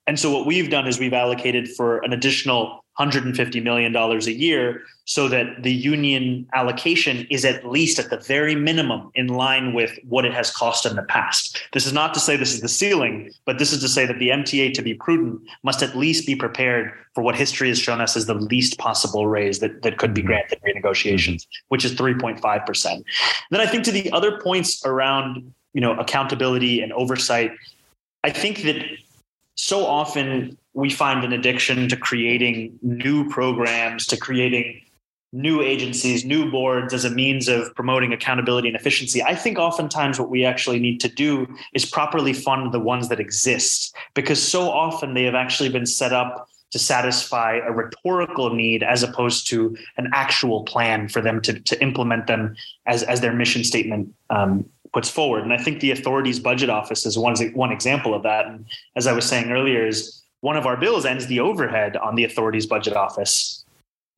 And 0.08 0.20
so 0.20 0.32
what 0.32 0.46
we've 0.46 0.70
done 0.70 0.88
is 0.88 1.00
we've 1.00 1.14
allocated 1.14 1.70
for 1.70 2.00
an 2.00 2.14
additional 2.14 2.86
$150 3.00 3.62
million 3.62 3.94
a 3.94 4.18
year 4.32 4.84
so 5.04 5.28
that 5.28 5.64
the 5.64 5.74
union 5.74 6.48
allocation 6.54 7.28
is 7.30 7.44
at 7.44 7.68
least 7.68 8.00
at 8.00 8.10
the 8.10 8.18
very 8.18 8.56
minimum 8.56 9.12
in 9.16 9.28
line 9.28 9.74
with 9.74 10.00
what 10.08 10.24
it 10.24 10.34
has 10.34 10.50
cost 10.50 10.86
in 10.86 10.96
the 10.96 11.04
past. 11.04 11.62
This 11.74 11.86
is 11.86 11.92
not 11.92 12.14
to 12.14 12.22
say 12.22 12.38
this 12.38 12.54
is 12.54 12.62
the 12.62 12.70
ceiling, 12.70 13.32
but 13.46 13.60
this 13.60 13.74
is 13.74 13.82
to 13.82 13.90
say 13.90 14.06
that 14.06 14.18
the 14.20 14.30
MTA, 14.30 14.74
to 14.74 14.82
be 14.82 14.94
prudent, 14.94 15.42
must 15.64 15.84
at 15.84 15.98
least 15.98 16.26
be 16.26 16.36
prepared 16.36 16.94
for 17.14 17.22
what 17.22 17.36
history 17.36 17.68
has 17.68 17.80
shown 17.80 18.00
us 18.00 18.16
as 18.16 18.28
the 18.28 18.34
least 18.34 18.78
possible 18.78 19.28
raise 19.28 19.60
that, 19.60 19.82
that 19.82 19.98
could 19.98 20.14
be 20.14 20.22
mm-hmm. 20.22 20.28
granted 20.28 20.62
renegotiations, 20.66 21.46
which 21.68 21.84
is 21.84 21.94
3.5%. 21.96 23.04
Then 23.52 23.62
I 23.62 23.66
think 23.66 23.84
to 23.86 23.92
the 23.92 24.10
other 24.12 24.40
points 24.40 24.86
around 24.86 25.54
you 25.76 25.82
know 25.82 25.94
accountability 26.00 26.82
and 26.82 26.92
oversight 26.94 27.52
I 28.26 28.32
think 28.32 28.64
that 28.64 28.78
so 29.54 29.86
often 29.86 30.58
we 30.74 30.90
find 30.90 31.24
an 31.24 31.32
addiction 31.32 31.88
to 31.90 31.96
creating 31.96 32.80
new 32.82 33.30
programs, 33.30 34.08
to 34.08 34.18
creating 34.18 34.82
new 35.32 35.62
agencies, 35.62 36.26
new 36.26 36.50
boards 36.50 36.92
as 36.92 37.06
a 37.06 37.12
means 37.12 37.48
of 37.48 37.76
promoting 37.76 38.14
accountability 38.14 38.68
and 38.68 38.76
efficiency. 38.76 39.22
I 39.22 39.36
think 39.36 39.60
oftentimes 39.60 40.20
what 40.20 40.32
we 40.32 40.44
actually 40.44 40.80
need 40.80 41.00
to 41.02 41.08
do 41.08 41.46
is 41.76 41.86
properly 41.86 42.34
fund 42.34 42.74
the 42.74 42.80
ones 42.80 43.10
that 43.10 43.20
exist 43.20 43.96
because 44.16 44.42
so 44.42 44.72
often 44.72 45.14
they 45.14 45.26
have 45.26 45.36
actually 45.36 45.70
been 45.70 45.86
set 45.86 46.12
up 46.12 46.50
to 46.72 46.80
satisfy 46.80 47.60
a 47.64 47.72
rhetorical 47.72 48.56
need 48.56 48.82
as 48.82 49.04
opposed 49.04 49.48
to 49.50 49.78
an 49.98 50.10
actual 50.14 50.64
plan 50.64 51.10
for 51.10 51.22
them 51.22 51.42
to, 51.42 51.60
to 51.60 51.80
implement 51.80 52.26
them 52.26 52.56
as, 52.88 53.04
as 53.04 53.22
their 53.22 53.34
mission 53.34 53.64
statement 53.64 54.12
um, 54.32 54.66
puts 54.96 55.10
forward. 55.10 55.44
And 55.44 55.52
I 55.52 55.58
think 55.58 55.82
the 55.82 55.92
authority's 55.92 56.40
budget 56.40 56.70
office 56.70 57.06
is 57.06 57.20
one, 57.20 57.36
one 57.54 57.70
example 57.70 58.14
of 58.14 58.24
that. 58.24 58.48
And 58.48 58.66
as 58.96 59.08
I 59.08 59.12
was 59.12 59.26
saying 59.26 59.52
earlier, 59.52 59.86
is 59.86 60.24
one 60.40 60.56
of 60.56 60.66
our 60.66 60.78
bills 60.78 61.06
ends 61.06 61.28
the 61.28 61.42
overhead 61.42 61.98
on 61.98 62.16
the 62.16 62.24
authority's 62.24 62.66
budget 62.66 62.96
office. 62.96 63.66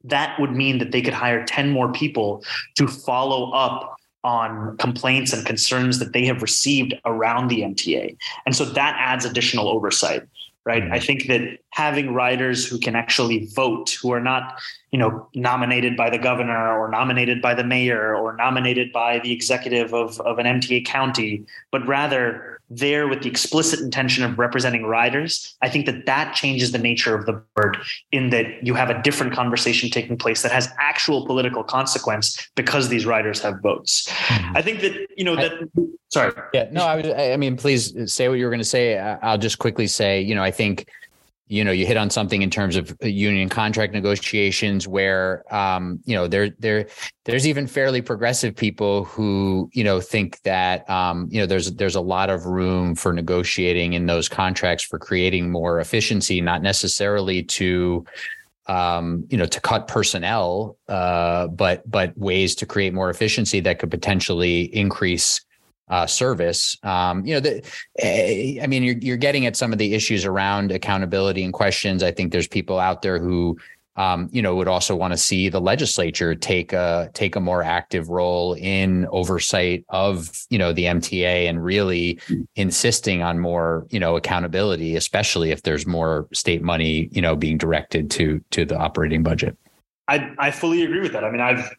That 0.03 0.39
would 0.39 0.51
mean 0.51 0.78
that 0.78 0.91
they 0.91 1.01
could 1.01 1.15
hire 1.15 1.43
10 1.43 1.71
more 1.71 1.91
people 1.91 2.43
to 2.75 2.88
follow 2.88 3.51
up 3.53 3.95
on 4.23 4.78
complaints 4.78 5.34
and 5.34 5.43
concerns 5.47 5.97
that 5.97 6.13
they 6.13 6.25
have 6.25 6.43
received 6.43 6.93
around 7.05 7.47
the 7.47 7.61
MTA. 7.61 8.15
And 8.45 8.55
so 8.55 8.63
that 8.63 8.95
adds 8.99 9.25
additional 9.25 9.69
oversight 9.69 10.28
right? 10.68 10.84
Mm-hmm. 10.84 10.93
I 10.93 10.99
think 10.99 11.28
that 11.28 11.59
having 11.70 12.13
riders 12.13 12.68
who 12.68 12.78
can 12.78 12.93
actually 12.93 13.45
vote, 13.55 13.97
who 14.01 14.11
are 14.11 14.20
not, 14.20 14.59
you 14.91 14.99
know, 14.99 15.30
nominated 15.34 15.95
by 15.95 16.09
the 16.09 16.18
governor 16.18 16.78
or 16.78 16.89
nominated 16.89 17.41
by 17.41 17.53
the 17.53 17.63
mayor 17.63 18.13
or 18.13 18.36
nominated 18.36 18.91
by 18.91 19.20
the 19.20 19.32
executive 19.32 19.93
of, 19.93 20.20
of 20.22 20.39
an 20.39 20.45
MTA 20.45 20.86
county, 20.86 21.45
but 21.72 21.88
rather 21.88 22.57
there 22.70 23.07
with 23.07 23.22
the 23.22 23.30
explicit 23.30 23.80
intention 23.80 24.24
of 24.24 24.38
representing 24.38 24.86
riders, 24.86 25.55
I 25.61 25.70
think 25.70 25.86
that 25.86 26.05
that 26.05 26.36
changes 26.36 26.72
the 26.72 26.78
nature 26.78 27.15
of 27.15 27.26
the 27.26 27.41
board 27.55 27.78
in 28.11 28.30
that 28.32 28.65
you 28.65 28.74
have 28.74 28.89
a 28.89 29.01
different 29.01 29.34
conversation 29.34 29.89
taking 29.89 30.18
place 30.18 30.41
that 30.41 30.51
has 30.51 30.70
actual 30.80 31.26
political 31.26 31.63
consequence 31.63 32.49
because 32.55 32.89
these 32.89 33.05
riders 33.05 33.41
have 33.41 33.61
votes. 33.61 34.07
Mm-hmm. 34.09 34.57
I 34.57 34.61
think 34.61 34.82
that, 34.82 35.07
you 35.15 35.24
know, 35.24 35.36
that, 35.36 35.53
I, 35.53 35.82
sorry. 36.09 36.34
Yeah, 36.53 36.68
no, 36.72 36.86
I, 36.86 36.95
was, 36.97 37.05
I 37.07 37.38
mean, 37.38 37.55
please 37.55 37.93
say 38.11 38.28
what 38.28 38.36
you 38.36 38.45
were 38.45 38.51
going 38.51 38.59
to 38.59 38.65
say. 38.65 38.97
I'll 38.99 39.38
just 39.38 39.59
quickly 39.59 39.88
say, 39.88 40.22
you 40.22 40.36
know, 40.36 40.43
I 40.43 40.51
think 40.51 40.89
you 41.48 41.64
know 41.64 41.72
you 41.72 41.86
hit 41.86 41.98
on 41.98 42.10
something 42.10 42.41
in 42.41 42.50
terms 42.50 42.76
of 42.76 42.95
union 43.02 43.50
contract 43.50 43.93
negotiations 43.93 44.88
where 44.88 45.43
um, 45.54 46.00
you 46.06 46.16
know 46.16 46.28
there 46.28 46.50
there 46.60 46.88
there's 47.26 47.48
even 47.48 47.68
fairly 47.68 48.02
progressive 48.02 48.56
people 48.56 49.06
who 49.06 49.70
you 49.74 49.84
know 49.84 50.00
think 50.02 50.41
that 50.41 50.89
um, 50.89 51.28
you 51.32 51.39
know 51.39 51.45
there's 51.45 51.72
there's 51.74 51.95
a 51.95 52.02
lot 52.02 52.30
of 52.30 52.45
room 52.45 52.95
for 52.95 53.14
negotiating 53.14 53.93
in 53.93 54.06
those 54.06 54.28
contracts 54.28 54.84
for 54.84 55.00
creating 55.00 55.50
more 55.50 55.80
efficiency 55.80 56.41
not 56.41 56.62
necessarily 56.62 57.43
to 57.43 58.06
um, 58.68 59.26
you 59.30 59.38
know, 59.38 59.45
to 59.45 59.62
cut 59.62 59.88
personnel, 59.88 60.78
uh, 60.89 61.48
but 61.48 61.89
but 61.89 62.18
ways 62.18 62.54
to 62.56 62.66
create 62.66 62.93
more 62.93 63.10
efficiency 63.10 63.62
that 63.62 63.80
could 63.80 63.89
potentially 63.89 64.64
increase 64.76 65.41
uh, 65.89 66.05
service. 66.05 66.77
Um, 66.83 67.25
you 67.25 67.33
know, 67.33 67.39
the, 67.39 67.63
eh, 67.99 68.59
I 68.61 68.67
mean, 68.67 68.83
you're 68.83 68.97
you're 68.97 69.17
getting 69.17 69.45
at 69.45 69.55
some 69.55 69.71
of 69.71 69.79
the 69.79 69.93
issues 69.93 70.25
around 70.25 70.71
accountability 70.71 71.43
and 71.43 71.53
questions. 71.53 72.03
I 72.03 72.11
think 72.11 72.31
there's 72.31 72.47
people 72.47 72.79
out 72.79 73.01
there 73.01 73.19
who, 73.19 73.57
um, 73.95 74.29
you 74.31 74.41
know, 74.41 74.55
would 74.55 74.67
also 74.67 74.95
want 74.95 75.13
to 75.13 75.17
see 75.17 75.49
the 75.49 75.61
legislature 75.61 76.35
take 76.35 76.73
a 76.73 77.09
take 77.13 77.35
a 77.35 77.39
more 77.39 77.63
active 77.63 78.09
role 78.09 78.53
in 78.53 79.07
oversight 79.11 79.85
of 79.89 80.45
you 80.49 80.57
know 80.57 80.73
the 80.73 80.85
MTA 80.85 81.49
and 81.49 81.63
really 81.63 82.19
insisting 82.55 83.21
on 83.21 83.39
more 83.39 83.88
you 83.89 83.99
know 83.99 84.17
accountability, 84.17 84.95
especially 84.95 85.51
if 85.51 85.63
there's 85.63 85.88
more 85.88 86.27
state 86.33 86.61
money 86.61 87.07
you 87.11 87.21
know 87.21 87.35
being 87.35 87.57
directed 87.57 88.11
to 88.11 88.43
to 88.51 88.65
the 88.65 88.77
operating 88.77 89.23
budget. 89.23 89.57
I, 90.08 90.32
I 90.38 90.51
fully 90.51 90.84
agree 90.84 91.01
with 91.01 91.12
that. 91.14 91.24
I 91.24 91.32
mean, 91.32 91.41
I've 91.41 91.70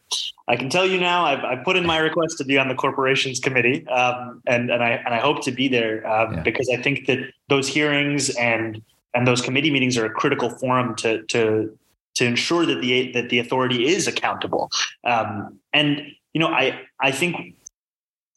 I 0.49 0.57
can 0.57 0.71
tell 0.71 0.87
you 0.87 0.99
now, 0.99 1.25
I've, 1.25 1.45
I've 1.45 1.65
put 1.65 1.77
in 1.77 1.85
my 1.87 1.99
request 1.99 2.39
to 2.39 2.45
be 2.45 2.59
on 2.59 2.69
the 2.69 2.75
corporations 2.75 3.39
committee, 3.39 3.87
um, 3.89 4.43
and 4.47 4.71
and 4.71 4.83
I 4.83 4.91
and 4.91 5.15
I 5.15 5.19
hope 5.19 5.43
to 5.45 5.53
be 5.53 5.69
there 5.69 6.07
um, 6.11 6.35
yeah. 6.35 6.41
because 6.43 6.69
I 6.71 6.81
think 6.81 7.07
that 7.07 7.19
those 7.49 7.69
hearings 7.69 8.31
and 8.31 8.83
and 9.15 9.27
those 9.27 9.41
committee 9.41 9.71
meetings 9.71 9.97
are 9.99 10.07
a 10.07 10.11
critical 10.11 10.51
forum 10.51 10.95
to 10.97 11.23
to 11.25 11.77
to 12.15 12.25
ensure 12.25 12.67
that 12.67 12.81
the 12.81 13.13
that 13.13 13.29
the 13.29 13.39
authority 13.39 13.87
is 13.87 14.07
accountable. 14.07 14.71
Um, 15.05 15.59
and 15.73 16.03
you 16.33 16.41
know, 16.41 16.49
I 16.49 16.81
I 17.01 17.11
think 17.11 17.55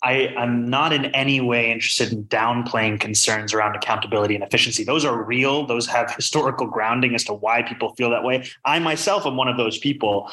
I, 0.04 0.34
am 0.36 0.70
not 0.70 0.94
in 0.94 1.06
any 1.06 1.42
way 1.42 1.72
interested 1.72 2.12
in 2.12 2.26
downplaying 2.26 3.00
concerns 3.00 3.54
around 3.54 3.76
accountability 3.76 4.36
and 4.36 4.44
efficiency. 4.44 4.84
Those 4.84 5.06
are 5.06 5.24
real. 5.24 5.66
Those 5.66 5.88
have 5.88 6.14
historical 6.16 6.68
grounding 6.68 7.14
as 7.14 7.24
to 7.26 7.34
why 7.34 7.62
people 7.62 7.94
feel 7.96 8.10
that 8.10 8.24
way. 8.24 8.48
I 8.66 8.80
myself 8.80 9.26
am 9.26 9.38
one 9.38 9.48
of 9.48 9.58
those 9.58 9.78
people. 9.78 10.30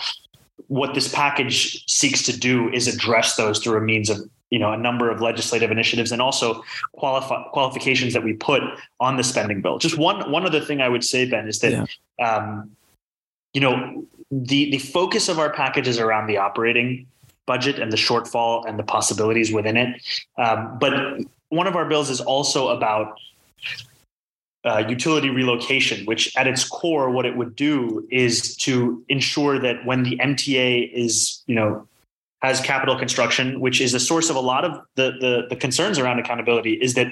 What 0.69 0.95
this 0.95 1.13
package 1.13 1.85
seeks 1.91 2.23
to 2.25 2.39
do 2.39 2.71
is 2.73 2.89
address 2.89 3.37
those 3.37 3.59
through 3.59 3.79
a 3.79 3.81
means 3.81 4.11
of 4.11 4.19
you 4.51 4.59
know 4.59 4.73
a 4.73 4.79
number 4.79 5.11
of 5.11 5.21
legislative 5.21 5.71
initiatives 5.71 6.11
and 6.11 6.23
also 6.23 6.63
qualifications 6.95 8.15
that 8.15 8.25
we 8.25 8.33
put 8.33 8.63
on 9.01 9.17
the 9.17 9.25
spending 9.25 9.61
bill. 9.61 9.79
Just 9.79 9.99
one 9.99 10.31
one 10.31 10.47
other 10.47 10.61
thing 10.61 10.81
I 10.81 10.89
would 10.89 11.05
say, 11.05 11.29
Ben, 11.29 11.47
is 11.47 11.59
that 11.61 11.89
yeah. 12.19 12.27
um, 12.27 12.71
you 13.53 13.61
know 13.61 14.07
the 14.31 14.71
the 14.71 14.79
focus 14.79 15.29
of 15.29 15.39
our 15.39 15.53
package 15.53 15.89
is 15.89 15.99
around 15.99 16.27
the 16.27 16.39
operating 16.39 17.07
budget 17.49 17.81
and 17.81 17.91
the 17.91 17.97
shortfall 17.97 18.65
and 18.69 18.79
the 18.79 18.85
possibilities 18.85 19.53
within 19.53 19.77
it. 19.77 20.01
Um, 20.37 20.79
but 20.79 20.93
one 21.49 21.67
of 21.67 21.75
our 21.75 21.87
bills 21.89 22.11
is 22.11 22.21
also 22.21 22.69
about 22.69 23.19
uh, 24.65 24.85
utility 24.89 25.31
relocation, 25.31 26.05
which 26.05 26.37
at 26.37 26.47
its 26.47 26.69
core, 26.69 27.11
what 27.11 27.25
it 27.27 27.37
would 27.37 27.57
do 27.57 28.07
is 28.11 28.55
to 28.57 29.03
ensure 29.09 29.59
that 29.59 29.85
when 29.87 30.03
the 30.03 30.17
MTA 30.19 30.93
is, 30.93 31.43
you 31.47 31.55
know, 31.55 31.89
has 32.43 32.61
capital 32.61 32.97
construction, 32.97 33.61
which 33.61 33.81
is 33.81 33.95
a 33.95 34.01
source 34.01 34.31
of 34.31 34.37
a 34.37 34.41
lot 34.41 34.65
of 34.65 34.73
the, 34.95 35.13
the, 35.21 35.47
the 35.49 35.57
concerns 35.57 35.99
around 35.99 36.19
accountability, 36.21 36.75
is 36.75 36.95
that 36.95 37.09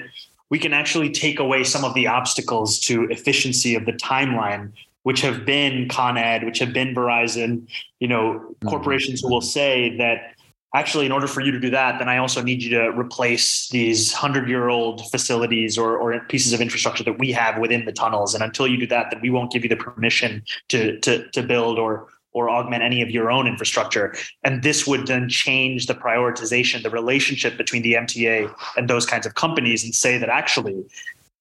we 0.49 0.59
can 0.59 0.71
actually 0.71 1.09
take 1.09 1.39
away 1.39 1.63
some 1.63 1.83
of 1.83 1.93
the 1.93 2.07
obstacles 2.07 2.79
to 2.79 3.05
efficiency 3.09 3.75
of 3.75 3.85
the 3.85 3.91
timeline 3.93 4.71
which 5.07 5.21
have 5.21 5.45
been 5.45 5.87
Con 5.87 6.17
Ed, 6.17 6.43
which 6.43 6.59
have 6.59 6.73
been 6.73 6.93
Verizon, 6.93 7.65
you 8.01 8.09
know, 8.09 8.33
mm-hmm. 8.33 8.67
corporations 8.67 9.21
who 9.21 9.29
will 9.29 9.39
say 9.39 9.95
that 9.95 10.33
actually, 10.75 11.05
in 11.05 11.13
order 11.13 11.27
for 11.27 11.39
you 11.39 11.49
to 11.49 11.61
do 11.61 11.69
that, 11.69 11.97
then 11.97 12.09
I 12.09 12.17
also 12.17 12.41
need 12.41 12.61
you 12.61 12.71
to 12.71 12.89
replace 12.89 13.69
these 13.69 14.11
hundred 14.11 14.49
year 14.49 14.67
old 14.67 15.09
facilities 15.09 15.77
or, 15.77 15.97
or 15.97 16.19
pieces 16.25 16.51
of 16.51 16.59
infrastructure 16.59 17.05
that 17.05 17.19
we 17.19 17.31
have 17.31 17.57
within 17.57 17.85
the 17.85 17.93
tunnels. 17.93 18.33
And 18.33 18.43
until 18.43 18.67
you 18.67 18.75
do 18.75 18.87
that, 18.87 19.09
then 19.09 19.21
we 19.21 19.29
won't 19.29 19.49
give 19.49 19.63
you 19.63 19.69
the 19.69 19.77
permission 19.77 20.43
to, 20.67 20.99
to, 20.99 21.25
to 21.29 21.41
build 21.41 21.79
or, 21.79 22.07
or 22.33 22.49
augment 22.49 22.83
any 22.83 23.01
of 23.01 23.09
your 23.09 23.31
own 23.31 23.47
infrastructure. 23.47 24.13
And 24.43 24.61
this 24.61 24.85
would 24.85 25.07
then 25.07 25.29
change 25.29 25.85
the 25.85 25.95
prioritization, 25.95 26.83
the 26.83 26.89
relationship 26.89 27.55
between 27.55 27.81
the 27.81 27.93
MTA 27.93 28.53
and 28.75 28.89
those 28.89 29.05
kinds 29.05 29.25
of 29.25 29.35
companies 29.35 29.85
and 29.85 29.95
say 29.95 30.17
that 30.17 30.27
actually 30.27 30.83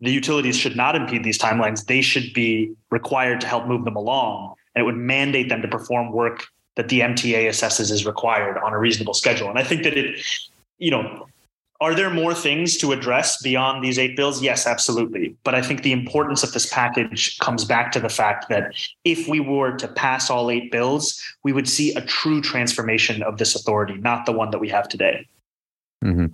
the 0.01 0.13
utilities 0.13 0.57
should 0.57 0.77
not 0.77 0.95
impede 0.95 1.25
these 1.25 1.39
timelines. 1.39 1.87
They 1.87 2.03
should 2.03 2.33
be 2.35 2.73
required 2.91 3.41
to 3.41 3.47
help 3.47 3.67
move 3.67 3.85
them 3.85 3.97
along. 3.97 4.55
And 4.75 4.83
it 4.83 4.85
would 4.85 4.97
mandate 4.97 5.49
them 5.49 5.63
to 5.63 5.69
perform 5.69 6.13
work 6.13 6.47
that 6.75 6.89
the 6.89 7.01
MTA 7.01 7.49
assesses 7.49 7.91
is 7.91 8.05
required 8.05 8.59
on 8.59 8.75
a 8.75 8.79
reasonable 8.79 9.15
schedule. 9.15 9.49
And 9.49 9.59
I 9.59 9.65
think 9.65 9.83
that 9.85 9.97
it, 9.97 10.23
you 10.79 10.91
know, 10.91 11.27
are 11.81 11.95
there 11.95 12.11
more 12.11 12.35
things 12.35 12.77
to 12.79 12.93
address 12.93 13.41
beyond 13.43 13.85
these 13.85 13.99
eight 13.99 14.17
bills? 14.17 14.43
Yes, 14.43 14.67
absolutely. 14.67 15.37
But 15.45 15.55
I 15.55 15.61
think 15.61 15.83
the 15.83 15.93
importance 15.93 16.43
of 16.43 16.53
this 16.53 16.67
package 16.73 17.39
comes 17.39 17.65
back 17.65 17.93
to 17.93 18.01
the 18.01 18.09
fact 18.09 18.49
that 18.49 18.75
if 19.05 19.29
we 19.29 19.41
were 19.41 19.77
to 19.77 19.89
pass 19.89 20.31
all 20.31 20.51
eight 20.51 20.71
bills, 20.71 21.23
we 21.43 21.53
would 21.53 21.69
see 21.69 21.95
a 21.95 22.01
true 22.01 22.41
transformation 22.41 23.23
of 23.23 23.39
this 23.39 23.55
authority, 23.55 23.95
not 23.95 24.25
the 24.25 24.33
one 24.33 24.51
that 24.51 24.59
we 24.59 24.69
have 24.71 24.89
today. 24.89 25.27
Mm-hmm. 26.05 26.27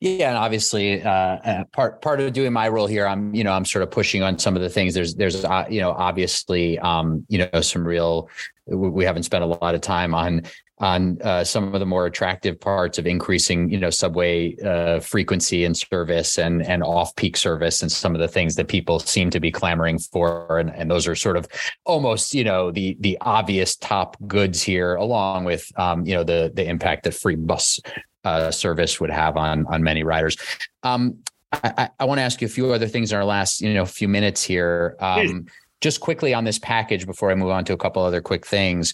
Yeah, 0.00 0.28
and 0.28 0.38
obviously, 0.38 1.02
uh, 1.02 1.10
uh, 1.10 1.64
part 1.72 2.02
part 2.02 2.20
of 2.20 2.32
doing 2.32 2.52
my 2.52 2.68
role 2.68 2.86
here, 2.86 3.06
I'm 3.06 3.34
you 3.34 3.44
know 3.44 3.52
I'm 3.52 3.64
sort 3.64 3.82
of 3.82 3.90
pushing 3.90 4.22
on 4.22 4.38
some 4.38 4.56
of 4.56 4.62
the 4.62 4.68
things. 4.68 4.94
There's 4.94 5.14
there's 5.14 5.44
uh, 5.44 5.64
you 5.70 5.80
know 5.80 5.92
obviously 5.92 6.78
um, 6.78 7.24
you 7.28 7.38
know 7.38 7.60
some 7.60 7.86
real 7.86 8.28
we 8.66 9.04
haven't 9.04 9.22
spent 9.22 9.42
a 9.42 9.46
lot 9.46 9.74
of 9.74 9.80
time 9.80 10.14
on 10.14 10.42
on 10.78 11.20
uh, 11.22 11.42
some 11.42 11.72
of 11.72 11.80
the 11.80 11.86
more 11.86 12.04
attractive 12.04 12.60
parts 12.60 12.98
of 12.98 13.06
increasing 13.06 13.70
you 13.70 13.78
know 13.78 13.88
subway 13.88 14.54
uh, 14.58 15.00
frequency 15.00 15.64
and 15.64 15.76
service 15.76 16.38
and 16.38 16.62
and 16.62 16.82
off 16.82 17.16
peak 17.16 17.36
service 17.36 17.80
and 17.80 17.90
some 17.90 18.14
of 18.14 18.20
the 18.20 18.28
things 18.28 18.56
that 18.56 18.68
people 18.68 18.98
seem 18.98 19.30
to 19.30 19.40
be 19.40 19.50
clamoring 19.50 19.98
for 19.98 20.58
and, 20.58 20.70
and 20.74 20.90
those 20.90 21.06
are 21.06 21.14
sort 21.14 21.38
of 21.38 21.48
almost 21.86 22.34
you 22.34 22.44
know 22.44 22.70
the 22.70 22.96
the 23.00 23.16
obvious 23.22 23.76
top 23.76 24.16
goods 24.26 24.62
here 24.62 24.96
along 24.96 25.44
with 25.44 25.72
um, 25.78 26.04
you 26.04 26.14
know 26.14 26.24
the 26.24 26.52
the 26.54 26.68
impact 26.68 27.04
that 27.04 27.14
free 27.14 27.36
bus 27.36 27.80
uh, 28.26 28.50
service 28.50 29.00
would 29.00 29.10
have 29.10 29.36
on 29.36 29.66
on 29.66 29.82
many 29.82 30.02
riders. 30.02 30.36
Um, 30.82 31.18
I, 31.52 31.88
I 32.00 32.04
want 32.04 32.18
to 32.18 32.22
ask 32.22 32.40
you 32.40 32.46
a 32.46 32.50
few 32.50 32.72
other 32.72 32.88
things 32.88 33.12
in 33.12 33.18
our 33.18 33.24
last 33.24 33.60
you 33.60 33.72
know 33.72 33.86
few 33.86 34.08
minutes 34.08 34.42
here. 34.42 34.96
Um, 35.00 35.46
just 35.80 36.00
quickly 36.00 36.34
on 36.34 36.44
this 36.44 36.58
package 36.58 37.06
before 37.06 37.30
I 37.30 37.34
move 37.34 37.50
on 37.50 37.64
to 37.66 37.72
a 37.72 37.76
couple 37.76 38.02
other 38.02 38.20
quick 38.20 38.44
things. 38.44 38.92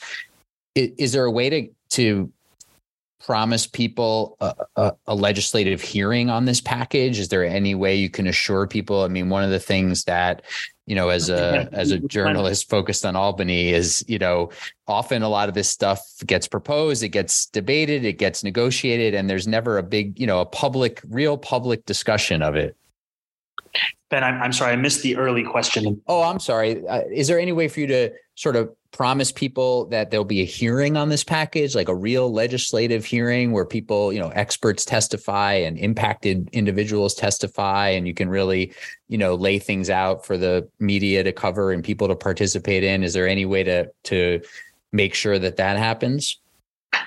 Is, 0.74 0.90
is 0.98 1.12
there 1.12 1.24
a 1.24 1.30
way 1.30 1.48
to 1.48 1.68
to 1.90 2.30
promise 3.24 3.66
people 3.66 4.36
a, 4.40 4.54
a, 4.76 4.92
a, 5.06 5.14
legislative 5.14 5.80
hearing 5.80 6.28
on 6.28 6.44
this 6.44 6.60
package? 6.60 7.18
Is 7.18 7.28
there 7.28 7.44
any 7.44 7.74
way 7.74 7.94
you 7.94 8.10
can 8.10 8.26
assure 8.26 8.66
people? 8.66 9.02
I 9.02 9.08
mean, 9.08 9.28
one 9.28 9.44
of 9.44 9.50
the 9.50 9.60
things 9.60 10.04
that 10.04 10.42
you 10.86 10.96
know, 10.96 11.10
as 11.10 11.30
a 11.30 11.68
as 11.72 11.92
a 11.92 11.98
journalist 11.98 12.68
focused 12.68 13.06
on 13.06 13.14
Albany, 13.14 13.70
is 13.70 14.04
you 14.08 14.18
know, 14.18 14.50
often 14.88 15.22
a 15.22 15.28
lot 15.28 15.48
of 15.48 15.54
this 15.54 15.68
stuff 15.68 16.02
gets 16.26 16.48
proposed, 16.48 17.02
it 17.02 17.10
gets 17.10 17.46
debated, 17.46 18.04
it 18.04 18.18
gets 18.18 18.42
negotiated, 18.42 19.14
and 19.14 19.30
there's 19.30 19.46
never 19.46 19.78
a 19.78 19.82
big, 19.82 20.18
you 20.18 20.26
know, 20.26 20.40
a 20.40 20.46
public, 20.46 21.00
real 21.08 21.38
public 21.38 21.86
discussion 21.86 22.42
of 22.42 22.56
it. 22.56 22.76
Ben, 24.10 24.22
I'm, 24.22 24.42
I'm 24.42 24.52
sorry, 24.52 24.72
I 24.72 24.76
missed 24.76 25.02
the 25.02 25.16
early 25.16 25.44
question. 25.44 26.02
Oh, 26.06 26.22
I'm 26.22 26.38
sorry. 26.38 26.86
Uh, 26.86 27.02
is 27.10 27.28
there 27.28 27.40
any 27.40 27.52
way 27.52 27.68
for 27.68 27.80
you 27.80 27.86
to 27.86 28.10
sort 28.34 28.56
of 28.56 28.74
promise 28.92 29.32
people 29.32 29.86
that 29.86 30.10
there'll 30.10 30.24
be 30.24 30.42
a 30.42 30.44
hearing 30.44 30.96
on 30.96 31.08
this 31.08 31.24
package, 31.24 31.74
like 31.74 31.88
a 31.88 31.94
real 31.94 32.30
legislative 32.30 33.04
hearing 33.04 33.50
where 33.50 33.64
people, 33.64 34.12
you 34.12 34.20
know, 34.20 34.28
experts 34.30 34.84
testify 34.84 35.54
and 35.54 35.78
impacted 35.78 36.48
individuals 36.52 37.14
testify, 37.14 37.88
and 37.88 38.06
you 38.06 38.14
can 38.14 38.28
really, 38.28 38.72
you 39.08 39.16
know, 39.16 39.34
lay 39.34 39.58
things 39.58 39.88
out 39.88 40.24
for 40.24 40.36
the 40.36 40.68
media 40.78 41.24
to 41.24 41.32
cover 41.32 41.72
and 41.72 41.82
people 41.82 42.06
to 42.06 42.14
participate 42.14 42.84
in? 42.84 43.02
Is 43.02 43.14
there 43.14 43.26
any 43.26 43.46
way 43.46 43.64
to 43.64 43.90
to 44.04 44.40
make 44.92 45.14
sure 45.14 45.38
that 45.38 45.56
that 45.56 45.78
happens? 45.78 46.38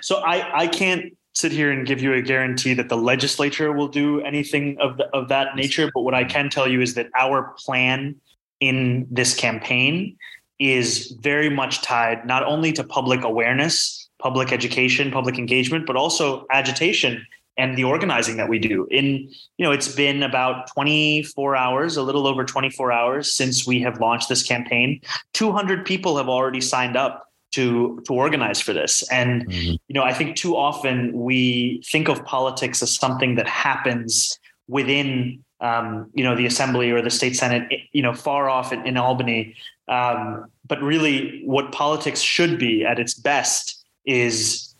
So 0.01 0.17
I 0.17 0.63
I 0.63 0.67
can't 0.67 1.15
sit 1.33 1.51
here 1.51 1.71
and 1.71 1.85
give 1.85 2.01
you 2.01 2.13
a 2.13 2.21
guarantee 2.21 2.73
that 2.73 2.89
the 2.89 2.97
legislature 2.97 3.73
will 3.73 3.89
do 3.89 4.21
anything 4.21 4.77
of 4.79 4.97
the, 4.97 5.05
of 5.13 5.27
that 5.27 5.55
nature, 5.55 5.91
but 5.93 6.01
what 6.01 6.13
I 6.13 6.23
can 6.23 6.49
tell 6.49 6.67
you 6.67 6.81
is 6.81 6.93
that 6.95 7.09
our 7.13 7.53
plan 7.57 8.15
in 8.61 9.05
this 9.11 9.35
campaign 9.35 10.17
is 10.59 11.15
very 11.19 11.49
much 11.49 11.81
tied 11.81 12.25
not 12.25 12.43
only 12.43 12.71
to 12.73 12.83
public 12.83 13.23
awareness, 13.23 14.09
public 14.19 14.51
education, 14.51 15.11
public 15.11 15.37
engagement, 15.37 15.85
but 15.85 15.95
also 15.95 16.45
agitation 16.51 17.25
and 17.57 17.77
the 17.77 17.83
organizing 17.83 18.37
that 18.37 18.49
we 18.49 18.59
do. 18.59 18.87
In 18.91 19.29
you 19.57 19.65
know, 19.65 19.71
it's 19.71 19.93
been 19.93 20.23
about 20.23 20.67
24 20.73 21.55
hours, 21.55 21.97
a 21.97 22.03
little 22.03 22.27
over 22.27 22.43
24 22.43 22.91
hours 22.91 23.33
since 23.33 23.65
we 23.65 23.79
have 23.81 23.99
launched 23.99 24.29
this 24.29 24.43
campaign. 24.43 25.01
200 25.33 25.85
people 25.85 26.17
have 26.17 26.29
already 26.29 26.61
signed 26.61 26.97
up 26.97 27.25
to 27.55 28.01
to 28.05 28.13
organize 28.13 28.59
for 28.59 28.73
this 28.73 29.09
and 29.09 29.47
mm-hmm. 29.47 29.75
you 29.87 29.93
know 29.93 30.03
i 30.03 30.13
think 30.13 30.35
too 30.35 30.57
often 30.57 31.13
we 31.13 31.81
think 31.85 32.09
of 32.09 32.23
politics 32.25 32.83
as 32.83 32.93
something 32.93 33.35
that 33.35 33.47
happens 33.47 34.37
within 34.67 35.41
um, 35.61 36.09
you 36.13 36.23
know 36.23 36.35
the 36.35 36.45
assembly 36.45 36.91
or 36.91 37.01
the 37.01 37.09
state 37.09 37.35
senate 37.35 37.71
you 37.93 38.01
know 38.01 38.13
far 38.13 38.49
off 38.49 38.73
in, 38.73 38.85
in 38.85 38.97
albany 38.97 39.55
um, 39.87 40.49
but 40.67 40.81
really 40.81 41.41
what 41.45 41.71
politics 41.71 42.21
should 42.21 42.57
be 42.57 42.85
at 42.85 42.99
its 42.99 43.13
best 43.13 43.85
is 44.05 44.73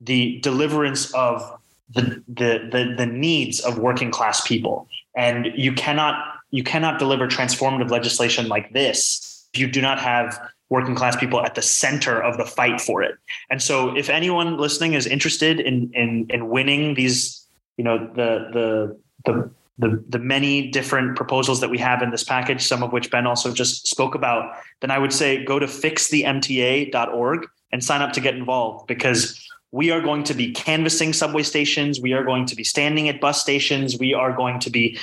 the 0.00 0.40
deliverance 0.40 1.12
of 1.14 1.58
the, 1.90 2.22
the 2.28 2.68
the 2.70 2.94
the 2.96 3.06
needs 3.06 3.60
of 3.60 3.78
working 3.78 4.10
class 4.10 4.46
people 4.46 4.86
and 5.16 5.48
you 5.56 5.72
cannot 5.72 6.36
you 6.50 6.62
cannot 6.62 6.98
deliver 6.98 7.26
transformative 7.26 7.90
legislation 7.90 8.48
like 8.48 8.72
this 8.72 9.48
if 9.52 9.60
you 9.60 9.66
do 9.66 9.82
not 9.82 9.98
have 9.98 10.38
working 10.70 10.94
class 10.94 11.16
people 11.16 11.44
at 11.44 11.56
the 11.56 11.62
center 11.62 12.22
of 12.22 12.38
the 12.38 12.44
fight 12.44 12.80
for 12.80 13.02
it. 13.02 13.16
And 13.50 13.60
so 13.60 13.94
if 13.96 14.08
anyone 14.08 14.56
listening 14.56 14.94
is 14.94 15.06
interested 15.06 15.60
in 15.60 15.90
in 15.92 16.26
in 16.30 16.48
winning 16.48 16.94
these, 16.94 17.44
you 17.76 17.84
know, 17.84 17.98
the 17.98 18.48
the 18.52 18.98
the 19.26 19.50
the, 19.80 20.04
the 20.08 20.18
many 20.18 20.68
different 20.68 21.16
proposals 21.16 21.60
that 21.60 21.70
we 21.70 21.78
have 21.78 22.02
in 22.02 22.10
this 22.10 22.22
package, 22.22 22.66
some 22.66 22.82
of 22.82 22.92
which 22.92 23.10
Ben 23.10 23.26
also 23.26 23.52
just 23.52 23.88
spoke 23.88 24.14
about, 24.14 24.56
then 24.80 24.90
I 24.90 24.98
would 24.98 25.12
say 25.12 25.42
go 25.44 25.58
to 25.58 25.66
fixthemta.org 25.66 27.46
and 27.72 27.82
sign 27.82 28.02
up 28.02 28.12
to 28.12 28.20
get 28.20 28.34
involved 28.34 28.86
because 28.86 29.48
we 29.72 29.90
are 29.90 30.00
going 30.00 30.24
to 30.24 30.34
be 30.34 30.52
canvassing 30.52 31.12
subway 31.12 31.42
stations. 31.42 32.00
We 32.00 32.12
are 32.12 32.24
going 32.24 32.46
to 32.46 32.56
be 32.56 32.64
standing 32.64 33.08
at 33.08 33.20
bus 33.20 33.40
stations. 33.40 33.98
We 33.98 34.12
are 34.12 34.32
going 34.32 34.58
to 34.60 34.70
be 34.70 34.98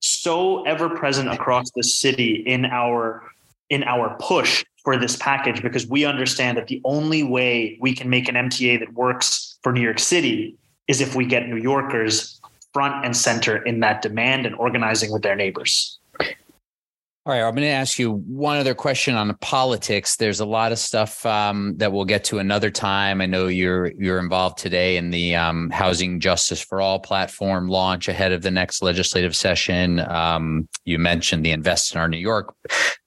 so 0.00 0.64
ever 0.64 0.88
present 0.88 1.28
across 1.28 1.70
the 1.72 1.82
city 1.82 2.36
in 2.46 2.64
our 2.64 3.22
in 3.68 3.82
our 3.82 4.16
push 4.20 4.64
for 4.84 4.96
this 4.96 5.16
package 5.16 5.60
because 5.60 5.88
we 5.88 6.04
understand 6.04 6.56
that 6.56 6.68
the 6.68 6.80
only 6.84 7.24
way 7.24 7.76
we 7.80 7.92
can 7.92 8.08
make 8.08 8.28
an 8.28 8.36
MTA 8.36 8.78
that 8.78 8.92
works 8.94 9.58
for 9.62 9.72
New 9.72 9.80
York 9.80 9.98
City 9.98 10.56
is 10.86 11.00
if 11.00 11.16
we 11.16 11.26
get 11.26 11.48
New 11.48 11.56
Yorkers 11.56 12.40
front 12.76 13.06
and 13.06 13.16
center 13.16 13.56
in 13.64 13.80
that 13.80 14.02
demand 14.02 14.44
and 14.44 14.54
organizing 14.56 15.10
with 15.10 15.22
their 15.22 15.34
neighbors. 15.34 15.98
All 16.20 17.32
right, 17.32 17.40
I'm 17.40 17.54
going 17.54 17.62
to 17.62 17.68
ask 17.68 17.98
you 17.98 18.12
one 18.12 18.58
other 18.58 18.74
question 18.74 19.14
on 19.14 19.28
the 19.28 19.34
politics. 19.40 20.16
There's 20.16 20.40
a 20.40 20.44
lot 20.44 20.72
of 20.72 20.78
stuff 20.78 21.24
um, 21.24 21.74
that 21.78 21.90
we'll 21.90 22.04
get 22.04 22.22
to 22.24 22.38
another 22.38 22.70
time. 22.70 23.22
I 23.22 23.26
know 23.26 23.46
you're 23.46 23.92
you're 23.92 24.18
involved 24.18 24.58
today 24.58 24.98
in 24.98 25.10
the 25.10 25.34
um, 25.34 25.70
Housing 25.70 26.20
Justice 26.20 26.60
for 26.60 26.82
All 26.82 27.00
platform 27.00 27.66
launch 27.66 28.08
ahead 28.08 28.30
of 28.30 28.42
the 28.42 28.50
next 28.50 28.82
legislative 28.82 29.34
session. 29.34 30.00
Um, 30.00 30.68
you 30.84 30.98
mentioned 30.98 31.46
the 31.46 31.52
Invest 31.52 31.94
in 31.94 32.00
Our 32.00 32.08
New 32.08 32.18
York 32.18 32.54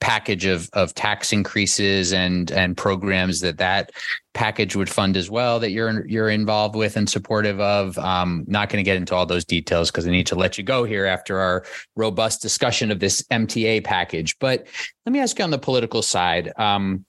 package 0.02 0.46
of 0.46 0.68
of 0.74 0.96
tax 0.96 1.32
increases 1.32 2.12
and 2.12 2.52
and 2.52 2.76
programs 2.76 3.40
that 3.42 3.60
that 3.60 3.92
package 4.34 4.76
would 4.76 4.90
fund 4.90 5.18
as 5.18 5.30
well 5.30 5.60
that 5.60 5.72
you're 5.72 6.06
you're 6.08 6.30
involved 6.30 6.76
with 6.76 6.96
and 6.96 7.10
supportive 7.10 7.60
of. 7.60 7.98
Um, 7.98 8.46
not 8.48 8.70
going 8.70 8.84
to 8.84 8.84
get 8.84 8.98
into 8.98 9.16
all 9.16 9.26
those 9.26 9.46
details 9.46 9.92
because 9.92 10.08
I 10.08 10.12
need 10.12 10.28
to 10.28 10.36
let 10.36 10.58
you 10.58 10.64
go 10.64 10.84
here 10.84 11.06
after 11.06 11.40
our 11.40 11.66
robust 11.96 12.42
discussion 12.42 12.92
of 12.92 13.00
this 13.00 13.22
MTA 13.24 13.84
package. 13.84 14.38
But 14.40 14.68
let 15.06 15.14
me 15.14 15.20
ask 15.20 15.38
you 15.38 15.44
on 15.44 15.52
the 15.52 15.58
political 15.58 16.02
side, 16.02 16.52
um, 16.58 17.06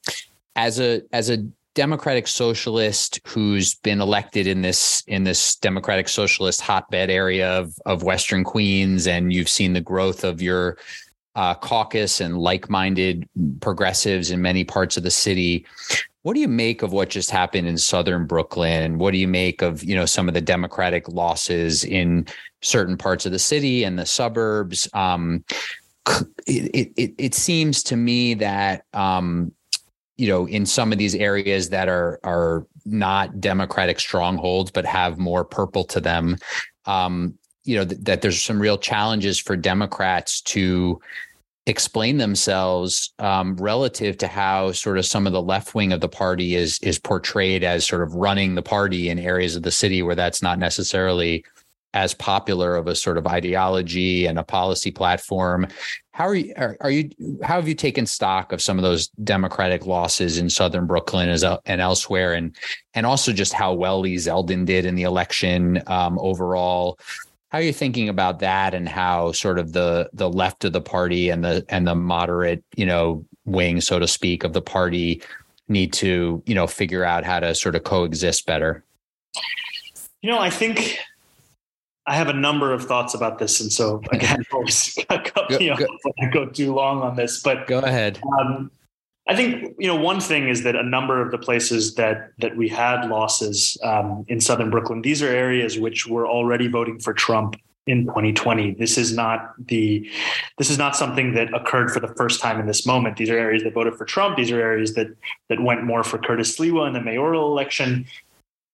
as 0.56 0.80
a 0.80 1.02
as 1.12 1.30
a 1.30 1.46
democratic 1.74 2.26
socialist 2.26 3.20
who's 3.26 3.76
been 3.76 4.00
elected 4.00 4.46
in 4.46 4.62
this 4.62 5.02
in 5.06 5.24
this 5.24 5.56
democratic 5.56 6.08
socialist 6.08 6.60
hotbed 6.60 7.10
area 7.10 7.58
of 7.58 7.74
of 7.86 8.02
Western 8.02 8.44
Queens, 8.44 9.06
and 9.06 9.32
you've 9.32 9.48
seen 9.48 9.72
the 9.72 9.80
growth 9.80 10.24
of 10.24 10.42
your 10.42 10.78
uh, 11.36 11.54
caucus 11.54 12.20
and 12.20 12.38
like-minded 12.38 13.28
progressives 13.60 14.30
in 14.30 14.42
many 14.42 14.64
parts 14.64 14.96
of 14.96 15.02
the 15.02 15.10
city. 15.10 15.64
What 16.22 16.34
do 16.34 16.40
you 16.40 16.48
make 16.48 16.82
of 16.82 16.92
what 16.92 17.08
just 17.08 17.30
happened 17.30 17.66
in 17.66 17.78
southern 17.78 18.26
Brooklyn? 18.26 18.82
And 18.82 19.00
what 19.00 19.12
do 19.12 19.18
you 19.18 19.28
make 19.28 19.62
of 19.62 19.82
you 19.82 19.96
know 19.96 20.06
some 20.06 20.28
of 20.28 20.34
the 20.34 20.40
Democratic 20.40 21.08
losses 21.08 21.84
in 21.84 22.26
certain 22.60 22.96
parts 22.96 23.24
of 23.24 23.32
the 23.32 23.38
city 23.38 23.84
and 23.84 23.98
the 23.98 24.06
suburbs? 24.06 24.88
Um, 24.92 25.44
it, 26.46 26.92
it 26.96 27.14
it 27.16 27.34
seems 27.34 27.82
to 27.84 27.96
me 27.96 28.34
that 28.34 28.84
um, 28.92 29.52
you 30.18 30.28
know 30.28 30.46
in 30.46 30.66
some 30.66 30.92
of 30.92 30.98
these 30.98 31.14
areas 31.14 31.70
that 31.70 31.88
are 31.88 32.20
are 32.22 32.66
not 32.84 33.40
Democratic 33.40 33.98
strongholds 34.00 34.70
but 34.70 34.84
have 34.84 35.18
more 35.18 35.44
purple 35.44 35.84
to 35.84 36.00
them, 36.00 36.36
um, 36.84 37.34
you 37.64 37.76
know 37.76 37.84
th- 37.84 38.00
that 38.02 38.20
there's 38.20 38.42
some 38.42 38.60
real 38.60 38.76
challenges 38.76 39.38
for 39.38 39.56
Democrats 39.56 40.42
to 40.42 41.00
explain 41.66 42.16
themselves 42.16 43.12
um, 43.18 43.56
relative 43.56 44.16
to 44.18 44.26
how 44.26 44.72
sort 44.72 44.98
of 44.98 45.06
some 45.06 45.26
of 45.26 45.32
the 45.32 45.42
left 45.42 45.74
wing 45.74 45.92
of 45.92 46.00
the 46.00 46.08
party 46.08 46.54
is 46.54 46.78
is 46.82 46.98
portrayed 46.98 47.62
as 47.62 47.86
sort 47.86 48.02
of 48.02 48.14
running 48.14 48.54
the 48.54 48.62
party 48.62 49.08
in 49.08 49.18
areas 49.18 49.56
of 49.56 49.62
the 49.62 49.70
city 49.70 50.02
where 50.02 50.14
that's 50.14 50.42
not 50.42 50.58
necessarily 50.58 51.44
as 51.92 52.14
popular 52.14 52.76
of 52.76 52.86
a 52.86 52.94
sort 52.94 53.18
of 53.18 53.26
ideology 53.26 54.26
and 54.26 54.38
a 54.38 54.44
policy 54.44 54.90
platform. 54.90 55.66
How 56.12 56.28
are 56.28 56.34
you? 56.34 56.52
Are, 56.56 56.76
are, 56.80 56.90
you? 56.90 57.10
How 57.42 57.54
have 57.54 57.68
you 57.68 57.74
taken 57.74 58.06
stock 58.06 58.52
of 58.52 58.62
some 58.62 58.78
of 58.78 58.82
those 58.82 59.08
Democratic 59.24 59.86
losses 59.86 60.38
in 60.38 60.50
Southern 60.50 60.86
Brooklyn 60.86 61.28
as, 61.28 61.42
and 61.42 61.80
elsewhere, 61.80 62.34
and 62.34 62.54
and 62.94 63.06
also 63.06 63.32
just 63.32 63.52
how 63.52 63.72
well 63.72 64.00
Lee 64.00 64.16
Zeldin 64.16 64.66
did 64.66 64.84
in 64.84 64.94
the 64.94 65.04
election 65.04 65.82
um, 65.86 66.18
overall? 66.18 66.98
How 67.50 67.58
are 67.58 67.62
you 67.62 67.72
thinking 67.72 68.08
about 68.08 68.38
that, 68.40 68.74
and 68.74 68.88
how 68.88 69.32
sort 69.32 69.58
of 69.58 69.72
the 69.72 70.08
the 70.12 70.30
left 70.30 70.64
of 70.64 70.72
the 70.72 70.80
party 70.80 71.30
and 71.30 71.44
the 71.44 71.64
and 71.68 71.86
the 71.86 71.94
moderate, 71.94 72.64
you 72.76 72.86
know, 72.86 73.24
wing, 73.44 73.80
so 73.80 73.98
to 73.98 74.06
speak, 74.06 74.44
of 74.44 74.52
the 74.52 74.62
party 74.62 75.22
need 75.68 75.92
to, 75.94 76.42
you 76.46 76.54
know, 76.54 76.66
figure 76.66 77.04
out 77.04 77.24
how 77.24 77.40
to 77.40 77.54
sort 77.54 77.74
of 77.74 77.84
coexist 77.84 78.46
better? 78.46 78.84
You 80.22 80.30
know, 80.30 80.38
I 80.38 80.50
think 80.50 80.98
I 82.06 82.14
have 82.14 82.28
a 82.28 82.32
number 82.32 82.72
of 82.72 82.84
thoughts 82.84 83.14
about 83.14 83.38
this, 83.38 83.60
and 83.60 83.72
so 83.72 84.02
again, 84.12 84.44
always 84.52 84.98
cut 85.08 85.50
me 85.50 85.70
off 85.70 85.80
when 85.80 86.28
I 86.28 86.30
go 86.30 86.46
too 86.46 86.74
long 86.74 87.02
on 87.02 87.16
this. 87.16 87.40
But 87.42 87.66
go 87.66 87.78
ahead. 87.78 88.20
Um, 88.38 88.70
I 89.30 89.36
think 89.36 89.76
you 89.78 89.86
know 89.86 89.94
one 89.94 90.20
thing 90.20 90.48
is 90.48 90.64
that 90.64 90.74
a 90.74 90.82
number 90.82 91.22
of 91.22 91.30
the 91.30 91.38
places 91.38 91.94
that 91.94 92.32
that 92.38 92.56
we 92.56 92.68
had 92.68 93.08
losses 93.08 93.78
um, 93.84 94.24
in 94.26 94.40
southern 94.40 94.70
Brooklyn, 94.70 95.02
these 95.02 95.22
are 95.22 95.28
areas 95.28 95.78
which 95.78 96.08
were 96.08 96.26
already 96.26 96.66
voting 96.66 96.98
for 96.98 97.14
Trump 97.14 97.54
in 97.86 98.06
2020. 98.06 98.72
This 98.74 98.98
is 98.98 99.12
not 99.12 99.54
the 99.68 100.10
this 100.58 100.68
is 100.68 100.78
not 100.78 100.96
something 100.96 101.32
that 101.34 101.54
occurred 101.54 101.92
for 101.92 102.00
the 102.00 102.12
first 102.14 102.40
time 102.40 102.58
in 102.58 102.66
this 102.66 102.84
moment. 102.84 103.18
These 103.18 103.30
are 103.30 103.38
areas 103.38 103.62
that 103.62 103.72
voted 103.72 103.94
for 103.94 104.04
Trump. 104.04 104.36
These 104.36 104.50
are 104.50 104.60
areas 104.60 104.94
that 104.94 105.06
that 105.48 105.62
went 105.62 105.84
more 105.84 106.02
for 106.02 106.18
Curtis 106.18 106.58
Sliwa 106.58 106.88
in 106.88 106.92
the 106.92 107.00
mayoral 107.00 107.52
election. 107.52 108.06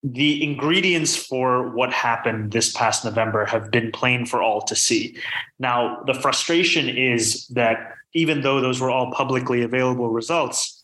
The 0.03 0.43
ingredients 0.43 1.17
for 1.17 1.69
what 1.69 1.93
happened 1.93 2.53
this 2.53 2.73
past 2.73 3.05
November 3.05 3.45
have 3.45 3.71
been 3.71 3.93
plain 3.93 4.25
for 4.25 4.41
all 4.41 4.63
to 4.63 4.75
see. 4.75 5.19
Now, 5.59 6.03
the 6.07 6.15
frustration 6.15 6.89
is 6.89 7.47
that 7.49 7.96
even 8.17 8.41
though 8.41 8.63
those 8.63 8.81
were 8.81 8.91
all 8.91 9.13
publicly 9.13 9.61
available 9.61 10.09
results, 10.09 10.83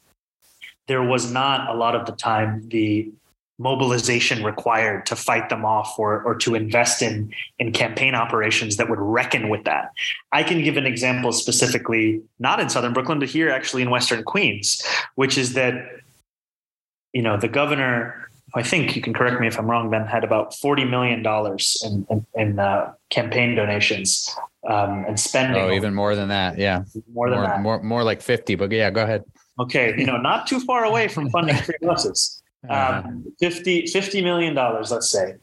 there 0.86 1.02
was 1.02 1.32
not 1.32 1.70
a 1.70 1.74
lot 1.74 1.94
of 1.94 2.04
the 2.04 2.12
time 2.12 2.68
the 2.68 3.10
mobilization 3.58 4.44
required 4.44 5.06
to 5.06 5.16
fight 5.16 5.48
them 5.48 5.64
off 5.64 5.98
or, 5.98 6.22
or 6.24 6.34
to 6.34 6.54
invest 6.54 7.00
in, 7.00 7.32
in 7.58 7.72
campaign 7.72 8.14
operations 8.14 8.76
that 8.76 8.90
would 8.90 8.98
reckon 8.98 9.48
with 9.48 9.64
that. 9.64 9.92
I 10.32 10.42
can 10.42 10.62
give 10.62 10.76
an 10.76 10.84
example 10.84 11.32
specifically, 11.32 12.20
not 12.38 12.60
in 12.60 12.68
Southern 12.68 12.92
Brooklyn, 12.92 13.18
but 13.18 13.28
here 13.28 13.48
actually 13.48 13.82
in 13.82 13.88
Western 13.88 14.24
Queens, 14.24 14.82
which 15.14 15.38
is 15.38 15.54
that, 15.54 15.74
you 17.14 17.22
know, 17.22 17.38
the 17.38 17.48
governor, 17.48 18.28
I 18.54 18.62
think 18.62 18.94
you 18.94 19.02
can 19.02 19.14
correct 19.14 19.40
me 19.40 19.46
if 19.46 19.58
I'm 19.58 19.70
wrong, 19.70 19.90
Ben, 19.90 20.06
had 20.06 20.24
about 20.24 20.52
$40 20.52 20.88
million 20.88 21.24
in, 21.84 22.06
in, 22.10 22.26
in 22.34 22.58
uh, 22.58 22.92
campaign 23.08 23.54
donations 23.54 24.34
um, 24.68 25.04
and 25.08 25.18
spending. 25.18 25.62
Oh, 25.62 25.72
even 25.72 25.94
more 25.94 26.14
than 26.14 26.28
that. 26.28 26.58
Yeah. 26.58 26.84
More 27.12 27.30
than 27.30 27.38
more, 27.38 27.46
that. 27.46 27.60
More, 27.60 27.82
more 27.82 28.04
like 28.04 28.20
50, 28.20 28.56
but 28.56 28.70
yeah, 28.70 28.90
go 28.90 29.02
ahead. 29.02 29.24
Okay, 29.58 29.94
you 29.98 30.04
know, 30.04 30.16
not 30.16 30.46
too 30.46 30.60
far 30.60 30.84
away 30.84 31.08
from 31.08 31.30
funding 31.30 31.56
free 31.62 31.76
buses. 31.80 32.42
Uh-huh. 32.68 33.02
Um, 33.04 33.24
50, 33.40 33.84
$50 33.84 34.22
million, 34.22 34.54
let's 34.54 35.10
say. 35.10 35.34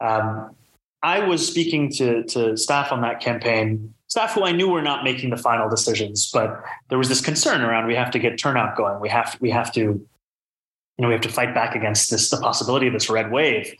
Um, 0.00 0.54
I 1.02 1.20
was 1.20 1.46
speaking 1.46 1.90
to, 1.92 2.24
to 2.24 2.56
staff 2.56 2.90
on 2.90 3.00
that 3.02 3.20
campaign, 3.20 3.94
staff 4.08 4.34
who 4.34 4.44
I 4.44 4.52
knew 4.52 4.68
were 4.68 4.82
not 4.82 5.04
making 5.04 5.30
the 5.30 5.36
final 5.36 5.68
decisions, 5.68 6.30
but 6.32 6.62
there 6.88 6.98
was 6.98 7.08
this 7.08 7.20
concern 7.20 7.62
around 7.62 7.86
we 7.86 7.94
have 7.94 8.10
to 8.12 8.18
get 8.18 8.38
turnout 8.38 8.76
going. 8.76 9.00
We 9.00 9.08
have 9.08 9.36
we 9.40 9.50
have 9.50 9.72
to, 9.74 10.04
you 10.98 11.02
know, 11.02 11.08
we 11.08 11.14
have 11.14 11.22
to 11.22 11.28
fight 11.28 11.54
back 11.54 11.74
against 11.74 12.10
this 12.10 12.28
the 12.28 12.38
possibility 12.38 12.86
of 12.86 12.92
this 12.92 13.08
red 13.08 13.30
wave. 13.30 13.74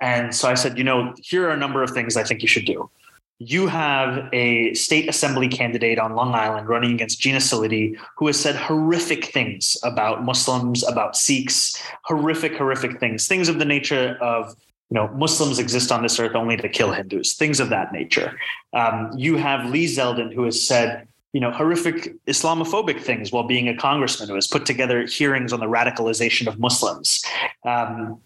And 0.00 0.34
so 0.34 0.48
I 0.48 0.54
said, 0.54 0.76
you 0.76 0.84
know, 0.84 1.14
here 1.22 1.46
are 1.46 1.52
a 1.52 1.56
number 1.56 1.82
of 1.82 1.90
things 1.90 2.16
I 2.16 2.24
think 2.24 2.42
you 2.42 2.48
should 2.48 2.64
do 2.64 2.90
you 3.38 3.66
have 3.66 4.28
a 4.32 4.72
state 4.74 5.08
assembly 5.08 5.48
candidate 5.48 5.98
on 5.98 6.14
Long 6.14 6.34
Island 6.34 6.68
running 6.68 6.92
against 6.92 7.20
Gina 7.20 7.38
Sillitti, 7.38 7.98
who 8.16 8.26
has 8.28 8.38
said 8.38 8.54
horrific 8.54 9.26
things 9.26 9.76
about 9.82 10.24
Muslims, 10.24 10.84
about 10.84 11.16
Sikhs, 11.16 11.82
horrific, 12.04 12.56
horrific 12.56 13.00
things, 13.00 13.26
things 13.26 13.48
of 13.48 13.58
the 13.58 13.64
nature 13.64 14.16
of 14.20 14.54
you 14.90 14.94
know 14.94 15.08
Muslims 15.08 15.58
exist 15.58 15.90
on 15.90 16.02
this 16.02 16.20
earth 16.20 16.36
only 16.36 16.56
to 16.56 16.68
kill 16.68 16.92
Hindus, 16.92 17.34
things 17.34 17.58
of 17.58 17.70
that 17.70 17.92
nature. 17.92 18.38
Um, 18.72 19.10
you 19.16 19.36
have 19.36 19.68
Lee 19.68 19.86
Zeldin, 19.86 20.32
who 20.32 20.44
has 20.44 20.64
said 20.64 21.08
you 21.34 21.40
know 21.40 21.50
horrific 21.50 22.14
Islamophobic 22.26 23.02
things 23.02 23.30
while 23.30 23.44
being 23.44 23.68
a 23.68 23.76
congressman, 23.76 24.30
who 24.30 24.34
has 24.34 24.46
put 24.46 24.64
together 24.64 25.04
hearings 25.04 25.52
on 25.52 25.60
the 25.60 25.66
radicalization 25.66 26.46
of 26.46 26.58
Muslims. 26.58 27.22
Um, 27.64 28.18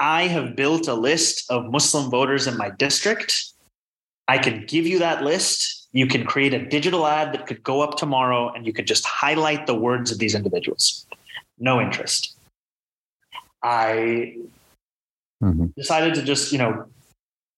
I 0.00 0.22
have 0.26 0.56
built 0.56 0.88
a 0.88 0.94
list 0.94 1.48
of 1.50 1.70
Muslim 1.70 2.10
voters 2.10 2.48
in 2.48 2.56
my 2.56 2.70
district 2.70 3.54
I 4.28 4.38
can 4.38 4.64
give 4.66 4.86
you 4.86 4.98
that 5.00 5.22
list. 5.22 5.88
You 5.92 6.06
can 6.06 6.24
create 6.24 6.54
a 6.54 6.64
digital 6.64 7.06
ad 7.06 7.32
that 7.34 7.46
could 7.46 7.62
go 7.62 7.82
up 7.82 7.96
tomorrow 7.96 8.52
and 8.52 8.66
you 8.66 8.72
could 8.72 8.86
just 8.86 9.04
highlight 9.04 9.66
the 9.66 9.74
words 9.74 10.10
of 10.10 10.18
these 10.18 10.34
individuals. 10.34 11.06
No 11.58 11.80
interest. 11.80 12.34
I 13.62 14.36
mm-hmm. 15.42 15.66
decided 15.76 16.14
to 16.14 16.22
just, 16.22 16.52
you 16.52 16.58
know, 16.58 16.86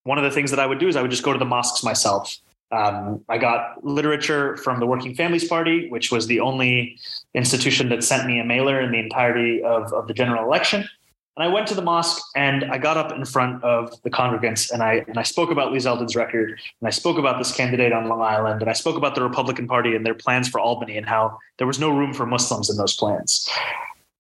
one 0.05 0.19
of 0.19 0.25
the 0.25 0.31
things 0.31 0.51
that 0.51 0.61
I 0.61 0.67
would 0.67 0.79
do 0.79 0.89
is 0.89 0.97
I 0.97 1.03
would 1.03 1.11
just 1.11 1.23
go 1.23 1.33
to 1.33 1.39
the 1.39 1.45
mosques 1.45 1.83
myself. 1.83 2.37
Um, 2.73 3.25
I 3.29 3.39
got 3.39 3.85
literature 3.85 4.57
from 4.57 4.81
the 4.81 4.87
Working 4.87 5.15
Families 5.15 5.47
Party, 5.47 5.89
which 5.89 6.11
was 6.11 6.27
the 6.27 6.41
only 6.41 6.99
institution 7.35 7.89
that 7.91 8.03
sent 8.03 8.27
me 8.27 8.41
a 8.41 8.45
mailer 8.45 8.81
in 8.81 8.91
the 8.91 8.99
entirety 8.99 9.63
of, 9.63 9.93
of 9.93 10.09
the 10.09 10.15
general 10.15 10.45
election. 10.45 10.89
And 11.37 11.45
I 11.45 11.49
went 11.49 11.67
to 11.69 11.75
the 11.75 11.83
mosque 11.83 12.23
and 12.35 12.65
I 12.65 12.79
got 12.79 12.97
up 12.97 13.13
in 13.13 13.25
front 13.27 13.63
of 13.63 13.93
the 14.03 14.11
congregants 14.11 14.71
and 14.71 14.83
I 14.83 15.05
and 15.07 15.19
I 15.19 15.23
spoke 15.23 15.51
about 15.51 15.71
Lee 15.71 15.79
Zeldin's 15.79 16.17
record 16.17 16.59
and 16.81 16.89
I 16.89 16.91
spoke 16.91 17.19
about 17.19 17.37
this 17.37 17.55
candidate 17.55 17.93
on 17.93 18.09
Long 18.09 18.23
Island 18.23 18.63
and 18.63 18.71
I 18.71 18.73
spoke 18.73 18.97
about 18.97 19.15
the 19.15 19.23
Republican 19.23 19.69
Party 19.69 19.95
and 19.95 20.05
their 20.05 20.15
plans 20.15 20.49
for 20.49 20.59
Albany 20.59 20.97
and 20.97 21.07
how 21.07 21.39
there 21.59 21.67
was 21.67 21.79
no 21.79 21.91
room 21.91 22.15
for 22.15 22.25
Muslims 22.25 22.71
in 22.71 22.79
those 22.79 22.97
plans. 22.97 23.51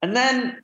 And 0.02 0.14
then 0.14 0.62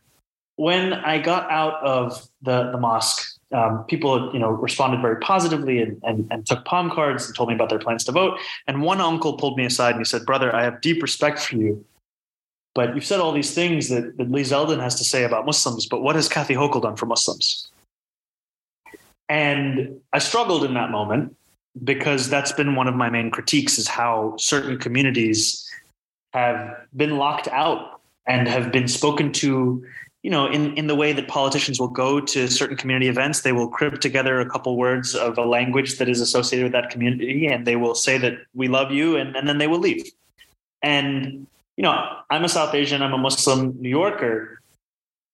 when 0.57 0.93
I 0.93 1.19
got 1.19 1.51
out 1.51 1.83
of 1.83 2.29
the, 2.43 2.71
the 2.71 2.79
mosque, 2.79 3.41
um, 3.53 3.85
people 3.85 4.33
you 4.33 4.39
know 4.39 4.51
responded 4.51 5.01
very 5.01 5.17
positively 5.21 5.81
and, 5.81 6.01
and, 6.05 6.29
and 6.31 6.47
took 6.47 6.65
palm 6.65 6.91
cards 6.91 7.27
and 7.27 7.35
told 7.35 7.49
me 7.49 7.55
about 7.55 7.69
their 7.69 7.79
plans 7.79 8.05
to 8.05 8.13
vote. 8.13 8.39
And 8.67 8.83
one 8.83 9.01
uncle 9.01 9.37
pulled 9.37 9.57
me 9.57 9.65
aside 9.65 9.91
and 9.91 10.01
he 10.01 10.05
said, 10.05 10.25
"Brother, 10.25 10.55
I 10.55 10.65
have 10.65 10.81
deep 10.81 11.03
respect 11.03 11.39
for 11.41 11.57
you." 11.57 11.85
But 12.75 12.95
you've 12.95 13.05
said 13.05 13.21
all 13.21 13.33
these 13.33 13.55
things 13.55 13.89
that, 13.91 14.17
that 14.17 14.31
Lee 14.31 14.43
Zeldin 14.43 14.81
has 14.81 14.95
to 14.95 15.05
say 15.05 15.25
about 15.25 15.45
Muslims, 15.45 15.85
but 15.87 16.03
what 16.03 16.17
has 16.17 16.29
Kathy 16.29 16.55
Hochul 16.55 16.81
done 16.81 16.97
for 16.97 17.05
Muslims? 17.05 17.69
And 19.29 20.01
I 20.13 20.19
struggled 20.19 20.65
in 20.65 20.75
that 20.75 20.91
moment 20.91 21.37
because 21.85 22.29
that's 22.29 22.53
been 22.53 22.75
one 22.75 22.89
of 22.89 22.95
my 22.95 23.11
main 23.11 23.31
critiques 23.31 23.79
is 23.79 23.89
how 23.89 24.35
certain 24.39 24.79
communities 24.79 25.71
have 26.33 26.77
been 26.97 27.17
locked 27.17 27.49
out 27.49 28.01
and 28.27 28.47
have 28.49 28.73
been 28.73 28.89
spoken 28.89 29.33
to 29.33 29.85
you 30.23 30.31
know 30.31 30.47
in, 30.47 30.77
in 30.77 30.87
the 30.87 30.95
way 30.95 31.13
that 31.13 31.29
politicians 31.29 31.81
will 31.81 31.89
go 31.89 32.21
to 32.21 32.49
certain 32.49 32.77
community 32.77 33.09
events 33.09 33.41
they 33.41 33.53
will 33.53 33.69
crib 33.69 34.01
together 34.01 34.41
a 34.41 34.49
couple 34.49 34.77
words 34.77 35.15
of 35.15 35.39
a 35.39 35.45
language 35.45 35.99
that 35.99 36.09
is 36.09 36.21
associated 36.21 36.65
with 36.65 36.73
that 36.73 36.91
community 36.91 37.47
and 37.47 37.67
they 37.67 37.77
will 37.77 37.95
say 37.95 38.19
that 38.19 38.35
we 38.55 38.69
love 38.69 38.91
you 38.91 39.17
and, 39.17 39.37
and 39.37 39.49
then 39.49 39.59
they 39.59 39.67
will 39.67 39.81
leave 39.81 40.05
and 40.83 41.47
you 41.77 41.83
know, 41.83 42.19
I'm 42.31 42.45
a 42.45 42.49
South 42.49 42.75
Asian, 42.75 43.03
I'm 43.03 43.13
a 43.13 43.19
Muslim 43.19 43.81
New 43.81 43.89
Yorker, 43.89 44.61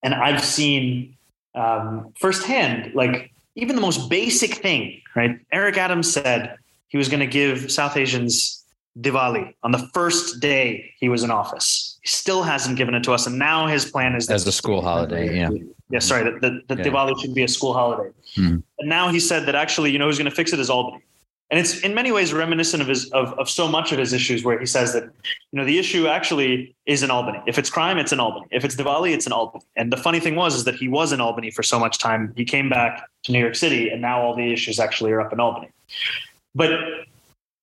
and 0.03 0.15
I've 0.15 0.45
seen 0.45 1.17
um, 1.55 2.13
firsthand, 2.19 2.95
like 2.95 3.33
even 3.57 3.75
the 3.75 3.83
most 3.83 4.09
basic 4.09 4.55
thing, 4.55 5.03
right? 5.17 5.39
Eric 5.51 5.77
Adams 5.77 6.13
said 6.13 6.57
he 6.89 6.97
was 6.97 7.09
going 7.09 7.21
to 7.21 7.27
give 7.27 7.71
South 7.71 7.97
Asians 7.97 8.65
Diwali 8.99 9.55
on 9.63 9.73
the 9.73 9.89
first 9.95 10.41
day 10.41 10.93
he 10.99 11.09
was 11.09 11.23
in 11.23 11.31
office. 11.31 11.99
He 12.03 12.09
still 12.09 12.43
hasn't 12.43 12.77
given 12.77 12.95
it 12.95 13.03
to 13.05 13.13
us, 13.13 13.27
and 13.27 13.39
now 13.39 13.67
his 13.67 13.85
plan 13.85 14.15
is 14.15 14.29
as 14.31 14.47
a 14.47 14.53
school 14.53 14.83
holiday. 14.83 15.37
Yeah, 15.37 15.51
yeah. 15.91 15.99
Sorry, 15.99 16.25
that 16.25 16.41
the, 16.41 16.75
the 16.75 16.83
yeah. 16.83 16.91
Diwali 16.91 17.21
should 17.21 17.35
be 17.35 17.43
a 17.43 17.49
school 17.49 17.73
holiday. 17.73 18.11
Hmm. 18.35 18.59
And 18.79 18.89
now 18.89 19.09
he 19.09 19.21
said 19.21 19.47
that 19.47 19.55
actually, 19.55 19.91
you 19.91 19.99
know, 19.99 20.07
who's 20.07 20.19
going 20.19 20.31
to 20.31 20.35
fix 20.35 20.53
it 20.53 20.61
is 20.61 20.71
Albany 20.71 21.03
and 21.51 21.59
it's 21.59 21.81
in 21.81 21.95
many 21.95 22.13
ways 22.13 22.33
reminiscent 22.33 22.83
of 22.83 22.89
his 22.89 23.11
of, 23.11 23.33
of 23.39 23.49
so 23.49 23.67
much 23.69 23.93
of 23.93 23.99
his 23.99 24.13
issues 24.13 24.45
where 24.45 24.59
he 24.59 24.67
says 24.67 24.93
that 24.93 25.05
you 25.05 25.59
know 25.59 25.65
the 25.65 25.79
issue 25.79 26.07
actually 26.07 26.75
is 26.87 27.03
in 27.03 27.11
albany 27.11 27.41
if 27.47 27.59
it's 27.59 27.71
crime 27.71 27.99
it's 27.99 28.13
in 28.13 28.21
albany 28.21 28.47
if 28.51 28.65
it's 28.65 28.77
diwali 28.77 29.13
it's 29.13 29.27
in 29.27 29.33
albany 29.33 29.65
and 29.77 29.93
the 29.93 29.97
funny 29.97 30.21
thing 30.21 30.35
was 30.35 30.55
is 30.55 30.65
that 30.65 30.75
he 30.75 30.89
was 30.89 31.13
in 31.13 31.21
albany 31.21 31.51
for 31.51 31.63
so 31.63 31.79
much 31.79 31.99
time 31.99 32.33
he 32.37 32.45
came 32.45 32.69
back 32.69 33.09
to 33.23 33.33
new 33.33 33.41
york 33.41 33.55
city 33.55 33.89
and 33.91 34.01
now 34.01 34.21
all 34.21 34.35
the 34.35 34.53
issues 34.53 34.79
actually 34.79 35.13
are 35.13 35.21
up 35.21 35.33
in 35.33 35.41
albany 35.41 35.71
but 36.55 36.71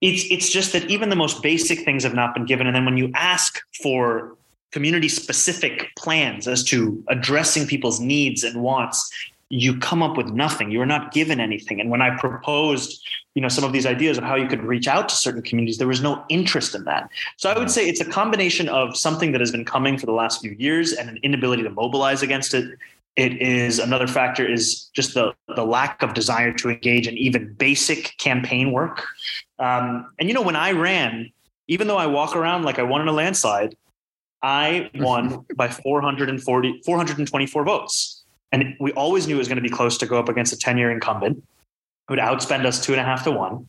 it's 0.06 0.26
it's 0.30 0.49
just 0.49 0.72
that 0.74 0.89
even 0.89 1.10
the 1.10 1.16
most 1.16 1.41
basic 1.41 1.80
things 1.80 2.03
have 2.03 2.14
not 2.14 2.34
been 2.34 2.45
given. 2.45 2.68
And 2.68 2.76
then 2.76 2.86
when 2.86 2.97
you 2.97 3.12
ask 3.16 3.60
for 3.82 4.38
community 4.72 5.10
specific 5.10 5.89
plans 5.97 6.47
as 6.47 6.64
to 6.66 7.03
addressing 7.08 7.66
people's 7.66 7.99
needs 7.99 8.43
and 8.43 8.62
wants 8.62 9.10
you 9.49 9.78
come 9.78 10.01
up 10.01 10.18
with 10.18 10.28
nothing. 10.28 10.72
You 10.72 10.82
are 10.82 10.88
not 10.88 11.14
given 11.14 11.39
anything. 11.39 11.80
And 11.80 11.89
when 11.89 12.01
i 12.01 12.16
proposed 12.18 13.03
you 13.36 13.41
know 13.41 13.49
some 13.49 13.64
of 13.64 13.74
these 13.74 13.86
ideas 13.86 14.18
of 14.18 14.24
how 14.24 14.36
you 14.36 14.47
could 14.47 14.64
reach 14.64 14.88
out 14.88 15.10
to 15.10 15.16
certain 15.16 15.41
communities 15.41 15.78
there 15.78 15.88
was 15.88 16.01
no 16.01 16.24
interest 16.30 16.76
in 16.76 16.84
that. 16.86 17.10
So 17.38 17.49
i 17.49 17.58
would 17.58 17.72
say 17.72 17.88
it's 17.88 18.01
a 18.01 18.10
combination 18.20 18.70
of 18.70 18.95
something 18.95 19.32
that 19.32 19.41
has 19.41 19.51
been 19.51 19.66
coming 19.66 19.97
for 19.97 20.06
the 20.06 20.18
last 20.22 20.41
few 20.41 20.51
years 20.51 20.93
and 20.93 21.10
an 21.10 21.18
inability 21.24 21.64
to 21.64 21.70
mobilize 21.70 22.22
against 22.22 22.53
it. 22.53 22.66
It 23.16 23.41
is 23.41 23.80
another 23.80 24.08
factor 24.08 24.45
is 24.45 24.89
just 24.93 25.14
the 25.14 25.34
the 25.56 25.66
lack 25.66 26.01
of 26.03 26.14
desire 26.14 26.53
to 26.53 26.70
engage 26.70 27.08
in 27.08 27.18
even 27.18 27.53
basic 27.53 28.18
campaign 28.18 28.72
work 28.72 29.06
um, 29.60 30.12
and 30.20 30.28
you 30.28 30.34
know 30.34 30.41
when 30.41 30.56
i 30.56 30.72
ran 30.72 31.32
even 31.68 31.88
though 31.88 31.97
i 31.97 32.06
walk 32.06 32.36
around 32.36 32.64
like 32.64 32.80
i 32.80 32.84
won 32.84 33.01
in 33.01 33.08
a 33.08 33.12
landslide 33.12 33.76
i 34.41 34.89
won 34.95 35.45
by 35.56 35.68
440 35.68 36.82
424 36.86 37.64
votes 37.64 38.26
and 38.51 38.76
we 38.80 38.91
always 38.93 39.28
knew 39.28 39.36
it 39.36 39.39
was 39.39 39.47
going 39.47 39.58
to 39.58 39.62
be 39.62 39.70
close 39.70 39.97
to 39.97 40.06
go 40.06 40.18
up 40.18 40.30
against 40.30 40.53
a 40.53 40.58
10 40.58 40.78
year 40.78 40.89
incumbent 40.91 41.43
who 42.08 42.14
would 42.14 42.20
outspend 42.20 42.66
us 42.66 42.84
two 42.84 42.93
and 42.93 43.01
a 43.01 43.03
half 43.03 43.24
to 43.24 43.32
one. 43.32 43.68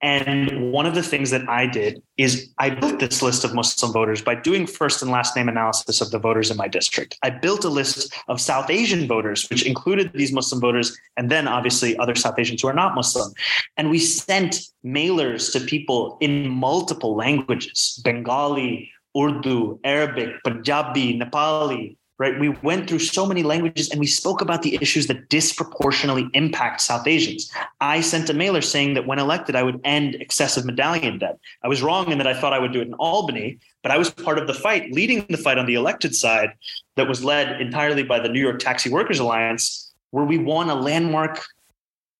And 0.00 0.70
one 0.72 0.86
of 0.86 0.94
the 0.94 1.02
things 1.02 1.30
that 1.30 1.48
I 1.48 1.66
did 1.66 2.02
is 2.16 2.50
I 2.58 2.70
built 2.70 3.00
this 3.00 3.20
list 3.20 3.44
of 3.44 3.54
Muslim 3.54 3.92
voters 3.92 4.22
by 4.22 4.36
doing 4.36 4.66
first 4.66 5.02
and 5.02 5.10
last 5.10 5.34
name 5.34 5.48
analysis 5.48 6.00
of 6.00 6.12
the 6.12 6.20
voters 6.20 6.50
in 6.50 6.56
my 6.56 6.68
district. 6.68 7.18
I 7.24 7.30
built 7.30 7.64
a 7.64 7.68
list 7.68 8.14
of 8.28 8.40
South 8.40 8.70
Asian 8.70 9.08
voters, 9.08 9.48
which 9.48 9.66
included 9.66 10.12
these 10.14 10.32
Muslim 10.32 10.60
voters, 10.60 10.96
and 11.16 11.30
then 11.30 11.48
obviously 11.48 11.96
other 11.98 12.14
South 12.14 12.38
Asians 12.38 12.62
who 12.62 12.68
are 12.68 12.74
not 12.74 12.94
Muslim. 12.94 13.32
And 13.76 13.90
we 13.90 13.98
sent 13.98 14.68
mailers 14.84 15.52
to 15.52 15.60
people 15.60 16.16
in 16.20 16.48
multiple 16.48 17.16
languages 17.16 18.00
Bengali, 18.04 18.92
Urdu, 19.16 19.80
Arabic, 19.82 20.30
Punjabi, 20.44 21.18
Nepali, 21.18 21.96
right? 22.18 22.38
We 22.38 22.48
went 22.48 22.88
through 22.88 22.98
so 22.98 23.24
many 23.24 23.44
languages 23.44 23.90
and 23.90 24.00
we 24.00 24.06
spoke 24.06 24.40
about 24.40 24.62
the 24.62 24.76
issues 24.80 25.06
that 25.06 25.28
disproportionately 25.28 26.28
impact 26.34 26.80
South 26.80 27.06
Asians. 27.06 27.50
I 27.80 28.00
sent 28.00 28.28
a 28.28 28.34
mailer 28.34 28.60
saying 28.60 28.94
that 28.94 29.06
when 29.06 29.20
elected, 29.20 29.54
I 29.54 29.62
would 29.62 29.80
end 29.84 30.16
excessive 30.16 30.64
medallion 30.64 31.18
debt. 31.18 31.38
I 31.62 31.68
was 31.68 31.80
wrong 31.80 32.10
in 32.10 32.18
that 32.18 32.26
I 32.26 32.38
thought 32.38 32.52
I 32.52 32.58
would 32.58 32.72
do 32.72 32.80
it 32.80 32.88
in 32.88 32.94
Albany, 32.94 33.60
but 33.82 33.92
I 33.92 33.98
was 33.98 34.10
part 34.10 34.38
of 34.38 34.48
the 34.48 34.54
fight, 34.54 34.92
leading 34.92 35.24
the 35.28 35.36
fight 35.36 35.58
on 35.58 35.66
the 35.66 35.74
elected 35.74 36.14
side 36.14 36.54
that 36.96 37.08
was 37.08 37.22
led 37.22 37.60
entirely 37.60 38.02
by 38.02 38.18
the 38.18 38.28
New 38.28 38.40
York 38.40 38.58
Taxi 38.58 38.90
Workers 38.90 39.20
Alliance, 39.20 39.92
where 40.10 40.24
we 40.24 40.38
won 40.38 40.70
a 40.70 40.74
landmark 40.74 41.44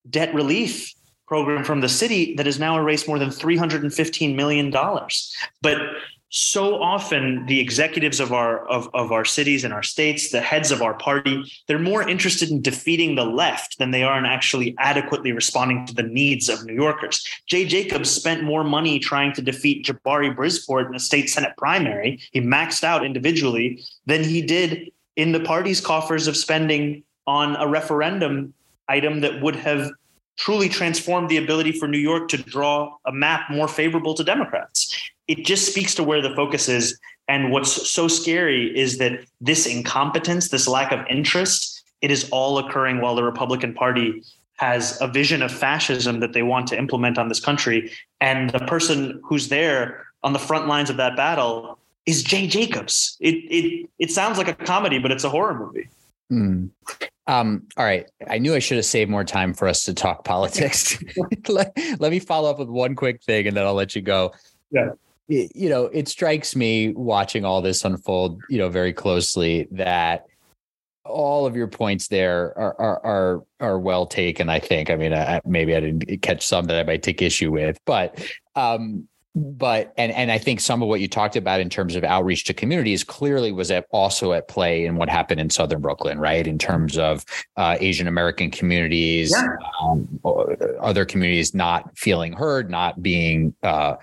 debt 0.08 0.32
relief 0.32 0.94
program 1.26 1.64
from 1.64 1.80
the 1.80 1.88
city 1.88 2.34
that 2.36 2.46
has 2.46 2.58
now 2.58 2.78
erased 2.78 3.06
more 3.06 3.18
than 3.18 3.28
$315 3.28 4.34
million. 4.34 4.70
But 5.60 5.78
so 6.30 6.80
often 6.82 7.46
the 7.46 7.58
executives 7.58 8.20
of 8.20 8.32
our 8.32 8.66
of, 8.68 8.88
of 8.92 9.12
our 9.12 9.24
cities 9.24 9.64
and 9.64 9.72
our 9.72 9.82
states 9.82 10.30
the 10.30 10.40
heads 10.40 10.70
of 10.70 10.82
our 10.82 10.92
party 10.94 11.42
they're 11.66 11.78
more 11.78 12.06
interested 12.06 12.50
in 12.50 12.60
defeating 12.60 13.14
the 13.14 13.24
left 13.24 13.78
than 13.78 13.92
they 13.92 14.02
are 14.02 14.18
in 14.18 14.26
actually 14.26 14.74
adequately 14.78 15.32
responding 15.32 15.86
to 15.86 15.94
the 15.94 16.02
needs 16.02 16.48
of 16.48 16.64
new 16.66 16.74
yorkers. 16.74 17.26
Jay 17.46 17.64
jacobs 17.64 18.10
spent 18.10 18.42
more 18.42 18.62
money 18.62 18.98
trying 18.98 19.32
to 19.32 19.40
defeat 19.40 19.86
jabari 19.86 20.34
brisport 20.34 20.86
in 20.86 20.92
the 20.92 21.00
state 21.00 21.30
senate 21.30 21.56
primary. 21.56 22.20
He 22.32 22.40
maxed 22.40 22.84
out 22.84 23.06
individually 23.06 23.82
than 24.04 24.22
he 24.22 24.42
did 24.42 24.90
in 25.16 25.32
the 25.32 25.40
party's 25.40 25.80
coffers 25.80 26.26
of 26.26 26.36
spending 26.36 27.04
on 27.26 27.56
a 27.56 27.66
referendum 27.66 28.52
item 28.88 29.20
that 29.20 29.40
would 29.40 29.56
have 29.56 29.90
truly 30.36 30.68
transformed 30.68 31.28
the 31.28 31.38
ability 31.38 31.72
for 31.72 31.88
New 31.88 31.98
York 31.98 32.28
to 32.28 32.36
draw 32.36 32.94
a 33.06 33.12
map 33.12 33.50
more 33.50 33.66
favorable 33.66 34.14
to 34.14 34.22
Democrats 34.22 35.10
it 35.28 35.44
just 35.44 35.70
speaks 35.70 35.94
to 35.94 36.02
where 36.02 36.20
the 36.20 36.34
focus 36.34 36.68
is 36.68 36.98
And 37.28 37.52
what's 37.52 37.90
so 37.90 38.08
scary 38.08 38.76
is 38.76 38.96
that 38.98 39.20
this 39.40 39.66
incompetence, 39.66 40.48
this 40.48 40.66
lack 40.66 40.92
of 40.92 41.00
interest, 41.10 41.84
it 42.00 42.10
is 42.10 42.28
all 42.30 42.58
occurring 42.58 43.00
while 43.00 43.14
the 43.14 43.22
Republican 43.22 43.74
Party 43.74 44.22
has 44.56 44.98
a 45.00 45.06
vision 45.06 45.42
of 45.42 45.52
fascism 45.52 46.20
that 46.20 46.32
they 46.32 46.42
want 46.42 46.66
to 46.68 46.78
implement 46.78 47.18
on 47.18 47.28
this 47.28 47.38
country. 47.38 47.92
And 48.20 48.50
the 48.50 48.60
person 48.60 49.20
who's 49.22 49.48
there 49.48 50.06
on 50.22 50.32
the 50.32 50.38
front 50.38 50.66
lines 50.66 50.90
of 50.90 50.96
that 50.96 51.16
battle 51.16 51.78
is 52.06 52.22
Jay 52.22 52.46
Jacobs. 52.46 53.16
It 53.20 53.36
it 53.50 53.90
it 53.98 54.10
sounds 54.10 54.38
like 54.38 54.48
a 54.48 54.54
comedy, 54.54 54.98
but 54.98 55.12
it's 55.12 55.24
a 55.24 55.30
horror 55.30 55.54
movie. 55.54 55.88
Mm. 56.32 56.70
Um, 57.26 57.66
all 57.76 57.84
right. 57.84 58.06
I 58.26 58.38
knew 58.38 58.54
I 58.54 58.58
should 58.58 58.78
have 58.78 58.86
saved 58.86 59.10
more 59.10 59.24
time 59.24 59.52
for 59.52 59.68
us 59.68 59.84
to 59.84 59.94
talk 59.94 60.24
politics. 60.34 60.98
let, 61.48 61.76
let 61.98 62.10
me 62.10 62.18
follow 62.18 62.50
up 62.50 62.58
with 62.58 62.68
one 62.68 62.94
quick 62.94 63.22
thing 63.22 63.46
and 63.46 63.56
then 63.56 63.66
I'll 63.66 63.74
let 63.74 63.94
you 63.94 64.02
go. 64.02 64.32
Yeah. 64.70 64.90
You 65.28 65.68
know, 65.68 65.84
it 65.84 66.08
strikes 66.08 66.56
me 66.56 66.92
watching 66.92 67.44
all 67.44 67.60
this 67.60 67.84
unfold, 67.84 68.40
you 68.48 68.58
know, 68.58 68.70
very 68.70 68.94
closely 68.94 69.68
that 69.72 70.26
all 71.04 71.46
of 71.46 71.56
your 71.56 71.68
points 71.68 72.08
there 72.08 72.56
are 72.58 72.80
are 72.80 73.00
are, 73.04 73.44
are 73.60 73.78
well 73.78 74.06
taken. 74.06 74.48
I 74.48 74.58
think. 74.58 74.90
I 74.90 74.96
mean, 74.96 75.12
I, 75.12 75.40
maybe 75.44 75.74
I 75.74 75.80
didn't 75.80 76.22
catch 76.22 76.46
some 76.46 76.64
that 76.66 76.78
I 76.78 76.82
might 76.82 77.02
take 77.02 77.20
issue 77.20 77.50
with, 77.50 77.78
but 77.84 78.18
um, 78.56 79.06
but 79.34 79.92
and 79.96 80.12
and 80.12 80.30
I 80.32 80.38
think 80.38 80.60
some 80.60 80.82
of 80.82 80.88
what 80.88 81.00
you 81.00 81.08
talked 81.08 81.36
about 81.36 81.60
in 81.60 81.68
terms 81.68 81.94
of 81.94 82.04
outreach 82.04 82.44
to 82.44 82.54
communities 82.54 83.04
clearly 83.04 83.52
was 83.52 83.70
at, 83.70 83.86
also 83.90 84.32
at 84.32 84.48
play 84.48 84.84
in 84.84 84.96
what 84.96 85.08
happened 85.08 85.40
in 85.40 85.50
Southern 85.50 85.80
Brooklyn, 85.80 86.18
right? 86.18 86.46
In 86.46 86.58
terms 86.58 86.98
of 86.98 87.24
uh, 87.56 87.76
Asian 87.80 88.08
American 88.08 88.50
communities, 88.50 89.32
yeah. 89.32 89.56
um, 89.80 90.20
other 90.80 91.04
communities 91.04 91.54
not 91.54 91.96
feeling 91.96 92.32
heard, 92.32 92.70
not 92.70 93.02
being 93.02 93.54
uh, 93.62 93.96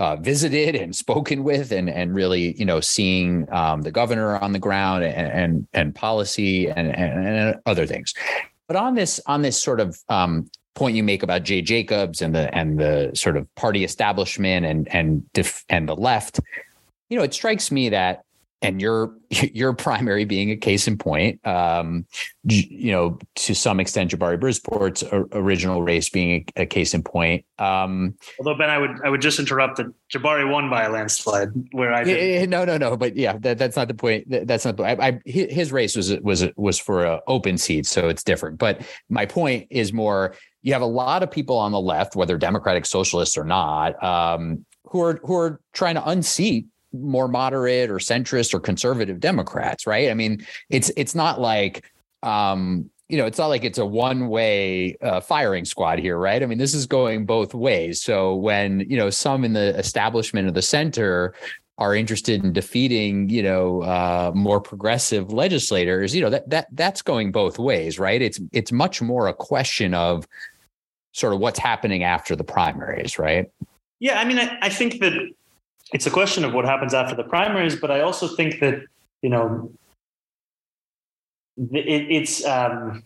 uh, 0.00 0.16
visited 0.16 0.74
and 0.74 0.96
spoken 0.96 1.44
with, 1.44 1.70
and 1.70 1.88
and 1.88 2.14
really 2.14 2.58
you 2.58 2.64
know 2.64 2.80
seeing 2.80 3.46
um, 3.52 3.82
the 3.82 3.92
governor 3.92 4.38
on 4.38 4.52
the 4.52 4.58
ground 4.58 5.04
and 5.04 5.30
and, 5.32 5.68
and 5.72 5.94
policy 5.94 6.68
and, 6.68 6.88
and, 6.96 7.26
and 7.26 7.60
other 7.66 7.86
things. 7.86 8.14
But 8.66 8.76
on 8.76 8.94
this 8.94 9.20
on 9.26 9.42
this 9.42 9.62
sort 9.62 9.78
of 9.78 9.98
um, 10.08 10.50
point 10.74 10.96
you 10.96 11.02
make 11.02 11.22
about 11.22 11.44
Jay 11.44 11.60
Jacobs 11.60 12.22
and 12.22 12.34
the 12.34 12.52
and 12.56 12.78
the 12.80 13.10
sort 13.14 13.36
of 13.36 13.54
party 13.54 13.84
establishment 13.84 14.66
and 14.66 14.88
and 14.88 15.30
def, 15.34 15.64
and 15.68 15.88
the 15.88 15.94
left, 15.94 16.40
you 17.10 17.18
know, 17.18 17.22
it 17.22 17.34
strikes 17.34 17.70
me 17.70 17.90
that 17.90 18.24
and 18.62 18.80
your 18.80 19.14
your 19.30 19.72
primary 19.72 20.24
being 20.24 20.50
a 20.50 20.56
case 20.56 20.86
in 20.86 20.98
point, 20.98 21.44
um, 21.46 22.06
you 22.44 22.92
know, 22.92 23.18
to 23.36 23.54
some 23.54 23.80
extent, 23.80 24.10
Jabari 24.10 24.38
Brisport's 24.38 25.04
original 25.32 25.82
race 25.82 26.08
being 26.08 26.44
a, 26.56 26.62
a 26.62 26.66
case 26.66 26.94
in 26.94 27.02
point. 27.02 27.44
Um, 27.58 28.16
Although 28.38 28.56
Ben, 28.58 28.70
I 28.70 28.78
would 28.78 29.00
I 29.04 29.08
would 29.08 29.20
just 29.20 29.38
interrupt 29.38 29.76
that 29.76 29.86
Jabari 30.12 30.50
won 30.50 30.68
by 30.70 30.84
a 30.84 30.90
landslide. 30.90 31.48
Where 31.72 31.92
I 31.92 32.04
did. 32.04 32.50
no 32.50 32.64
no 32.64 32.76
no, 32.76 32.96
but 32.96 33.16
yeah, 33.16 33.36
that, 33.38 33.58
that's 33.58 33.76
not 33.76 33.88
the 33.88 33.94
point. 33.94 34.26
That's 34.28 34.64
not 34.64 34.76
the. 34.76 34.84
I, 34.84 35.08
I, 35.08 35.20
his 35.24 35.72
race 35.72 35.96
was 35.96 36.12
was 36.20 36.44
was 36.56 36.78
for 36.78 37.04
an 37.04 37.20
open 37.26 37.58
seat, 37.58 37.86
so 37.86 38.08
it's 38.08 38.22
different. 38.22 38.58
But 38.58 38.82
my 39.08 39.26
point 39.26 39.66
is 39.70 39.92
more. 39.92 40.34
You 40.62 40.74
have 40.74 40.82
a 40.82 40.86
lot 40.86 41.22
of 41.22 41.30
people 41.30 41.56
on 41.56 41.72
the 41.72 41.80
left, 41.80 42.14
whether 42.14 42.36
Democratic 42.36 42.84
Socialists 42.84 43.38
or 43.38 43.44
not, 43.44 44.02
um, 44.04 44.66
who 44.84 45.00
are 45.00 45.18
who 45.24 45.34
are 45.36 45.60
trying 45.72 45.94
to 45.94 46.06
unseat 46.06 46.66
more 46.92 47.28
moderate 47.28 47.90
or 47.90 47.96
centrist 47.96 48.54
or 48.54 48.60
conservative 48.60 49.20
Democrats, 49.20 49.86
right? 49.86 50.10
I 50.10 50.14
mean, 50.14 50.44
it's 50.68 50.90
it's 50.96 51.14
not 51.14 51.40
like 51.40 51.90
um, 52.22 52.90
you 53.08 53.16
know, 53.16 53.26
it's 53.26 53.38
not 53.38 53.48
like 53.48 53.64
it's 53.64 53.78
a 53.78 53.84
one 53.84 54.28
way 54.28 54.96
uh, 55.02 55.20
firing 55.20 55.64
squad 55.64 55.98
here, 55.98 56.16
right? 56.16 56.42
I 56.42 56.46
mean, 56.46 56.58
this 56.58 56.74
is 56.74 56.86
going 56.86 57.26
both 57.26 57.54
ways. 57.54 58.00
So 58.00 58.34
when 58.34 58.80
you 58.80 58.96
know 58.96 59.10
some 59.10 59.44
in 59.44 59.52
the 59.52 59.76
establishment 59.78 60.48
of 60.48 60.54
the 60.54 60.62
center 60.62 61.34
are 61.78 61.94
interested 61.94 62.44
in 62.44 62.52
defeating, 62.52 63.30
you 63.30 63.42
know, 63.42 63.82
uh, 63.82 64.30
more 64.34 64.60
progressive 64.60 65.32
legislators, 65.32 66.14
you 66.14 66.20
know, 66.20 66.30
that 66.30 66.48
that 66.50 66.68
that's 66.72 67.02
going 67.02 67.32
both 67.32 67.58
ways, 67.58 67.98
right? 67.98 68.22
It's 68.22 68.40
it's 68.52 68.70
much 68.70 69.02
more 69.02 69.26
a 69.28 69.34
question 69.34 69.94
of 69.94 70.28
sort 71.12 71.32
of 71.32 71.40
what's 71.40 71.58
happening 71.58 72.04
after 72.04 72.36
the 72.36 72.44
primaries, 72.44 73.18
right? 73.18 73.50
Yeah, 73.98 74.20
I 74.20 74.24
mean, 74.24 74.38
I, 74.38 74.56
I 74.62 74.68
think 74.68 75.00
that 75.00 75.12
it's 75.92 76.06
a 76.06 76.10
question 76.10 76.44
of 76.44 76.52
what 76.52 76.64
happens 76.64 76.94
after 76.94 77.14
the 77.14 77.24
primaries, 77.24 77.76
but 77.76 77.90
I 77.90 78.00
also 78.00 78.28
think 78.28 78.60
that 78.60 78.82
you 79.22 79.30
know 79.30 79.72
it, 81.56 82.06
it's 82.10 82.44
um, 82.44 83.02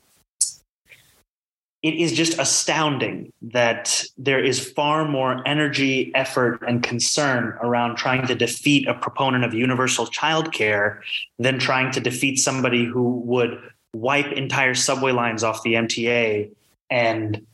it 1.82 1.94
is 1.94 2.12
just 2.12 2.38
astounding 2.38 3.30
that 3.42 4.04
there 4.16 4.42
is 4.42 4.58
far 4.72 5.06
more 5.06 5.46
energy, 5.46 6.10
effort, 6.14 6.62
and 6.66 6.82
concern 6.82 7.58
around 7.60 7.96
trying 7.96 8.26
to 8.26 8.34
defeat 8.34 8.88
a 8.88 8.94
proponent 8.94 9.44
of 9.44 9.52
universal 9.52 10.06
childcare 10.06 11.00
than 11.38 11.58
trying 11.58 11.90
to 11.92 12.00
defeat 12.00 12.38
somebody 12.38 12.86
who 12.86 13.20
would 13.20 13.60
wipe 13.94 14.32
entire 14.32 14.74
subway 14.74 15.12
lines 15.12 15.44
off 15.44 15.62
the 15.62 15.74
MTA 15.74 16.50
and 16.88 17.44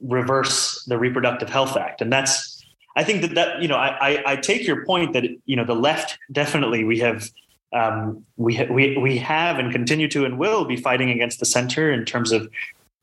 reverse 0.00 0.84
the 0.86 0.98
Reproductive 0.98 1.48
Health 1.48 1.76
Act, 1.76 2.00
and 2.00 2.12
that's 2.12 2.51
I 2.96 3.04
think 3.04 3.22
that 3.22 3.34
that 3.34 3.62
you 3.62 3.68
know 3.68 3.76
I, 3.76 3.88
I, 4.00 4.32
I 4.32 4.36
take 4.36 4.66
your 4.66 4.84
point 4.84 5.12
that 5.14 5.24
you 5.46 5.56
know 5.56 5.64
the 5.64 5.74
left 5.74 6.18
definitely 6.30 6.84
we 6.84 6.98
have 6.98 7.30
um, 7.72 8.24
we 8.36 8.56
ha- 8.56 8.70
we 8.70 8.96
we 8.98 9.18
have 9.18 9.58
and 9.58 9.72
continue 9.72 10.08
to 10.08 10.24
and 10.24 10.38
will 10.38 10.64
be 10.64 10.76
fighting 10.76 11.10
against 11.10 11.40
the 11.40 11.46
center 11.46 11.90
in 11.90 12.04
terms 12.04 12.32
of 12.32 12.50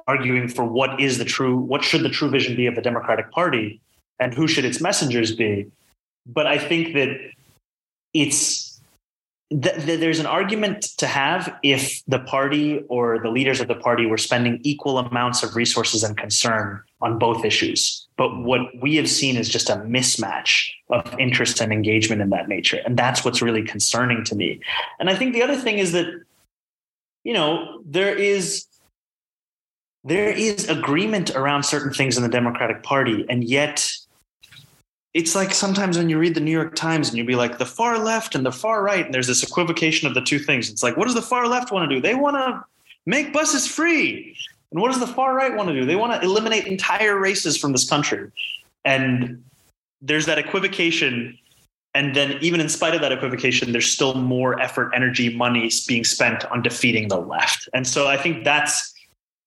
arguing 0.08 0.48
for 0.48 0.64
what 0.64 1.00
is 1.00 1.18
the 1.18 1.26
true 1.26 1.58
what 1.58 1.84
should 1.84 2.02
the 2.02 2.10
true 2.10 2.30
vision 2.30 2.56
be 2.56 2.68
of 2.68 2.76
the 2.76 2.82
Democratic 2.82 3.32
Party 3.32 3.82
and 4.20 4.34
who 4.34 4.48
should 4.48 4.66
its 4.66 4.82
messengers 4.82 5.36
be. 5.36 5.68
But 6.26 6.46
I 6.46 6.58
think 6.58 6.94
that 6.94 7.18
it's 8.14 8.80
th- 9.50 9.86
th- 9.86 10.00
there's 10.00 10.20
an 10.20 10.26
argument 10.26 10.84
to 10.98 11.08
have 11.08 11.56
if 11.64 12.04
the 12.08 12.20
party 12.20 12.84
or 12.90 13.20
the 13.20 13.30
leaders 13.30 13.62
of 13.62 13.68
the 13.68 13.76
party 13.76 14.06
were 14.06 14.18
spending 14.18 14.60
equal 14.64 14.98
amounts 15.00 15.42
of 15.44 15.56
resources 15.56 16.04
and 16.04 16.18
concern 16.18 16.82
on 17.02 17.18
both 17.18 17.46
issues. 17.46 18.08
But 18.20 18.38
what 18.38 18.82
we 18.82 18.98
have 18.98 19.10
seen 19.10 19.38
is 19.38 19.48
just 19.48 19.70
a 19.70 19.78
mismatch 19.78 20.72
of 20.90 21.18
interest 21.18 21.62
and 21.62 21.72
engagement 21.72 22.22
in 22.22 22.32
that 22.32 22.50
nature. 22.50 22.82
And 22.86 23.00
that's 23.00 23.24
what's 23.24 23.42
really 23.42 23.64
concerning 23.64 24.26
to 24.26 24.36
me. 24.36 24.60
And 25.00 25.10
I 25.10 25.16
think 25.16 25.32
the 25.32 25.42
other 25.42 25.56
thing 25.56 25.78
is 25.78 25.94
that, 25.94 26.08
you 27.24 27.32
know, 27.32 27.82
there 27.86 28.14
is 28.14 28.66
there 30.04 30.30
is 30.30 30.68
agreement 30.68 31.34
around 31.34 31.64
certain 31.64 31.94
things 31.94 32.18
in 32.18 32.24
the 32.24 32.30
Democratic 32.30 32.84
Party, 32.84 33.26
and 33.30 33.42
yet 33.46 33.90
it's 35.14 35.34
like 35.34 35.54
sometimes 35.54 35.98
when 35.98 36.10
you 36.10 36.20
read 36.20 36.36
the 36.36 36.42
New 36.42 36.52
York 36.52 36.76
Times 36.76 37.08
and 37.08 37.18
you'll 37.18 37.26
be 37.26 37.36
like 37.36 37.58
the 37.58 37.66
far 37.66 38.00
left 38.00 38.36
and 38.36 38.46
the 38.46 38.52
far 38.52 38.84
right, 38.84 39.06
and 39.06 39.14
there's 39.14 39.28
this 39.28 39.44
equivocation 39.44 40.10
of 40.10 40.14
the 40.14 40.22
two 40.22 40.40
things. 40.40 40.70
It's 40.70 40.84
like, 40.84 40.98
what 40.98 41.06
does 41.06 41.16
the 41.16 41.22
far 41.22 41.48
left 41.48 41.72
want 41.72 41.90
to 41.90 41.96
do? 41.96 42.02
They 42.02 42.16
want 42.16 42.36
to 42.36 42.66
make 43.06 43.32
buses 43.32 43.66
free. 43.66 44.36
And 44.72 44.82
what 44.82 44.92
does 44.92 45.00
the 45.00 45.08
far 45.08 45.36
right 45.36 45.56
want 45.56 45.70
to 45.70 45.76
do? 45.76 45.86
They 45.86 45.96
want 45.96 46.14
to 46.14 46.28
eliminate 46.28 46.68
entire 46.68 47.18
races 47.18 47.58
from 47.58 47.72
this 47.72 47.90
country. 47.90 48.32
And 48.86 49.44
there's 50.02 50.26
that 50.28 50.38
equivocation. 50.38 51.38
And 51.96 52.16
then, 52.16 52.38
even 52.42 52.62
in 52.62 52.70
spite 52.70 52.94
of 52.94 53.02
that 53.02 53.12
equivocation, 53.12 53.72
there's 53.72 53.92
still 53.92 54.14
more 54.14 54.60
effort, 54.62 54.92
energy, 54.96 55.36
money 55.36 55.72
being 55.88 56.04
spent 56.04 56.46
on 56.46 56.62
defeating 56.62 57.08
the 57.08 57.18
left. 57.18 57.68
And 57.74 57.88
so 57.88 58.08
I 58.08 58.16
think 58.16 58.44
that's 58.44 58.94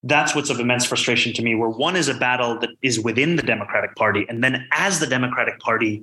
that's 0.04 0.34
what's 0.34 0.50
of 0.50 0.58
immense 0.58 0.84
frustration 0.84 1.32
to 1.32 1.42
me 1.42 1.54
where 1.54 1.68
one 1.68 1.96
is 1.96 2.08
a 2.08 2.14
battle 2.14 2.58
that 2.58 2.70
is 2.82 2.98
within 2.98 3.36
the 3.36 3.42
democratic 3.42 3.94
party 3.94 4.26
and 4.28 4.42
then 4.42 4.66
as 4.72 4.98
the 4.98 5.06
democratic 5.06 5.58
party 5.60 6.02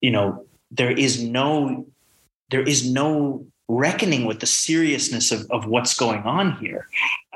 you 0.00 0.10
know 0.10 0.44
there 0.70 0.90
is 0.90 1.22
no 1.22 1.86
there 2.50 2.62
is 2.62 2.90
no 2.90 3.44
reckoning 3.68 4.24
with 4.24 4.40
the 4.40 4.46
seriousness 4.46 5.32
of, 5.32 5.50
of 5.50 5.66
what's 5.66 5.94
going 5.94 6.22
on 6.22 6.52
here. 6.56 6.86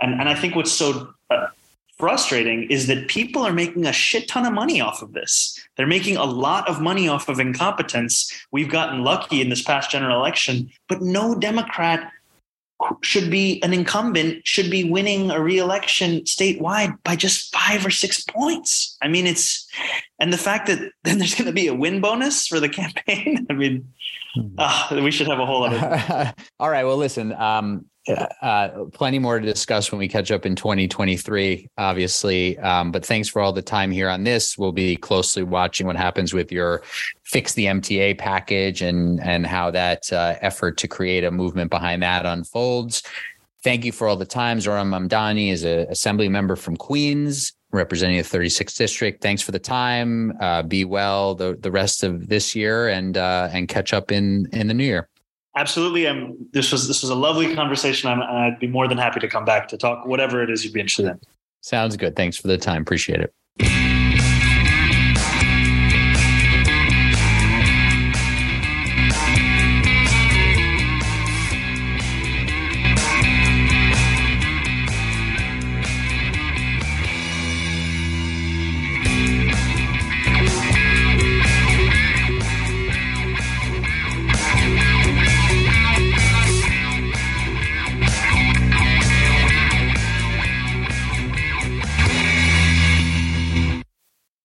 And 0.01 0.21
and 0.21 0.29
i 0.29 0.35
think 0.35 0.55
what's 0.55 0.73
so 0.73 1.13
uh, 1.31 1.49
frustrating 1.99 2.63
is 2.71 2.87
that 2.87 3.09
people 3.09 3.43
are 3.43 3.53
making 3.53 3.87
a 3.87 3.93
shit 3.93 4.27
ton 4.27 4.47
of 4.47 4.53
money 4.53 4.81
off 4.81 5.03
of 5.03 5.13
this. 5.13 5.61
They're 5.77 5.87
making 5.87 6.17
a 6.17 6.25
lot 6.25 6.67
of 6.69 6.81
money 6.81 7.09
off 7.09 7.29
of 7.29 7.39
incompetence. 7.39 8.33
We've 8.51 8.71
gotten 8.71 9.05
lucky 9.05 9.43
in 9.43 9.51
this 9.51 9.63
past 9.63 9.91
general 9.91 10.19
election 10.19 10.71
but 10.89 11.03
no 11.03 11.35
democrat 11.35 12.11
should 13.03 13.31
be 13.31 13.63
an 13.63 13.73
incumbent 13.73 14.47
should 14.47 14.71
be 14.71 14.85
winning 14.85 15.31
a 15.31 15.41
reelection 15.41 16.21
statewide 16.23 16.97
by 17.05 17.17
just 17.17 17.55
five 17.55 17.85
or 17.85 17.91
six 17.91 18.23
points. 18.25 18.97
I 19.03 19.09
mean, 19.09 19.27
it's 19.27 19.69
and 20.19 20.33
the 20.33 20.39
fact 20.39 20.67
that 20.69 20.79
then 21.05 21.19
there's 21.19 21.35
going 21.35 21.47
to 21.47 21.53
be 21.53 21.69
a 21.69 21.75
win 21.75 22.01
bonus 22.01 22.47
for 22.47 22.61
the 22.61 22.69
campaign. 22.69 23.47
I 23.51 23.53
mean, 23.55 23.89
uh, 24.59 25.01
we 25.03 25.11
should 25.11 25.29
have 25.29 25.41
a 25.41 25.47
whole 25.47 25.65
other. 25.65 26.33
All 26.61 26.71
right. 26.71 26.85
Well, 26.85 26.97
listen. 26.97 27.33
Um, 27.33 27.87
uh, 28.09 28.87
plenty 28.93 29.19
more 29.19 29.39
to 29.39 29.45
discuss 29.45 29.93
when 29.93 29.99
we 29.99 30.09
catch 30.09 30.31
up 30.31 30.47
in 30.47 30.57
2023, 30.57 31.69
obviously. 31.77 32.59
Um, 32.59 32.91
but 32.91 33.05
thanks 33.05 33.29
for 33.29 33.43
all 33.43 33.53
the 33.53 33.63
time 33.63 33.91
here 33.91 34.09
on 34.09 34.25
this. 34.25 34.57
We'll 34.57 34.73
be 34.73 34.97
closely 34.97 35.43
watching 35.43 35.87
what 35.87 35.97
happens 35.97 36.33
with 36.33 36.51
your 36.51 36.83
fix 37.31 37.53
the 37.53 37.67
MTA 37.67 38.19
package 38.19 38.83
and 38.83 39.21
and 39.23 39.47
how 39.47 39.71
that 39.71 40.13
uh, 40.13 40.35
effort 40.41 40.77
to 40.79 40.89
create 40.89 41.23
a 41.23 41.31
movement 41.31 41.71
behind 41.71 42.03
that 42.03 42.27
unfolds. 42.27 43.03
Thank 43.63 43.85
you 43.85 43.93
for 43.93 44.09
all 44.09 44.17
the 44.17 44.25
times. 44.25 44.67
Zohran 44.67 44.89
Mamdani 44.89 45.53
is 45.53 45.63
an 45.63 45.87
assembly 45.91 46.29
member 46.29 46.57
from 46.57 46.77
Queens 46.77 47.53
representing 47.73 48.17
the 48.17 48.25
36th 48.25 48.77
district. 48.77 49.23
Thanks 49.23 49.43
for 49.43 49.53
the 49.53 49.61
time. 49.61 50.33
Uh, 50.41 50.63
be 50.63 50.85
well 50.85 51.37
the, 51.37 51.57
the 51.61 51.71
rest 51.71 52.03
of 52.03 52.29
this 52.29 52.57
year 52.57 52.89
and 52.89 53.17
uh, 53.17 53.49
and 53.53 53.69
catch 53.69 53.93
up 53.93 54.11
in 54.11 54.49
in 54.53 54.67
the 54.67 54.75
new 54.75 54.85
year. 54.85 55.09
Absolutely. 55.57 56.07
Um, 56.09 56.37
this 56.53 56.73
was 56.73 56.89
this 56.89 57.03
was 57.03 57.11
a 57.11 57.15
lovely 57.15 57.55
conversation. 57.55 58.11
I'm, 58.11 58.23
I'd 58.23 58.59
be 58.59 58.67
more 58.67 58.89
than 58.89 58.99
happy 58.99 59.21
to 59.21 59.29
come 59.29 59.45
back 59.45 59.69
to 59.69 59.77
talk 59.77 60.05
whatever 60.05 60.43
it 60.43 60.51
is 60.51 60.65
you'd 60.65 60.75
be 60.75 60.81
interested 60.81 61.07
in. 61.07 61.21
Sounds 61.61 61.97
good. 61.97 62.17
Thanks 62.17 62.37
for 62.37 62.49
the 62.49 62.59
time. 62.59 62.83
Appreciate 62.83 63.21
it. 63.21 63.33